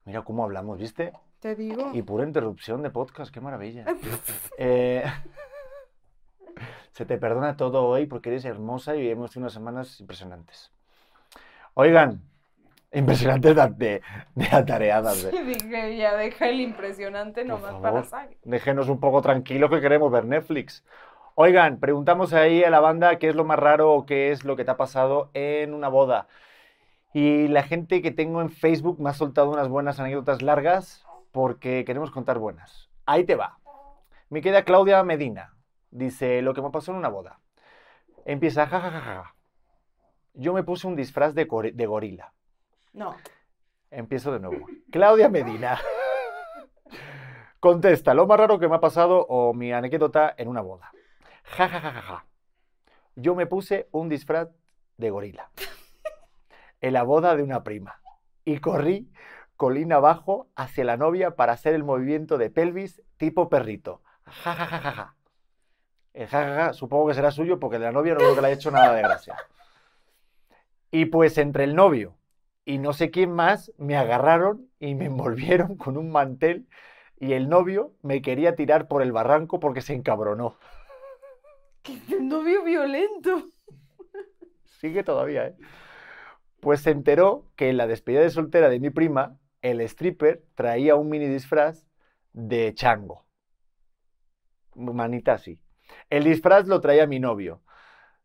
Mira 0.05 0.22
cómo 0.22 0.42
hablamos, 0.42 0.76
¿viste? 0.76 1.12
Te 1.38 1.55
digo. 1.55 1.88
Y 1.92 2.03
pura 2.03 2.24
interrupción 2.24 2.82
de 2.82 2.90
podcast, 2.90 3.32
qué 3.32 3.40
maravilla. 3.40 3.84
Eh, 4.59 5.05
se 6.90 7.07
te 7.07 7.16
perdona 7.16 7.57
todo 7.57 7.84
hoy 7.86 8.07
porque 8.07 8.30
eres 8.30 8.44
hermosa 8.44 8.96
y 8.96 9.09
hemos 9.09 9.30
tenido 9.30 9.44
unas 9.44 9.53
semanas 9.53 10.00
impresionantes. 10.00 10.72
Oigan, 11.74 12.22
impresionantes 12.92 13.55
de, 13.55 13.68
de, 13.70 14.03
de 14.34 14.48
atareadas. 14.50 15.24
eh. 15.24 15.44
Dije, 15.46 15.96
ya 15.96 16.16
deja 16.16 16.48
el 16.48 16.61
impresionante 16.61 17.44
nomás 17.44 17.70
favor, 17.70 17.82
para 17.82 18.05
Sage. 18.05 18.36
déjenos 18.42 18.88
un 18.88 18.98
poco 18.98 19.22
tranquilos 19.22 19.70
que 19.70 19.80
queremos 19.80 20.11
ver 20.11 20.24
Netflix. 20.24 20.84
Oigan, 21.35 21.80
preguntamos 21.80 22.35
ahí 22.35 22.62
a 22.62 22.68
la 22.68 22.80
banda 22.80 23.18
qué 23.18 23.30
es 23.30 23.35
lo 23.35 23.45
más 23.45 23.59
raro 23.59 23.95
o 23.95 24.05
qué 24.05 24.33
es 24.33 24.45
lo 24.45 24.55
que 24.55 24.66
te 24.66 24.70
ha 24.70 24.76
pasado 24.76 25.30
en 25.33 25.72
una 25.72 25.89
boda. 25.89 26.28
Y 27.14 27.49
la 27.49 27.62
gente 27.62 28.03
que 28.03 28.11
tengo 28.11 28.43
en 28.43 28.51
Facebook 28.51 29.01
me 29.01 29.09
ha 29.09 29.14
soltado 29.14 29.51
unas 29.51 29.68
buenas 29.68 29.99
anécdotas 29.99 30.43
largas 30.43 31.07
porque 31.30 31.85
queremos 31.87 32.11
contar 32.11 32.39
buenas. 32.39 32.91
Ahí 33.07 33.24
te 33.24 33.35
va. 33.35 33.59
Me 34.28 34.43
queda 34.43 34.64
Claudia 34.64 35.03
Medina. 35.05 35.55
Dice 35.91 36.43
lo 36.43 36.53
que 36.53 36.61
me 36.61 36.70
pasó 36.70 36.93
en 36.93 36.99
una 36.99 37.09
boda. 37.09 37.41
Empieza, 38.26 38.66
jajajaja. 38.66 39.35
Yo 40.35 40.53
me 40.53 40.62
puse 40.62 40.87
un 40.87 40.97
disfraz 40.97 41.35
de 41.35 41.45
gorila. 41.45 42.33
No. 42.93 43.16
Empiezo 43.91 44.33
de 44.33 44.41
nuevo. 44.41 44.66
Claudia 44.91 45.30
Medina. 45.30 45.78
Contesta, 47.61 48.12
lo 48.12 48.26
más 48.26 48.39
raro 48.39 48.59
que 48.59 48.68
me 48.68 48.76
ha 48.76 48.80
pasado 48.80 49.26
o 49.28 49.55
mi 49.55 49.72
anécdota 49.72 50.35
en 50.37 50.49
una 50.49 50.61
boda. 50.61 50.93
Ja, 51.43 51.68
ja, 51.68 51.80
ja, 51.80 51.93
ja, 51.93 52.03
ja. 52.03 52.26
Yo 53.14 53.34
me 53.34 53.47
puse 53.47 53.88
un 53.93 54.09
disfraz 54.09 54.49
de 54.97 55.11
gorila 55.11 55.51
en 56.80 56.93
la 56.93 57.03
boda 57.03 57.36
de 57.36 57.43
una 57.43 57.62
prima 57.62 58.01
y 58.45 58.59
corrí 58.59 59.11
colina 59.57 59.97
abajo 59.97 60.49
hacia 60.57 60.84
la 60.84 60.97
novia 60.97 61.36
para 61.36 61.53
hacer 61.53 61.74
el 61.74 61.84
movimiento 61.84 62.38
de 62.38 62.51
pelvis 62.51 63.03
tipo 63.16 63.49
perrito. 63.49 64.03
Ja, 64.24 64.55
ja, 64.55 64.66
ja, 64.66 64.78
ja, 64.78 65.14
ja. 66.26 66.72
Supongo 66.72 67.09
que 67.09 67.14
será 67.14 67.30
suyo 67.30 67.59
porque 67.61 67.78
de 67.78 67.84
la 67.86 67.93
novia 67.93 68.14
no 68.14 68.20
creo 68.20 68.34
que 68.34 68.40
le 68.40 68.47
haya 68.49 68.57
hecho 68.57 68.70
nada 68.70 68.95
de 68.95 69.03
gracia. 69.03 69.36
Y 70.90 71.07
pues 71.07 71.38
entre 71.38 71.64
el 71.64 71.74
novio 71.74 72.16
y 72.64 72.78
no 72.78 72.93
sé 72.93 73.11
quién 73.11 73.32
más 73.32 73.72
me 73.78 73.97
agarraron 73.97 74.68
y 74.78 74.95
me 74.95 75.07
envolvieron 75.07 75.76
con 75.76 75.97
un 75.97 76.11
mantel 76.11 76.66
y 77.18 77.34
el 77.34 77.49
novio 77.49 77.93
me 78.03 78.20
quería 78.20 78.57
tirar 78.57 78.88
por 78.88 79.03
el 79.03 79.12
barranco 79.12 79.61
porque 79.61 79.80
se 79.80 79.95
encabronó. 79.95 80.57
¡Qué 81.83 82.01
novio 82.20 82.62
violento! 82.64 83.49
Sigue 84.64 85.03
todavía, 85.03 85.49
¿eh? 85.49 85.57
Pues 86.61 86.80
se 86.80 86.91
enteró 86.91 87.47
que 87.57 87.68
en 87.70 87.76
la 87.76 87.87
despedida 87.87 88.20
de 88.20 88.30
soltera 88.30 88.68
de 88.68 88.78
mi 88.80 88.91
prima, 88.91 89.37
el 89.62 89.80
stripper 89.80 90.45
traía 90.55 90.95
un 90.95 91.09
mini 91.09 91.26
disfraz 91.26 91.87
de 92.33 92.72
chango. 92.74 93.26
Manita 94.74 95.35
así. 95.35 95.61
El 96.09 96.24
disfraz 96.24 96.66
lo 96.66 96.80
traía 96.80 97.07
mi 97.07 97.20
novio. 97.20 97.62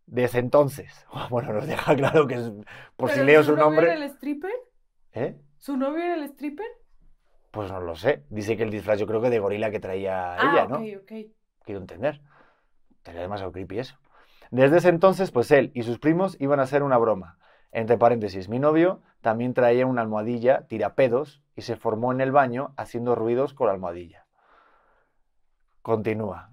Desde 0.06 0.40
entonces. 0.40 1.06
Bueno, 1.30 1.52
nos 1.54 1.68
deja 1.68 1.96
claro 1.96 2.28
que 2.28 2.36
es, 2.36 2.52
por 2.96 3.10
si 3.10 3.16
¿Pero 3.16 3.26
leo 3.26 3.44
su 3.44 3.50
su 3.50 3.56
novio 3.56 3.66
nombre. 3.66 3.86
era 3.88 3.96
el 3.96 4.04
stripper? 4.04 4.54
¿Eh? 5.14 5.36
¿Su 5.58 5.76
novio 5.78 6.04
era 6.04 6.16
el 6.16 6.24
stripper? 6.24 6.68
Pues 7.52 7.72
no 7.72 7.82
lo 7.82 7.96
sé. 7.96 8.24
Dice 8.30 8.56
que 8.56 8.64
el 8.64 8.70
disfraz 8.70 9.00
yo 9.00 9.08
creo 9.08 9.22
que 9.22 9.30
de 9.30 9.40
gorila 9.40 9.72
que 9.72 9.80
traía 9.80 10.34
ah, 10.34 10.52
ella, 10.52 10.64
ok, 10.66 10.70
¿no? 10.70 11.00
ok. 11.00 11.12
Quiero 11.66 11.82
entender. 11.82 12.22
Sería 13.08 13.22
demasiado 13.22 13.54
creepy 13.54 13.80
eso. 13.80 13.96
Desde 14.52 14.80
ese 14.80 14.90
entonces, 14.90 15.32
pues 15.32 15.50
él 15.52 15.72
y 15.74 15.84
sus 15.84 15.98
primos 15.98 16.36
iban 16.42 16.60
a 16.60 16.64
hacer 16.64 16.84
una 16.84 16.98
broma. 16.98 17.38
Entre 17.72 17.98
paréntesis, 17.98 18.50
mi 18.50 18.60
novio 18.60 19.02
también 19.22 19.54
traía 19.54 19.86
una 19.86 20.02
almohadilla 20.02 20.68
tirapedos 20.68 21.42
y 21.56 21.62
se 21.62 21.78
formó 21.78 22.12
en 22.12 22.20
el 22.20 22.34
baño 22.34 22.74
haciendo 22.76 23.16
ruidos 23.16 23.54
con 23.54 23.68
la 23.68 23.74
almohadilla. 23.74 24.26
Continúa. 25.82 26.50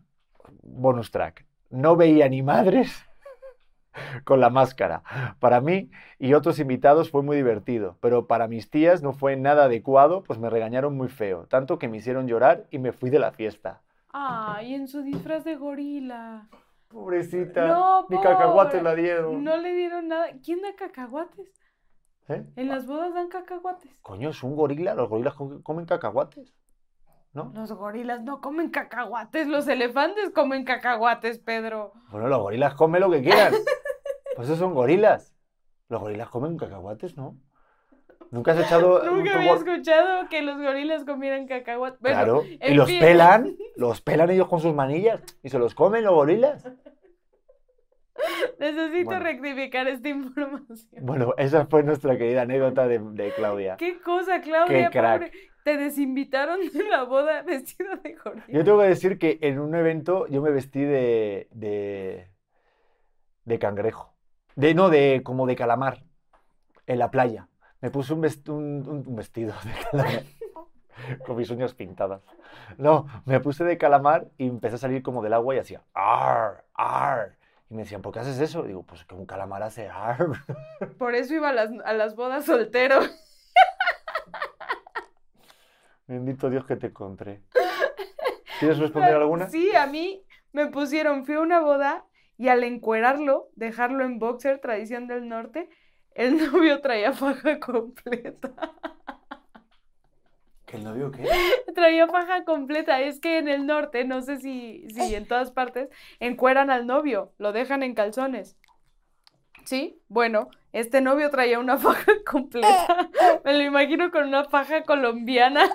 Bonus 0.63 1.11
track. 1.11 1.45
No 1.71 1.97
veía 1.97 2.29
ni 2.29 2.43
madres 2.43 3.05
con 4.25 4.39
la 4.39 4.49
máscara. 4.49 5.03
Para 5.41 5.61
mí 5.61 5.91
y 6.21 6.35
otros 6.35 6.61
invitados 6.61 7.11
fue 7.11 7.25
muy 7.25 7.37
divertido, 7.37 7.99
pero 8.01 8.29
para 8.29 8.47
mis 8.47 8.71
tías 8.71 9.03
no 9.03 9.13
fue 9.13 9.35
nada 9.35 9.65
adecuado, 9.65 10.23
pues 10.23 10.39
me 10.39 10.51
regañaron 10.51 10.97
muy 10.97 11.09
feo, 11.09 11.49
tanto 11.49 11.81
que 11.81 11.89
me 11.89 11.97
hicieron 11.97 12.29
llorar 12.29 12.69
y 12.71 12.79
me 12.79 12.93
fui 12.93 13.11
de 13.11 13.19
la 13.19 13.33
fiesta. 13.33 13.83
Ay, 14.17 14.75
en 14.75 14.87
su 14.87 15.03
disfraz 15.03 15.43
de 15.45 15.57
gorila. 15.57 16.49
Pobrecita, 16.89 17.67
No, 17.67 18.07
ni 18.09 18.21
cacahuate 18.21 18.79
pobre. 18.79 18.83
la 18.85 18.95
dieron. 18.95 19.43
No 19.43 19.57
le 19.57 19.75
dieron 19.75 20.07
nada. 20.07 20.29
¿Quién 20.45 20.63
da 20.63 20.75
cacahuates? 20.77 21.53
¿Eh? 22.29 22.45
En 22.55 22.69
las 22.69 22.87
bodas 22.87 23.13
dan 23.13 23.29
cacahuates. 23.29 24.01
Coño, 24.03 24.31
es 24.31 24.43
un 24.45 24.55
gorila, 24.55 24.95
los 24.95 25.09
gorilas 25.09 25.35
co- 25.35 25.61
comen 25.63 25.85
cacahuates. 25.87 26.55
¿No? 27.33 27.51
Los 27.53 27.73
gorilas 27.73 28.23
no 28.23 28.41
comen 28.41 28.71
cacahuates, 28.71 29.49
los 29.49 29.67
elefantes 29.67 30.31
comen 30.31 30.65
cacahuates, 30.65 31.41
Pedro. 31.41 31.93
Bueno, 32.13 32.29
los 32.29 32.39
gorilas 32.41 32.75
comen 32.75 33.01
lo 33.01 33.11
que 33.11 33.23
quieran. 33.23 33.53
Pues 34.37 34.49
esos 34.49 34.59
son 34.59 34.75
gorilas. 34.75 35.33
Los 35.89 36.01
gorilas 36.01 36.29
comen 36.29 36.57
cacahuates, 36.57 37.17
¿no? 37.17 37.37
¿Nunca 38.35 38.51
has 38.53 38.59
echado 38.67 39.01
un 39.11 39.19
Nunca 39.19 39.37
había 39.39 39.55
escuchado 39.55 40.29
que 40.29 40.43
los 40.43 40.59
gorilas 40.61 41.05
comieran 41.05 41.47
cacahuates. 41.47 42.01
Bueno, 42.01 42.17
Claro, 42.17 42.45
y 42.45 42.75
los 42.75 42.89
fin. 42.89 43.01
pelan, 43.01 43.57
los 43.77 44.01
pelan 44.01 44.29
ellos 44.31 44.49
con 44.49 44.59
sus 44.61 44.75
manillas 44.75 45.23
y 45.43 45.49
se 45.51 45.59
los 45.59 45.75
comen 45.75 46.03
los 46.05 46.15
gorilas. 46.15 46.67
Necesito 48.59 49.05
Bueno. 49.07 49.25
rectificar 49.25 49.87
esta 49.89 50.09
información. 50.09 50.89
Bueno, 51.05 51.35
esa 51.37 51.67
fue 51.67 51.83
nuestra 51.83 52.17
querida 52.17 52.43
anécdota 52.43 52.87
de, 52.89 52.99
de 52.99 53.33
Claudia. 53.33 53.77
¿Qué 53.77 54.01
cosa, 54.01 54.41
Claudia? 54.41 54.91
Qué 54.91 54.99
crack. 54.99 55.19
pobre? 55.27 55.33
Te 55.65 55.77
desinvitaron 55.79 56.61
de 56.73 56.85
la 56.85 57.05
boda 57.05 57.43
vestida 57.47 57.97
de 58.03 58.15
gorila. 58.15 58.45
Yo 58.49 58.65
tengo 58.65 58.81
que 58.81 58.89
decir 58.89 59.19
que 59.19 59.39
en 59.43 59.59
un 59.59 59.75
evento 59.75 60.27
yo 60.29 60.43
me 60.43 60.51
vestí 60.51 60.81
de, 60.81 61.49
de, 61.53 62.29
de 63.45 63.59
cangrejo. 63.59 64.15
De, 64.57 64.75
no, 64.75 64.91
de 64.91 65.23
como 65.25 65.47
de 65.47 65.57
calamar. 65.57 66.03
En 66.87 66.99
la 66.99 67.11
playa. 67.11 67.49
Me 67.85 67.91
puse 67.91 68.15
un, 68.15 68.23
vest- 68.23 68.49
un- 68.49 68.89
un- 68.89 69.05
un 69.07 69.15
vestido 69.17 69.53
de 69.63 69.71
calamar. 69.91 70.23
con 71.27 71.37
mis 71.37 71.51
uñas 71.51 71.75
pintadas. 71.75 72.23
No, 72.79 73.07
me 73.27 73.41
puse 73.41 73.63
de 73.63 73.77
calamar 73.77 74.29
y 74.39 74.47
empecé 74.49 74.77
a 74.77 74.79
salir 74.79 75.03
como 75.03 75.23
del 75.23 75.35
agua 75.35 75.55
y 75.55 75.59
hacía 75.59 75.83
ar, 75.93 76.65
ar. 76.73 77.37
Y 77.69 77.75
me 77.75 77.83
decían, 77.83 78.01
¿por 78.01 78.15
qué 78.15 78.21
haces 78.21 78.41
eso? 78.41 78.63
Digo, 78.63 78.85
pues 78.85 79.05
que 79.05 79.15
un 79.15 79.27
calamar 79.27 79.63
hace 79.63 79.89
ar. 79.91 80.17
Por 80.99 81.15
eso 81.15 81.35
iba 81.35 81.51
a 81.51 81.53
las, 81.53 81.71
a 81.85 81.93
las 81.93 82.17
bodas 82.17 82.47
soltero. 82.47 83.01
Bendito 86.07 86.49
Dios 86.49 86.65
que 86.65 86.77
te 86.77 86.87
encontré. 86.87 87.43
¿Quieres 88.61 88.79
responder 88.79 89.15
alguna? 89.15 89.51
Sí, 89.51 89.77
a 89.77 89.87
mí 89.87 90.25
me 90.53 90.69
pusieron, 90.69 91.27
fui 91.27 91.35
a 91.35 91.41
una 91.41 91.61
boda 91.61 92.07
y 92.39 92.49
al 92.49 92.65
encuerarlo, 92.65 93.49
dejarlo 93.57 94.05
en 94.05 94.19
boxer, 94.19 94.59
tradición 94.59 95.07
del 95.07 95.29
norte, 95.29 95.69
el 96.15 96.51
novio 96.51 96.81
traía 96.81 97.13
faja 97.13 97.59
completa. 97.61 98.53
¿Que 100.67 100.77
el 100.77 100.85
novio 100.85 101.11
qué? 101.11 101.29
Traía 101.75 102.07
faja 102.09 102.45
completa. 102.45 103.01
Es 103.01 103.21
que 103.21 103.39
en 103.39 103.49
el 103.49 103.67
norte, 103.67 104.05
no 104.05 104.23
sé 104.23 104.39
si, 104.39 104.87
si 104.91 105.15
en 105.15 105.27
todas 105.27 105.51
partes, 105.51 105.89
encueran 106.21 106.71
al 106.71 106.87
novio, 106.87 107.33
lo 107.39 107.53
dejan 107.53 107.83
en 107.83 107.95
calzones. 107.95 108.57
Sí, 109.65 109.99
bueno, 110.09 110.49
este 110.73 111.01
novio 111.01 111.31
traía 111.31 111.59
una 111.59 111.79
faja 111.79 112.13
completa. 112.27 113.11
Me 113.45 113.55
lo 113.55 113.63
imagino 113.63 114.11
con 114.11 114.29
una 114.29 114.45
faja 114.45 114.83
colombiana 114.83 115.71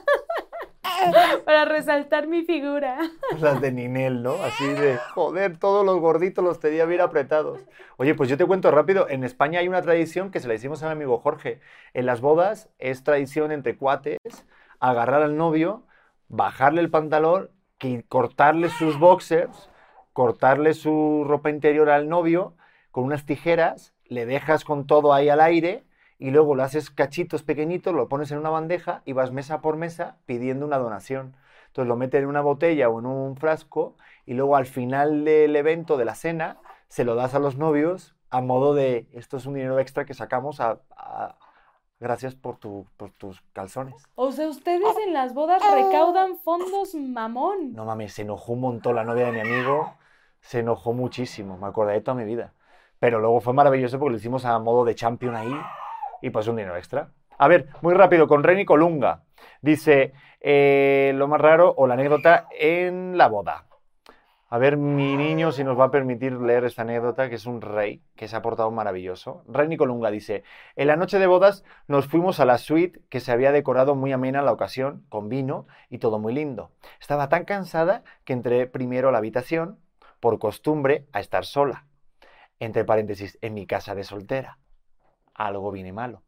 para 1.45 1.65
resaltar 1.65 2.27
mi 2.27 2.43
figura. 2.43 2.97
Las 3.39 3.61
de 3.61 3.71
Ninel, 3.71 4.23
¿no? 4.23 4.33
Así 4.43 4.67
de, 4.67 4.97
joder, 5.13 5.57
todos 5.57 5.85
los 5.85 5.99
gorditos 5.99 6.43
los 6.43 6.59
tenía 6.59 6.85
bien 6.85 7.01
apretados. 7.01 7.59
Oye, 7.97 8.15
pues 8.15 8.29
yo 8.29 8.37
te 8.37 8.45
cuento 8.45 8.71
rápido, 8.71 9.07
en 9.09 9.23
España 9.23 9.59
hay 9.59 9.67
una 9.67 9.81
tradición 9.81 10.31
que 10.31 10.39
se 10.39 10.47
la 10.47 10.53
hicimos 10.53 10.83
a 10.83 10.87
mi 10.87 10.93
amigo 10.93 11.19
Jorge. 11.19 11.59
En 11.93 12.05
las 12.05 12.21
bodas 12.21 12.69
es 12.79 13.03
tradición 13.03 13.51
entre 13.51 13.77
cuates 13.77 14.17
agarrar 14.79 15.21
al 15.21 15.35
novio, 15.37 15.83
bajarle 16.27 16.81
el 16.81 16.89
pantalón, 16.89 17.49
cortarle 18.07 18.69
sus 18.69 18.97
boxers, 18.97 19.69
cortarle 20.13 20.73
su 20.73 21.25
ropa 21.27 21.49
interior 21.49 21.89
al 21.89 22.09
novio 22.09 22.55
con 22.91 23.03
unas 23.03 23.25
tijeras, 23.25 23.93
le 24.05 24.25
dejas 24.25 24.63
con 24.63 24.87
todo 24.87 25.13
ahí 25.13 25.29
al 25.29 25.41
aire 25.41 25.85
y 26.19 26.31
luego 26.31 26.53
lo 26.53 26.63
haces 26.63 26.89
cachitos 26.91 27.41
pequeñitos, 27.43 27.95
lo 27.95 28.09
pones 28.09 28.29
en 28.31 28.37
una 28.37 28.49
bandeja 28.49 29.01
y 29.05 29.13
vas 29.13 29.31
mesa 29.31 29.61
por 29.61 29.77
mesa 29.77 30.17
pidiendo 30.25 30.65
una 30.65 30.77
donación. 30.77 31.35
Entonces 31.67 31.87
lo 31.87 31.95
metes 31.95 32.21
en 32.21 32.27
una 32.27 32.41
botella 32.41 32.89
o 32.89 32.99
en 32.99 33.05
un 33.05 33.37
frasco 33.37 33.95
y 34.25 34.33
luego 34.33 34.55
al 34.55 34.65
final 34.65 35.23
del 35.23 35.55
evento, 35.55 35.97
de 35.97 36.05
la 36.05 36.15
cena, 36.15 36.57
se 36.89 37.05
lo 37.05 37.15
das 37.15 37.35
a 37.35 37.39
los 37.39 37.57
novios 37.57 38.15
a 38.31 38.41
modo 38.41 38.73
de, 38.75 39.07
esto 39.13 39.37
es 39.37 39.45
un 39.45 39.53
dinero 39.55 39.79
extra 39.79 40.05
que 40.05 40.13
sacamos 40.13 40.59
a, 40.59 40.81
a- 40.95 41.35
gracias 41.99 42.35
por, 42.35 42.57
tu, 42.57 42.85
por 42.97 43.11
tus 43.11 43.41
calzones. 43.53 43.95
O 44.15 44.31
sea, 44.31 44.47
ustedes 44.47 44.95
en 45.05 45.13
las 45.13 45.33
bodas 45.33 45.61
recaudan 45.73 46.37
fondos 46.37 46.95
mamón. 46.95 47.73
No 47.73 47.85
mames, 47.85 48.13
se 48.13 48.23
enojó 48.23 48.53
un 48.53 48.61
montón 48.61 48.95
la 48.95 49.03
novia 49.03 49.27
de 49.27 49.31
mi 49.31 49.39
amigo, 49.39 49.93
se 50.41 50.59
enojó 50.59 50.93
muchísimo, 50.93 51.57
me 51.57 51.67
acordé 51.67 51.93
de 51.93 52.01
toda 52.01 52.15
mi 52.15 52.25
vida. 52.25 52.53
Pero 52.99 53.19
luego 53.19 53.39
fue 53.39 53.53
maravilloso 53.53 53.97
porque 53.97 54.11
lo 54.11 54.17
hicimos 54.17 54.43
a 54.45 54.59
modo 54.59 54.83
de 54.85 54.95
champion 54.95 55.35
ahí 55.35 55.53
y 56.21 56.29
pues 56.29 56.47
un 56.47 56.57
dinero 56.57 56.75
extra. 56.75 57.11
A 57.37 57.47
ver, 57.47 57.67
muy 57.81 57.93
rápido, 57.93 58.27
con 58.27 58.43
Reni 58.43 58.65
Colunga. 58.65 59.23
Dice, 59.61 60.13
eh, 60.41 61.13
lo 61.15 61.27
más 61.27 61.39
raro 61.39 61.73
o 61.77 61.87
la 61.87 61.93
anécdota 61.93 62.47
en 62.51 63.17
la 63.17 63.27
boda. 63.27 63.65
A 64.51 64.57
ver, 64.57 64.77
mi 64.77 65.15
niño, 65.15 65.51
si 65.51 65.63
nos 65.63 65.79
va 65.79 65.85
a 65.85 65.91
permitir 65.91 66.33
leer 66.33 66.63
esta 66.63 66.81
anécdota, 66.81 67.29
que 67.29 67.35
es 67.35 67.45
un 67.45 67.61
rey, 67.61 68.01
que 68.15 68.27
se 68.27 68.35
ha 68.35 68.41
portado 68.41 68.71
maravilloso. 68.71 69.43
Rey 69.47 69.77
Colunga 69.77 70.09
dice, 70.09 70.43
en 70.75 70.87
la 70.87 70.95
noche 70.95 71.19
de 71.19 71.27
bodas 71.27 71.63
nos 71.87 72.07
fuimos 72.07 72.39
a 72.39 72.45
la 72.45 72.57
suite 72.57 72.99
que 73.09 73.19
se 73.19 73.31
había 73.31 73.51
decorado 73.51 73.93
muy 73.93 74.11
amena 74.11 74.41
la 74.41 74.51
ocasión, 74.51 75.05
con 75.09 75.29
vino 75.29 75.67
y 75.87 75.99
todo 75.99 76.17
muy 76.17 76.33
lindo. 76.33 76.71
Estaba 76.99 77.29
tan 77.29 77.45
cansada 77.45 78.03
que 78.25 78.33
entré 78.33 78.65
primero 78.65 79.09
a 79.09 79.11
la 79.11 79.19
habitación, 79.19 79.77
por 80.19 80.39
costumbre, 80.39 81.05
a 81.13 81.19
estar 81.19 81.45
sola. 81.45 81.85
Entre 82.59 82.85
paréntesis, 82.85 83.37
en 83.41 83.53
mi 83.53 83.67
casa 83.67 83.93
de 83.93 84.03
soltera. 84.03 84.57
Algo 85.39 85.71
viene 85.71 85.93
malo. 85.93 86.21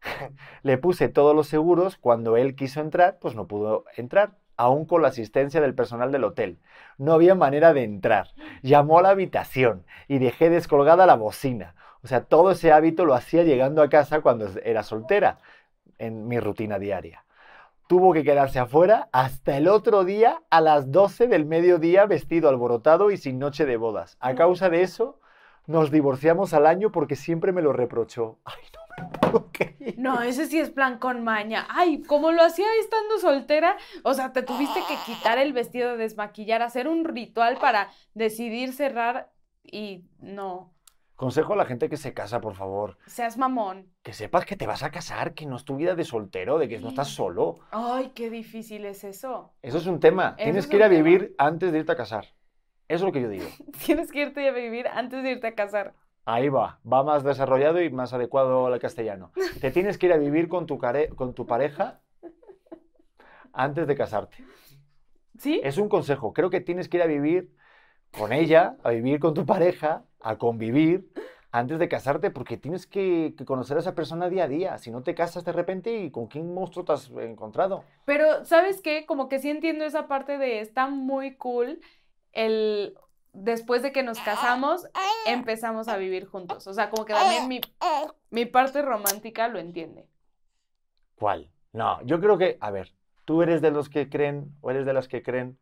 Le 0.62 0.78
puse 0.78 1.08
todos 1.08 1.34
los 1.34 1.48
seguros, 1.48 1.96
cuando 1.96 2.36
él 2.36 2.54
quiso 2.54 2.80
entrar, 2.80 3.18
pues 3.20 3.34
no 3.34 3.48
pudo 3.48 3.84
entrar, 3.96 4.36
aún 4.56 4.86
con 4.86 5.02
la 5.02 5.08
asistencia 5.08 5.60
del 5.60 5.74
personal 5.74 6.12
del 6.12 6.22
hotel. 6.22 6.60
No 6.96 7.12
había 7.12 7.34
manera 7.34 7.74
de 7.74 7.82
entrar. 7.82 8.28
Llamó 8.62 9.00
a 9.00 9.02
la 9.02 9.10
habitación 9.10 9.84
y 10.06 10.18
dejé 10.18 10.50
descolgada 10.50 11.04
la 11.04 11.16
bocina. 11.16 11.74
O 12.04 12.06
sea, 12.06 12.22
todo 12.22 12.52
ese 12.52 12.70
hábito 12.70 13.04
lo 13.04 13.14
hacía 13.14 13.42
llegando 13.42 13.82
a 13.82 13.88
casa 13.88 14.20
cuando 14.20 14.48
era 14.62 14.84
soltera, 14.84 15.40
en 15.98 16.28
mi 16.28 16.38
rutina 16.38 16.78
diaria. 16.78 17.24
Tuvo 17.88 18.12
que 18.12 18.22
quedarse 18.22 18.60
afuera 18.60 19.08
hasta 19.10 19.56
el 19.56 19.66
otro 19.66 20.04
día 20.04 20.42
a 20.48 20.60
las 20.60 20.92
12 20.92 21.26
del 21.26 21.44
mediodía 21.44 22.06
vestido 22.06 22.48
alborotado 22.48 23.10
y 23.10 23.16
sin 23.16 23.40
noche 23.40 23.66
de 23.66 23.76
bodas. 23.76 24.16
A 24.20 24.36
causa 24.36 24.70
de 24.70 24.82
eso, 24.82 25.18
nos 25.66 25.90
divorciamos 25.90 26.54
al 26.54 26.66
año 26.66 26.90
porque 26.92 27.16
siempre 27.16 27.52
me 27.52 27.62
lo 27.62 27.72
reprochó. 27.72 28.38
Ay, 28.44 28.62
no 28.72 28.80
me 29.10 29.18
puedo 29.18 29.48
creer. 29.52 29.94
No, 29.98 30.22
ese 30.22 30.46
sí 30.46 30.58
es 30.58 30.70
plan 30.70 30.98
con 30.98 31.24
maña. 31.24 31.66
Ay, 31.70 32.02
como 32.02 32.32
lo 32.32 32.42
hacía 32.42 32.66
estando 32.80 33.18
soltera, 33.18 33.76
o 34.02 34.14
sea, 34.14 34.32
te 34.32 34.42
tuviste 34.42 34.80
que 34.88 34.96
quitar 35.12 35.38
el 35.38 35.52
vestido, 35.52 35.96
desmaquillar, 35.96 36.62
hacer 36.62 36.86
un 36.88 37.04
ritual 37.04 37.58
para 37.58 37.90
decidir 38.14 38.72
cerrar 38.72 39.30
y 39.62 40.04
no, 40.20 40.70
Consejo 41.16 41.52
a 41.52 41.56
la 41.56 41.64
gente 41.64 41.88
que 41.88 41.96
se 41.96 42.12
casa, 42.12 42.40
por 42.40 42.54
favor. 42.54 42.98
seas 43.06 43.38
mamón. 43.38 43.88
Que 44.02 44.12
sepas 44.12 44.44
que 44.44 44.56
te 44.56 44.66
vas 44.66 44.82
a 44.82 44.90
casar, 44.90 45.32
que 45.32 45.46
no 45.46 45.54
es 45.56 45.64
tu 45.64 45.76
vida 45.76 45.94
de 45.94 46.04
soltero, 46.04 46.58
de 46.58 46.68
que 46.68 46.80
no 46.80 46.88
estás 46.88 47.06
solo. 47.08 47.60
Ay, 47.70 48.10
qué 48.16 48.30
difícil 48.30 48.84
es 48.84 49.04
eso. 49.04 49.52
Eso 49.62 49.78
es 49.78 49.86
un 49.86 50.00
tema. 50.00 50.34
Eso 50.36 50.44
Tienes 50.44 50.64
es 50.64 50.70
que 50.70 50.76
ir 50.76 50.82
a 50.82 50.88
tema. 50.88 51.02
vivir 51.02 51.34
antes 51.38 51.70
de 51.70 51.78
irte 51.78 51.92
a 51.92 51.96
casar. 51.96 52.26
Eso 52.88 52.96
es 52.96 53.02
lo 53.02 53.12
que 53.12 53.22
yo 53.22 53.28
digo. 53.28 53.46
Tienes 53.86 54.12
que 54.12 54.20
irte 54.22 54.48
a 54.48 54.52
vivir 54.52 54.86
antes 54.88 55.22
de 55.22 55.30
irte 55.32 55.46
a 55.48 55.54
casar. 55.54 55.94
Ahí 56.26 56.48
va, 56.48 56.80
va 56.90 57.02
más 57.02 57.22
desarrollado 57.22 57.82
y 57.82 57.90
más 57.90 58.12
adecuado 58.14 58.66
al 58.66 58.78
castellano. 58.80 59.32
Te 59.60 59.70
tienes 59.70 59.98
que 59.98 60.06
ir 60.06 60.12
a 60.12 60.16
vivir 60.16 60.48
con 60.48 60.66
tu, 60.66 60.78
care- 60.78 61.08
con 61.14 61.34
tu 61.34 61.46
pareja 61.46 62.00
antes 63.52 63.86
de 63.86 63.94
casarte. 63.94 64.36
¿Sí? 65.38 65.60
Es 65.64 65.78
un 65.78 65.88
consejo. 65.88 66.32
Creo 66.32 66.50
que 66.50 66.60
tienes 66.60 66.88
que 66.88 66.98
ir 66.98 67.02
a 67.02 67.06
vivir 67.06 67.50
con 68.16 68.32
ella, 68.32 68.76
a 68.84 68.90
vivir 68.90 69.18
con 69.20 69.34
tu 69.34 69.44
pareja, 69.44 70.04
a 70.20 70.36
convivir 70.38 71.10
antes 71.50 71.78
de 71.78 71.88
casarte, 71.88 72.30
porque 72.30 72.56
tienes 72.56 72.86
que, 72.86 73.34
que 73.36 73.44
conocer 73.44 73.76
a 73.76 73.80
esa 73.80 73.94
persona 73.94 74.28
día 74.28 74.44
a 74.44 74.48
día. 74.48 74.78
Si 74.78 74.90
no 74.90 75.02
te 75.02 75.14
casas 75.14 75.44
de 75.44 75.52
repente, 75.52 75.96
¿y 75.98 76.10
con 76.10 76.26
quién 76.26 76.52
monstruo 76.52 76.84
te 76.84 76.92
has 76.92 77.10
encontrado? 77.10 77.84
Pero, 78.04 78.44
¿sabes 78.44 78.80
qué? 78.80 79.06
Como 79.06 79.28
que 79.28 79.38
sí 79.38 79.50
entiendo 79.50 79.84
esa 79.84 80.08
parte 80.08 80.38
de 80.38 80.60
está 80.60 80.88
muy 80.88 81.36
cool 81.36 81.80
el 82.34 82.96
después 83.32 83.82
de 83.82 83.92
que 83.92 84.02
nos 84.02 84.20
casamos 84.20 84.86
empezamos 85.26 85.88
a 85.88 85.96
vivir 85.96 86.26
juntos. 86.26 86.66
O 86.66 86.72
sea, 86.72 86.90
como 86.90 87.04
que 87.04 87.12
también 87.12 87.48
mi, 87.48 87.60
mi 88.30 88.46
parte 88.46 88.82
romántica 88.82 89.48
lo 89.48 89.58
entiende. 89.58 90.08
¿Cuál? 91.16 91.50
No, 91.72 92.00
yo 92.02 92.20
creo 92.20 92.38
que, 92.38 92.56
a 92.60 92.70
ver, 92.70 92.92
¿tú 93.24 93.42
eres 93.42 93.60
de 93.60 93.70
los 93.70 93.88
que 93.88 94.08
creen 94.08 94.54
o 94.60 94.70
eres 94.70 94.86
de 94.86 94.92
las 94.92 95.08
que 95.08 95.22
creen 95.22 95.58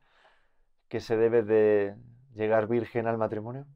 que 0.88 1.00
se 1.00 1.16
debe 1.16 1.42
de 1.42 1.94
llegar 2.34 2.68
virgen 2.68 3.06
al 3.06 3.16
matrimonio? 3.18 3.66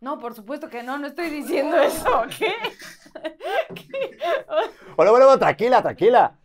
No, 0.00 0.18
por 0.18 0.34
supuesto 0.34 0.68
que 0.68 0.82
no, 0.82 0.98
no 0.98 1.08
estoy 1.08 1.28
diciendo 1.28 1.76
eso. 1.76 2.22
¿Qué? 2.38 2.54
¿Qué? 3.74 4.18
Bueno, 4.96 5.10
bueno, 5.12 5.26
bueno, 5.26 5.38
tranquila, 5.38 5.82
tranquila. 5.82 6.38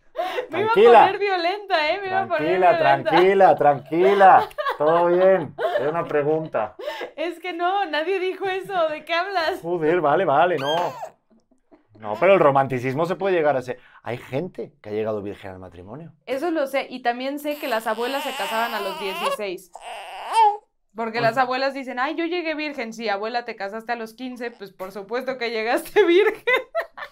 Me 0.50 0.60
iba 0.60 0.70
a 0.70 0.72
Tranquila. 0.72 1.00
poner 1.00 1.18
violenta, 1.18 1.90
¿eh? 1.90 2.00
Me 2.00 2.06
iba 2.08 2.22
a 2.22 2.26
poner 2.26 2.38
Tranquila, 2.60 2.72
violenta. 2.72 3.10
tranquila, 3.10 3.54
tranquila. 3.56 4.48
Todo 4.78 5.06
bien. 5.06 5.54
Era 5.78 5.90
una 5.90 6.04
pregunta. 6.04 6.76
Es 7.16 7.38
que 7.40 7.52
no, 7.52 7.84
nadie 7.86 8.18
dijo 8.20 8.46
eso. 8.46 8.88
¿De 8.88 9.04
qué 9.04 9.14
hablas? 9.14 9.60
Joder, 9.62 10.00
vale, 10.00 10.24
vale, 10.24 10.56
no. 10.58 10.74
No, 11.98 12.14
pero 12.20 12.34
el 12.34 12.40
romanticismo 12.40 13.06
se 13.06 13.16
puede 13.16 13.34
llegar 13.36 13.56
a 13.56 13.62
ser. 13.62 13.78
Hay 14.02 14.18
gente 14.18 14.74
que 14.82 14.90
ha 14.90 14.92
llegado 14.92 15.22
virgen 15.22 15.52
al 15.52 15.58
matrimonio. 15.58 16.12
Eso 16.26 16.50
lo 16.50 16.66
sé. 16.66 16.86
Y 16.90 17.00
también 17.00 17.38
sé 17.38 17.58
que 17.58 17.68
las 17.68 17.86
abuelas 17.86 18.22
se 18.22 18.32
casaban 18.36 18.74
a 18.74 18.80
los 18.80 19.00
16. 19.00 19.72
Porque 20.94 21.20
las 21.22 21.36
abuelas 21.38 21.72
dicen, 21.74 21.98
ay, 21.98 22.14
yo 22.14 22.24
llegué 22.26 22.54
virgen. 22.54 22.92
Sí, 22.92 23.08
abuela, 23.08 23.44
te 23.46 23.56
casaste 23.56 23.92
a 23.92 23.96
los 23.96 24.12
15, 24.14 24.50
pues 24.52 24.72
por 24.72 24.92
supuesto 24.92 25.38
que 25.38 25.50
llegaste 25.50 26.04
virgen. 26.06 26.42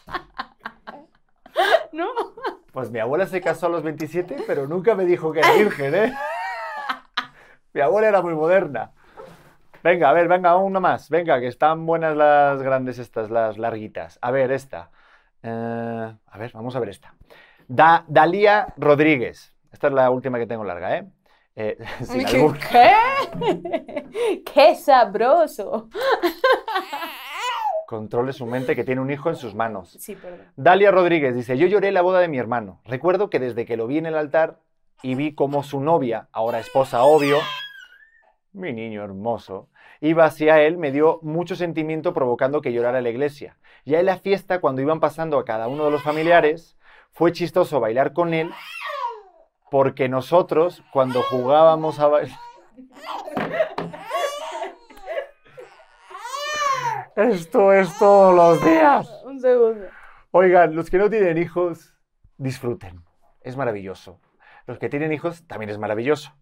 ¿No? 1.93 2.09
Pues 2.75 2.91
mi 2.91 2.99
abuela 2.99 3.25
se 3.27 3.41
casó 3.41 3.67
a 3.67 3.71
los 3.71 3.83
27, 3.85 4.37
pero 4.47 4.67
nunca 4.67 4.95
me 4.95 5.05
dijo 5.07 5.33
que 5.33 5.39
era 5.39 5.53
virgen, 5.55 5.95
¿eh? 5.95 6.15
Mi 7.73 7.81
abuela 7.81 8.09
era 8.09 8.21
muy 8.21 8.35
moderna. 8.35 8.91
Venga, 9.83 10.11
a 10.11 10.13
ver, 10.13 10.27
venga, 10.29 10.57
una 10.57 10.81
más. 10.81 11.09
Venga, 11.09 11.39
que 11.39 11.47
están 11.47 11.87
buenas 11.87 12.17
las 12.17 12.61
grandes 12.63 12.99
estas, 12.99 13.31
las 13.31 13.59
larguitas. 13.59 14.19
A 14.21 14.31
ver, 14.33 14.51
esta. 14.51 14.91
Eh, 15.43 16.15
a 16.27 16.39
ver, 16.39 16.51
vamos 16.53 16.75
a 16.75 16.81
ver 16.81 16.89
esta. 16.89 17.15
Da- 17.69 18.05
Dalía 18.09 18.75
Rodríguez. 18.77 19.55
Esta 19.73 19.87
es 19.87 19.93
la 19.93 20.11
última 20.11 20.39
que 20.39 20.47
tengo 20.47 20.65
larga, 20.65 20.97
¿eh? 20.99 21.05
Eh, 21.55 21.79
sin 22.05 22.25
¿Qué? 22.27 22.53
¿Qué? 22.71 24.43
¡Qué 24.53 24.75
sabroso! 24.75 25.89
Controle 27.95 28.33
su 28.33 28.45
mente 28.45 28.75
que 28.75 28.83
tiene 28.83 29.01
un 29.01 29.13
hijo 29.13 29.29
en 29.29 29.37
sus 29.37 29.55
manos. 29.55 29.97
Sí, 30.01 30.17
perdón. 30.17 30.41
Dalia 30.57 30.91
Rodríguez 30.91 31.33
dice, 31.33 31.57
yo 31.57 31.69
lloré 31.69 31.93
la 31.93 32.03
boda 32.03 32.19
de 32.19 32.27
mi 32.27 32.39
hermano. 32.39 32.81
Recuerdo 32.85 33.31
que 33.31 33.39
desde 33.39 33.65
que 33.65 33.77
lo 33.77 33.87
vi 33.87 33.99
en 33.99 34.07
el 34.07 34.17
altar 34.17 34.59
y 35.01 35.15
vi 35.15 35.33
como 35.33 35.63
su 35.63 35.79
novia, 35.79 36.27
ahora 36.33 36.59
esposa 36.59 37.05
obvio, 37.05 37.39
mi 38.53 38.73
niño 38.73 39.05
hermoso, 39.05 39.69
iba 40.01 40.25
hacia 40.25 40.61
él, 40.61 40.77
me 40.77 40.91
dio 40.91 41.21
mucho 41.23 41.55
sentimiento 41.55 42.13
provocando 42.13 42.63
que 42.63 42.73
llorara 42.73 43.01
la 43.01 43.11
iglesia. 43.11 43.59
Ya 43.85 44.01
en 44.01 44.07
la 44.07 44.17
fiesta, 44.17 44.61
cuando 44.61 44.83
iban 44.83 44.99
pasando 44.99 45.39
a 45.39 45.45
cada 45.45 45.69
uno 45.69 45.85
de 45.85 45.93
los 45.93 46.03
familiares, 46.03 46.77
fue 47.13 47.31
chistoso 47.31 47.79
bailar 47.79 48.13
con 48.13 48.35
él 48.35 48.51
porque 49.71 50.09
nosotros 50.09 50.83
cuando 50.93 51.23
jugábamos 51.23 52.01
a 52.01 52.09
bailar... 52.09 52.39
Esto 57.17 57.73
es 57.73 57.97
todos 57.99 58.35
los 58.35 58.65
días. 58.65 59.09
Un 59.25 59.41
segundo. 59.41 59.87
Oigan, 60.33 60.75
los 60.75 60.91
que 60.91 60.99
no 60.99 61.09
tienen 61.11 61.39
hijos, 61.39 61.95
disfruten. 62.39 63.05
Es 63.41 63.57
maravilloso. 63.57 64.21
Los 64.67 64.79
que 64.79 64.89
tienen 64.89 65.13
hijos, 65.13 65.47
también 65.47 65.71
es 65.71 65.79
maravilloso. 65.79 66.33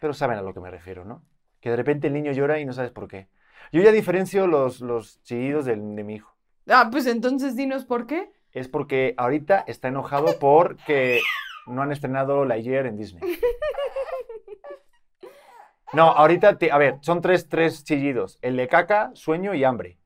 Pero 0.00 0.14
saben 0.14 0.38
a 0.38 0.42
lo 0.42 0.54
que 0.54 0.60
me 0.60 0.70
refiero, 0.70 1.04
¿no? 1.04 1.22
Que 1.60 1.70
de 1.70 1.76
repente 1.76 2.06
el 2.06 2.14
niño 2.14 2.32
llora 2.32 2.58
y 2.58 2.64
no 2.64 2.72
sabes 2.72 2.90
por 2.90 3.08
qué. 3.08 3.28
Yo 3.72 3.82
ya 3.82 3.92
diferencio 3.92 4.46
los, 4.46 4.80
los 4.80 5.22
chillidos 5.22 5.64
del- 5.64 5.94
de 5.94 6.04
mi 6.04 6.14
hijo. 6.16 6.34
Ah, 6.68 6.88
pues 6.90 7.06
entonces 7.06 7.54
dinos 7.56 7.84
por 7.84 8.06
qué. 8.06 8.32
Es 8.52 8.68
porque 8.68 9.14
ahorita 9.16 9.64
está 9.66 9.88
enojado 9.88 10.38
porque 10.38 11.20
no 11.66 11.82
han 11.82 11.92
estrenado 11.92 12.44
Lightyear 12.44 12.86
en 12.86 12.96
Disney. 12.96 13.22
No, 15.92 16.04
ahorita, 16.10 16.56
te- 16.58 16.72
a 16.72 16.78
ver, 16.78 16.96
son 17.00 17.20
tres, 17.20 17.48
tres 17.48 17.84
chillidos. 17.84 18.38
El 18.42 18.56
de 18.56 18.68
caca, 18.68 19.10
sueño 19.14 19.54
y 19.54 19.64
hambre. 19.64 19.98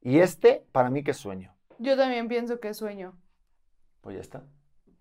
Y 0.00 0.18
este, 0.18 0.64
para 0.72 0.90
mí 0.90 1.02
que 1.02 1.10
es 1.12 1.16
sueño. 1.16 1.54
Yo 1.78 1.96
también 1.96 2.28
pienso 2.28 2.60
que 2.60 2.68
es 2.68 2.76
sueño, 2.76 3.14
Pues 4.00 4.14
ya 4.16 4.20
está. 4.22 4.42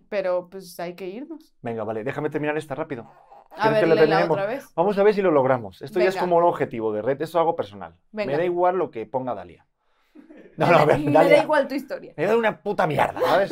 pero 0.10 0.50
pues 0.50 0.80
hay 0.80 0.96
que 0.96 1.08
irnos. 1.08 1.54
Venga, 1.62 1.84
vale, 1.84 2.04
déjame 2.04 2.30
terminar 2.30 2.58
esta 2.58 2.76
rápido. 2.76 3.10
A 3.52 3.70
¿Quieres 3.70 3.90
ver, 3.90 4.00
que 4.00 4.08
la 4.08 4.26
otra 4.26 4.46
vez. 4.48 4.68
Vamos 4.76 4.98
a 4.98 5.04
ver 5.04 5.14
si 5.14 5.22
lo 5.22 5.30
logramos. 5.32 5.82
Esto 5.82 6.00
ya 6.00 6.08
es 6.08 6.16
Venga. 6.16 6.22
como 6.26 6.38
un 6.38 6.44
objetivo 6.44 6.92
de 6.92 7.02
red, 7.04 7.22
eso 7.22 7.40
hago 7.40 7.56
personal. 7.56 7.96
Venga. 8.12 8.32
Me 8.32 8.38
da 8.38 8.44
igual 8.46 8.78
lo 8.78 8.90
que 8.92 9.06
ponga 9.06 9.34
Dalia. 9.36 9.66
No, 10.58 10.68
no, 10.72 10.78
a 10.78 10.86
ver, 10.86 11.00
Me 11.00 11.12
Dalia. 11.12 11.38
da 11.38 11.44
igual 11.44 11.68
tu 11.68 11.74
historia. 11.76 12.14
Me 12.16 12.26
da 12.28 12.38
una 12.38 12.62
puta 12.62 12.86
mierda, 12.86 13.20
¿sabes? 13.22 13.52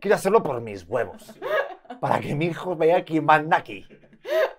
Quiero 0.00 0.14
hacerlo 0.14 0.42
por 0.42 0.58
mis 0.62 0.84
huevos. 0.88 1.38
Para 2.00 2.18
que 2.20 2.34
mi 2.34 2.46
hijo 2.46 2.74
vea 2.76 3.04
quién 3.04 3.26
manda 3.26 3.58
aquí. 3.58 3.86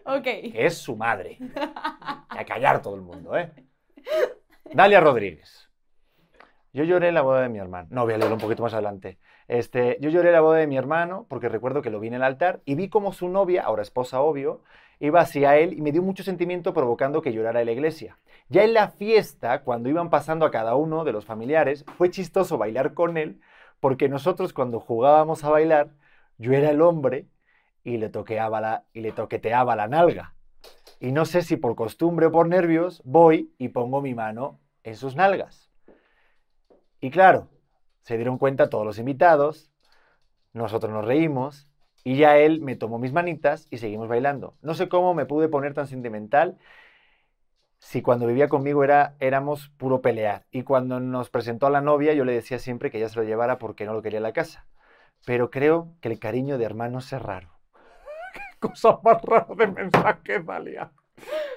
Ok. 0.05 0.27
Es 0.53 0.77
su 0.77 0.95
madre. 0.95 1.37
Y 1.39 2.37
a 2.37 2.45
callar 2.45 2.81
todo 2.81 2.95
el 2.95 3.01
mundo, 3.01 3.37
¿eh? 3.37 3.51
Dalia 4.73 4.99
Rodríguez. 4.99 5.69
Yo 6.73 6.85
lloré 6.85 7.11
la 7.11 7.21
boda 7.21 7.41
de 7.41 7.49
mi 7.49 7.59
hermano. 7.59 7.87
No, 7.91 8.05
voy 8.05 8.13
a 8.13 8.17
leerlo 8.17 8.35
un 8.35 8.41
poquito 8.41 8.63
más 8.63 8.73
adelante. 8.73 9.19
Este, 9.47 9.97
yo 9.99 10.09
lloré 10.09 10.31
la 10.31 10.39
boda 10.39 10.59
de 10.59 10.67
mi 10.67 10.77
hermano 10.77 11.25
porque 11.29 11.49
recuerdo 11.49 11.81
que 11.81 11.89
lo 11.89 11.99
vi 11.99 12.07
en 12.07 12.13
el 12.13 12.23
altar 12.23 12.61
y 12.63 12.75
vi 12.75 12.87
como 12.87 13.11
su 13.11 13.27
novia, 13.27 13.63
ahora 13.63 13.81
esposa 13.81 14.21
obvio, 14.21 14.63
iba 14.99 15.19
hacia 15.19 15.57
él 15.57 15.73
y 15.73 15.81
me 15.81 15.91
dio 15.91 16.01
mucho 16.01 16.23
sentimiento 16.23 16.73
provocando 16.73 17.21
que 17.21 17.33
llorara 17.33 17.59
en 17.59 17.65
la 17.65 17.73
iglesia. 17.73 18.17
Ya 18.47 18.63
en 18.63 18.73
la 18.73 18.87
fiesta, 18.89 19.63
cuando 19.63 19.89
iban 19.89 20.09
pasando 20.09 20.45
a 20.45 20.51
cada 20.51 20.75
uno 20.75 21.03
de 21.03 21.11
los 21.11 21.25
familiares, 21.25 21.83
fue 21.97 22.09
chistoso 22.09 22.57
bailar 22.57 22.93
con 22.93 23.17
él 23.17 23.41
porque 23.81 24.07
nosotros 24.07 24.53
cuando 24.53 24.79
jugábamos 24.79 25.43
a 25.43 25.49
bailar, 25.49 25.89
yo 26.37 26.53
era 26.53 26.69
el 26.69 26.81
hombre 26.81 27.25
y 27.83 27.97
le, 27.97 28.09
toqueaba 28.09 28.61
la, 28.61 28.85
y 28.93 29.01
le 29.01 29.11
toqueteaba 29.11 29.75
la 29.75 29.87
nalga. 29.87 30.35
Y 30.99 31.11
no 31.11 31.25
sé 31.25 31.41
si 31.41 31.57
por 31.57 31.75
costumbre 31.75 32.27
o 32.27 32.31
por 32.31 32.47
nervios, 32.47 33.01
voy 33.05 33.53
y 33.57 33.69
pongo 33.69 34.01
mi 34.01 34.13
mano 34.13 34.59
en 34.83 34.95
sus 34.95 35.15
nalgas. 35.15 35.71
Y 36.99 37.09
claro, 37.09 37.47
se 38.03 38.15
dieron 38.17 38.37
cuenta 38.37 38.69
todos 38.69 38.85
los 38.85 38.99
invitados, 38.99 39.71
nosotros 40.53 40.91
nos 40.91 41.05
reímos 41.05 41.67
y 42.03 42.17
ya 42.17 42.37
él 42.37 42.61
me 42.61 42.75
tomó 42.75 42.99
mis 42.99 43.13
manitas 43.13 43.67
y 43.71 43.77
seguimos 43.77 44.07
bailando. 44.07 44.55
No 44.61 44.73
sé 44.73 44.89
cómo 44.89 45.13
me 45.13 45.25
pude 45.25 45.49
poner 45.49 45.73
tan 45.73 45.87
sentimental 45.87 46.57
si 47.79 48.03
cuando 48.03 48.27
vivía 48.27 48.47
conmigo 48.47 48.83
era, 48.83 49.15
éramos 49.19 49.69
puro 49.77 50.01
pelear. 50.01 50.45
Y 50.51 50.63
cuando 50.63 50.99
nos 50.99 51.29
presentó 51.31 51.65
a 51.65 51.71
la 51.71 51.81
novia 51.81 52.13
yo 52.13 52.25
le 52.25 52.33
decía 52.33 52.59
siempre 52.59 52.91
que 52.91 52.99
ella 52.99 53.09
se 53.09 53.17
lo 53.17 53.23
llevara 53.23 53.57
porque 53.57 53.85
no 53.85 53.93
lo 53.93 54.01
quería 54.01 54.17
en 54.17 54.23
la 54.23 54.33
casa. 54.33 54.67
Pero 55.25 55.49
creo 55.49 55.95
que 55.99 56.09
el 56.09 56.19
cariño 56.19 56.57
de 56.57 56.65
hermanos 56.65 57.11
es 57.11 57.21
raro. 57.21 57.50
Qué 58.61 58.67
cosa 58.67 58.99
más 59.03 59.21
rara 59.23 59.47
de 59.55 59.67
mensaje, 59.67 60.39
Dalia. 60.39 60.91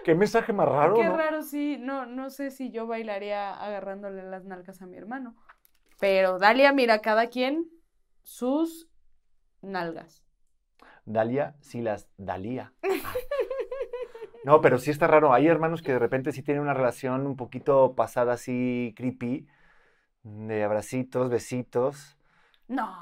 ¿Qué 0.04 0.14
mensaje 0.14 0.52
más 0.52 0.68
raro? 0.68 0.94
Qué 0.94 1.04
no? 1.04 1.16
raro, 1.16 1.42
sí. 1.42 1.76
No, 1.78 2.06
no 2.06 2.30
sé 2.30 2.50
si 2.50 2.70
yo 2.70 2.86
bailaría 2.86 3.52
agarrándole 3.52 4.22
las 4.22 4.44
nalgas 4.44 4.80
a 4.82 4.86
mi 4.86 4.96
hermano. 4.96 5.34
Pero 6.00 6.38
Dalia, 6.38 6.72
mira, 6.72 7.00
cada 7.00 7.28
quien 7.28 7.68
sus 8.22 8.88
nalgas. 9.62 10.24
Dalia, 11.04 11.54
sí 11.60 11.82
las 11.82 12.08
Dalía. 12.16 12.72
No, 14.44 14.60
pero 14.60 14.78
sí 14.78 14.90
está 14.90 15.06
raro. 15.06 15.32
Hay 15.32 15.46
hermanos 15.46 15.80
que 15.80 15.92
de 15.92 15.98
repente 15.98 16.30
sí 16.30 16.42
tienen 16.42 16.62
una 16.62 16.74
relación 16.74 17.26
un 17.26 17.34
poquito 17.34 17.94
pasada 17.94 18.34
así 18.34 18.92
creepy, 18.94 19.46
de 20.22 20.62
abracitos, 20.62 21.30
besitos. 21.30 22.18
No. 22.68 22.94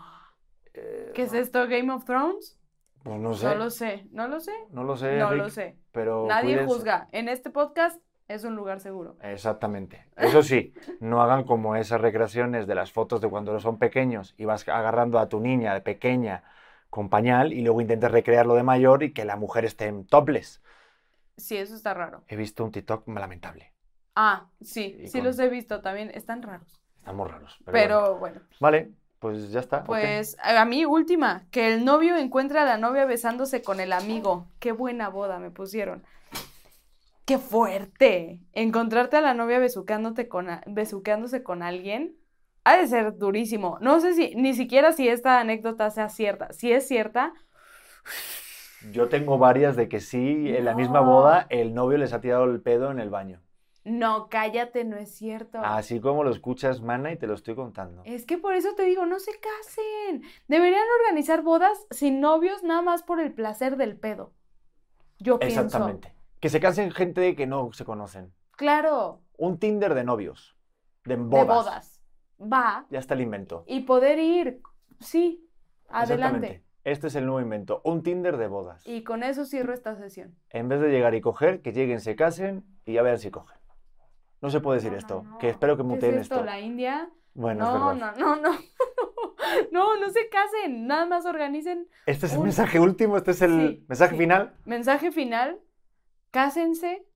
Eh, 0.74 1.10
¿Qué 1.14 1.22
es 1.22 1.32
esto? 1.32 1.66
¿Game 1.66 1.92
of 1.92 2.04
Thrones? 2.04 2.61
Pues 3.02 3.18
no 3.20 3.34
sé. 3.34 3.46
No 3.46 3.54
lo 3.56 3.70
sé. 3.70 4.06
¿No 4.12 4.28
lo 4.28 4.40
sé? 4.40 4.52
No 4.70 4.84
lo 4.84 4.96
sé, 4.96 5.18
No 5.18 5.30
Rick, 5.30 5.42
lo 5.42 5.50
sé. 5.50 5.76
Pero 5.92 6.26
Nadie 6.28 6.54
cuídense. 6.56 6.66
juzga. 6.74 7.08
En 7.12 7.28
este 7.28 7.50
podcast 7.50 8.00
es 8.28 8.44
un 8.44 8.54
lugar 8.56 8.80
seguro. 8.80 9.16
Exactamente. 9.22 10.06
Eso 10.16 10.42
sí, 10.42 10.72
no 11.00 11.22
hagan 11.22 11.44
como 11.44 11.74
esas 11.76 12.00
recreaciones 12.00 12.66
de 12.66 12.74
las 12.74 12.92
fotos 12.92 13.20
de 13.20 13.28
cuando 13.28 13.58
son 13.60 13.78
pequeños 13.78 14.34
y 14.38 14.44
vas 14.44 14.66
agarrando 14.68 15.18
a 15.18 15.28
tu 15.28 15.40
niña 15.40 15.74
de 15.74 15.80
pequeña 15.80 16.44
con 16.90 17.08
pañal 17.08 17.52
y 17.52 17.62
luego 17.62 17.80
intentes 17.80 18.10
recrearlo 18.10 18.54
de 18.54 18.62
mayor 18.62 19.02
y 19.02 19.12
que 19.12 19.24
la 19.24 19.36
mujer 19.36 19.64
esté 19.64 19.86
en 19.86 20.06
topless. 20.06 20.62
Sí, 21.36 21.56
eso 21.56 21.74
está 21.74 21.94
raro. 21.94 22.22
He 22.28 22.36
visto 22.36 22.62
un 22.64 22.70
TikTok 22.70 23.08
lamentable. 23.08 23.72
Ah, 24.14 24.46
sí, 24.60 24.98
Y 25.00 25.08
sí 25.08 25.18
con- 25.18 25.26
los 25.26 25.38
he 25.38 25.48
visto 25.48 25.80
también. 25.80 26.10
Están 26.14 26.42
raros. 26.42 26.78
Están 26.98 27.16
muy 27.16 27.28
raros. 27.28 27.58
Pero, 27.64 27.72
Pero, 27.72 28.00
bueno. 28.18 28.18
bueno. 28.20 28.40
Vale, 28.60 28.90
pues 29.22 29.52
ya 29.52 29.60
está. 29.60 29.84
Pues 29.84 30.36
a 30.42 30.64
mí 30.64 30.84
última, 30.84 31.46
que 31.52 31.72
el 31.72 31.84
novio 31.84 32.16
encuentre 32.16 32.58
a 32.58 32.64
la 32.64 32.76
novia 32.76 33.04
besándose 33.04 33.62
con 33.62 33.78
el 33.78 33.92
amigo. 33.92 34.48
Qué 34.58 34.72
buena 34.72 35.08
boda 35.08 35.38
me 35.38 35.52
pusieron. 35.52 36.02
Qué 37.24 37.38
fuerte. 37.38 38.40
Encontrarte 38.52 39.18
a 39.18 39.20
la 39.20 39.32
novia 39.32 39.60
besuqueándote 39.60 40.26
con 40.26 40.48
con 41.44 41.62
alguien 41.62 42.16
ha 42.64 42.76
de 42.76 42.88
ser 42.88 43.16
durísimo. 43.16 43.78
No 43.80 44.00
sé 44.00 44.14
si 44.14 44.34
ni 44.34 44.54
siquiera 44.54 44.90
si 44.90 45.06
esta 45.06 45.38
anécdota 45.38 45.88
sea 45.90 46.08
cierta. 46.08 46.52
Si 46.52 46.72
es 46.72 46.88
cierta, 46.88 47.32
Yo 48.90 49.08
tengo 49.08 49.38
varias 49.38 49.76
de 49.76 49.88
que 49.88 50.00
sí, 50.00 50.48
en 50.48 50.64
la 50.64 50.74
misma 50.74 50.98
boda, 51.00 51.46
el 51.48 51.74
novio 51.74 51.96
les 51.96 52.12
ha 52.12 52.20
tirado 52.20 52.42
el 52.46 52.60
pedo 52.60 52.90
en 52.90 52.98
el 52.98 53.08
baño. 53.08 53.40
No, 53.84 54.28
cállate, 54.28 54.84
no 54.84 54.96
es 54.96 55.10
cierto. 55.10 55.58
Así 55.60 56.00
como 56.00 56.22
lo 56.22 56.30
escuchas, 56.30 56.82
mana, 56.82 57.12
y 57.12 57.16
te 57.16 57.26
lo 57.26 57.34
estoy 57.34 57.56
contando. 57.56 58.02
Es 58.04 58.24
que 58.24 58.38
por 58.38 58.54
eso 58.54 58.74
te 58.74 58.84
digo, 58.84 59.06
no 59.06 59.18
se 59.18 59.32
casen. 59.32 60.22
Deberían 60.46 60.84
organizar 61.00 61.42
bodas 61.42 61.86
sin 61.90 62.20
novios 62.20 62.62
nada 62.62 62.82
más 62.82 63.02
por 63.02 63.20
el 63.20 63.32
placer 63.32 63.76
del 63.76 63.96
pedo. 63.96 64.32
Yo 65.18 65.38
pienso. 65.38 65.60
Exactamente. 65.62 66.14
Que 66.40 66.48
se 66.48 66.60
casen 66.60 66.92
gente 66.92 67.34
que 67.34 67.46
no 67.46 67.72
se 67.72 67.84
conocen. 67.84 68.32
Claro, 68.56 69.22
Un 69.36 69.58
Tinder 69.58 69.94
de 69.94 70.04
novios. 70.04 70.56
De 71.04 71.16
de 71.16 71.22
bodas. 71.22 71.46
bodas. 71.46 72.00
Va. 72.40 72.86
Ya 72.90 73.00
está 73.00 73.14
el 73.14 73.22
invento. 73.22 73.64
Y 73.66 73.80
poder 73.80 74.18
ir, 74.18 74.60
sí, 75.00 75.48
adelante. 75.88 76.36
Exactamente. 76.46 76.72
Este 76.84 77.06
es 77.06 77.14
el 77.14 77.26
nuevo 77.26 77.40
invento. 77.40 77.80
Un 77.84 78.02
Tinder 78.02 78.36
de 78.36 78.48
bodas. 78.48 78.86
Y 78.86 79.04
con 79.04 79.22
eso 79.22 79.44
cierro 79.44 79.72
esta 79.72 79.96
sesión. 79.96 80.36
En 80.50 80.68
vez 80.68 80.80
de 80.80 80.90
llegar 80.90 81.14
y 81.14 81.20
coger, 81.20 81.62
que 81.62 81.72
lleguen, 81.72 82.00
se 82.00 82.16
casen 82.16 82.64
y 82.84 82.94
ya 82.94 83.02
vean 83.02 83.18
si 83.18 83.30
cogen. 83.30 83.61
No 84.42 84.50
se 84.50 84.60
puede 84.60 84.78
decir 84.78 84.92
No, 84.92 84.98
esto. 84.98 85.22
no. 85.22 85.38
Que 85.38 85.48
espero 85.50 85.76
que 85.76 85.82
¿Qué 85.82 85.88
muteen 85.88 86.14
es 86.16 86.22
esto? 86.22 86.34
esto. 86.34 86.44
¿La 86.46 86.60
India? 86.60 87.10
Bueno, 87.34 87.64
no, 87.64 87.92
es 87.92 88.00
verdad. 88.00 88.16
no, 88.18 88.36
no, 88.36 88.50
no. 88.52 88.58
No, 89.70 89.96
no 89.98 90.08
se 90.10 90.28
casen. 90.28 90.86
Nada 90.86 91.04
más 91.06 91.26
organicen 91.26 91.88
Este 92.06 92.26
es 92.26 92.32
el 92.34 92.40
mensaje 92.40 92.80
último, 92.80 93.16
este 93.16 93.32
es 93.32 93.42
el 93.42 93.78
Sí, 93.78 93.84
mensaje 93.88 94.12
sí. 94.12 94.18
final. 94.18 94.54
mensaje 94.64 95.12
final. 95.12 95.60
Cásense, 96.30 97.06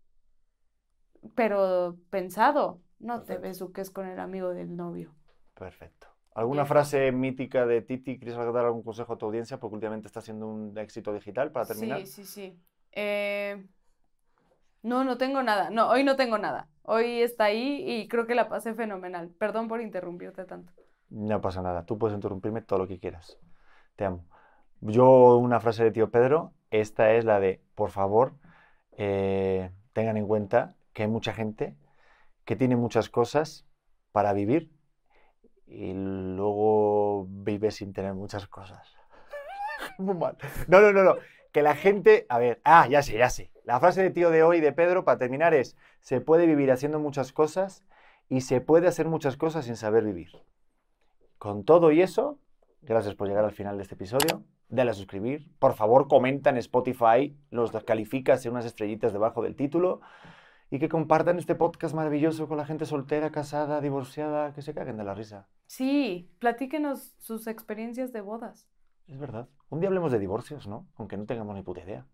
pero 1.35 1.97
pensado. 2.11 2.83
No 2.99 3.21
te 3.21 3.35
Perfecto. 3.35 3.43
besuques 3.49 3.91
con 3.91 4.07
el 4.07 4.19
amigo 4.19 4.51
del 4.55 4.75
novio. 4.77 5.15
Perfecto. 5.55 6.07
¿Alguna 6.35 6.63
Bien. 6.63 6.69
frase 6.69 7.13
mítica 7.13 7.67
de 7.67 7.81
Titi? 7.83 8.19
¿Quieres 8.19 8.37
dar 8.37 8.65
algún 8.65 8.83
consejo 8.83 9.15
a 9.15 9.19
tu 9.19 9.27
audiencia? 9.27 9.59
Porque 9.59 9.75
últimamente 9.75 10.07
está 10.07 10.21
siendo 10.21 10.47
un 10.47 10.77
éxito 10.79 11.13
digital 11.13 11.53
para 11.53 11.67
terminar. 11.67 12.01
Sí, 12.01 12.07
sí, 12.07 12.25
sí. 12.25 12.61
Eh, 12.93 13.67
no, 14.87 15.03
no 15.03 15.19
tengo 15.19 15.43
nada. 15.43 15.69
No, 15.71 15.91
hoy 15.91 16.05
no 16.05 16.15
tengo 16.15 16.39
nada. 16.39 16.69
Hoy 16.83 17.21
está 17.21 17.45
ahí 17.45 17.83
y 17.85 18.07
creo 18.07 18.27
que 18.27 18.37
la 18.37 18.49
pasé 18.49 18.73
fenomenal. 18.73 19.31
Perdón 19.37 19.67
por 19.67 19.81
interrumpirte 19.81 20.45
tanto. 20.45 20.73
No 21.11 21.41
pasa 21.41 21.61
nada, 21.61 21.85
tú 21.85 21.99
puedes 21.99 22.15
interrumpirme 22.15 22.63
todo 22.63 22.79
lo 22.79 22.87
que 22.87 23.01
quieras. 23.01 23.37
Te 23.97 24.05
amo. 24.05 24.25
Yo, 24.81 25.39
una 25.39 25.59
frase 25.59 25.83
de 25.83 25.91
tío 25.91 26.13
Pedro, 26.13 26.53
esta 26.71 27.13
es 27.13 27.25
la 27.25 27.41
de, 27.41 27.61
por 27.75 27.91
favor, 27.91 28.35
eh, 28.93 29.73
tengan 29.93 30.17
en 30.17 30.29
cuenta 30.29 30.77
que 30.93 31.03
hay 31.03 31.09
mucha 31.09 31.33
gente 31.33 31.77
que 32.45 32.55
tiene 32.55 32.77
muchas 32.77 33.11
cosas 33.11 33.67
para 34.13 34.33
vivir 34.33 34.71
y 35.67 35.95
luego 35.95 37.27
vive 37.29 37.73
sin 37.73 37.93
tener 37.93 38.15
muchas 38.15 38.47
cosas. 38.47 38.95
Muy 39.99 40.15
mal. 40.15 40.37
No, 40.69 40.81
no, 40.81 40.93
no, 40.93 41.03
no. 41.03 41.17
Que 41.57 41.63
la 41.63 41.75
gente, 41.75 42.27
a 42.29 42.39
ver, 42.39 42.61
ah, 42.65 42.87
ya 42.87 43.01
sé, 43.01 43.17
ya 43.17 43.31
sé. 43.31 43.51
La 43.65 43.81
frase 43.81 44.03
de 44.03 44.11
tío 44.11 44.29
de 44.29 44.43
hoy 44.43 44.61
de 44.61 44.73
Pedro 44.73 45.07
para 45.07 45.17
terminar 45.17 45.55
es, 45.55 45.75
se 46.01 46.21
puede 46.21 46.45
vivir 46.47 46.71
haciendo 46.71 47.01
muchas 47.01 47.33
cosas 47.33 47.83
y 48.29 48.43
se 48.43 48.61
puede 48.61 48.89
hacer 48.89 49.09
muchas 49.09 49.39
cosas 49.39 49.65
sin 49.65 49.75
saber 49.75 50.05
vivir. 50.05 50.29
Con 51.39 51.65
todo 51.65 51.93
y 51.93 52.03
eso, 52.03 52.39
gracias 52.83 53.15
por 53.15 53.27
llegar 53.27 53.47
al 53.47 53.53
final 53.53 53.79
de 53.79 53.85
este 53.85 53.95
episodio. 53.95 54.45
dale 54.69 54.91
a 54.91 54.93
suscribir. 54.93 55.49
Por 55.59 55.73
favor, 55.73 56.09
comenta 56.09 56.51
en 56.51 56.59
Spotify, 56.59 57.35
los 57.49 57.73
calificas 57.85 58.45
en 58.45 58.53
unas 58.53 58.67
estrellitas 58.67 59.15
debajo 59.15 59.43
del 59.43 59.57
título 59.57 60.03
y 60.71 60.79
que 60.79 60.91
compartan 60.91 61.39
este 61.39 61.55
podcast 61.55 61.95
maravilloso 61.95 62.49
con 62.49 62.59
la 62.59 62.67
gente 62.67 62.85
soltera, 62.85 63.31
casada, 63.31 63.81
divorciada, 63.81 64.53
que 64.53 64.61
se 64.61 64.75
caguen 64.75 64.99
de 64.99 65.05
la 65.05 65.15
risa. 65.15 65.49
Sí, 65.69 66.31
platíquenos 66.39 67.15
sus 67.17 67.47
experiencias 67.47 68.13
de 68.13 68.21
bodas. 68.21 68.69
Es 69.09 69.19
verdad. 69.19 69.49
Un 69.69 69.81
día 69.81 69.89
hablemos 69.89 70.13
de 70.13 70.19
divorcios, 70.19 70.67
¿no? 70.67 70.87
Aunque 70.97 71.17
no 71.17 71.27
tengamos 71.27 71.55
ni 71.57 71.63
puta 71.63 71.81
idea. 71.83 72.07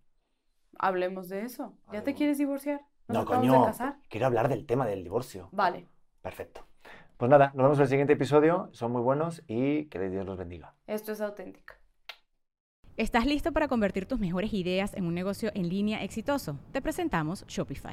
Hablemos 0.78 1.28
de 1.28 1.42
eso. 1.42 1.74
¿Ya 1.92 2.02
te 2.02 2.14
quieres 2.14 2.38
divorciar? 2.38 2.80
¿Nos 3.08 3.14
No, 3.16 3.20
acabamos 3.22 3.48
coño. 3.48 3.60
de 3.60 3.66
casar? 3.66 3.98
Quiero 4.08 4.26
hablar 4.26 4.48
del 4.48 4.64
tema 4.66 4.86
del 4.86 5.02
divorcio. 5.04 5.48
Vale. 5.52 5.86
Perfecto. 6.22 6.66
Pues 7.18 7.30
nada, 7.30 7.48
nos 7.54 7.64
vemos 7.64 7.78
en 7.78 7.82
el 7.82 7.88
siguiente 7.88 8.12
episodio. 8.14 8.70
Son 8.72 8.90
muy 8.90 9.02
buenos 9.02 9.42
y 9.46 9.84
que 9.86 9.98
Dios 10.08 10.24
los 10.24 10.38
bendiga. 10.38 10.74
Esto 10.86 11.12
es 11.12 11.20
auténtica. 11.20 11.74
¿Estás 12.96 13.26
listo 13.26 13.52
para 13.52 13.68
convertir 13.68 14.06
tus 14.06 14.18
mejores 14.18 14.52
ideas 14.52 14.94
en 14.94 15.06
un 15.06 15.14
negocio 15.14 15.50
en 15.54 15.68
línea 15.68 16.02
exitoso? 16.02 16.58
Te 16.72 16.82
presentamos 16.82 17.46
Shopify. 17.46 17.92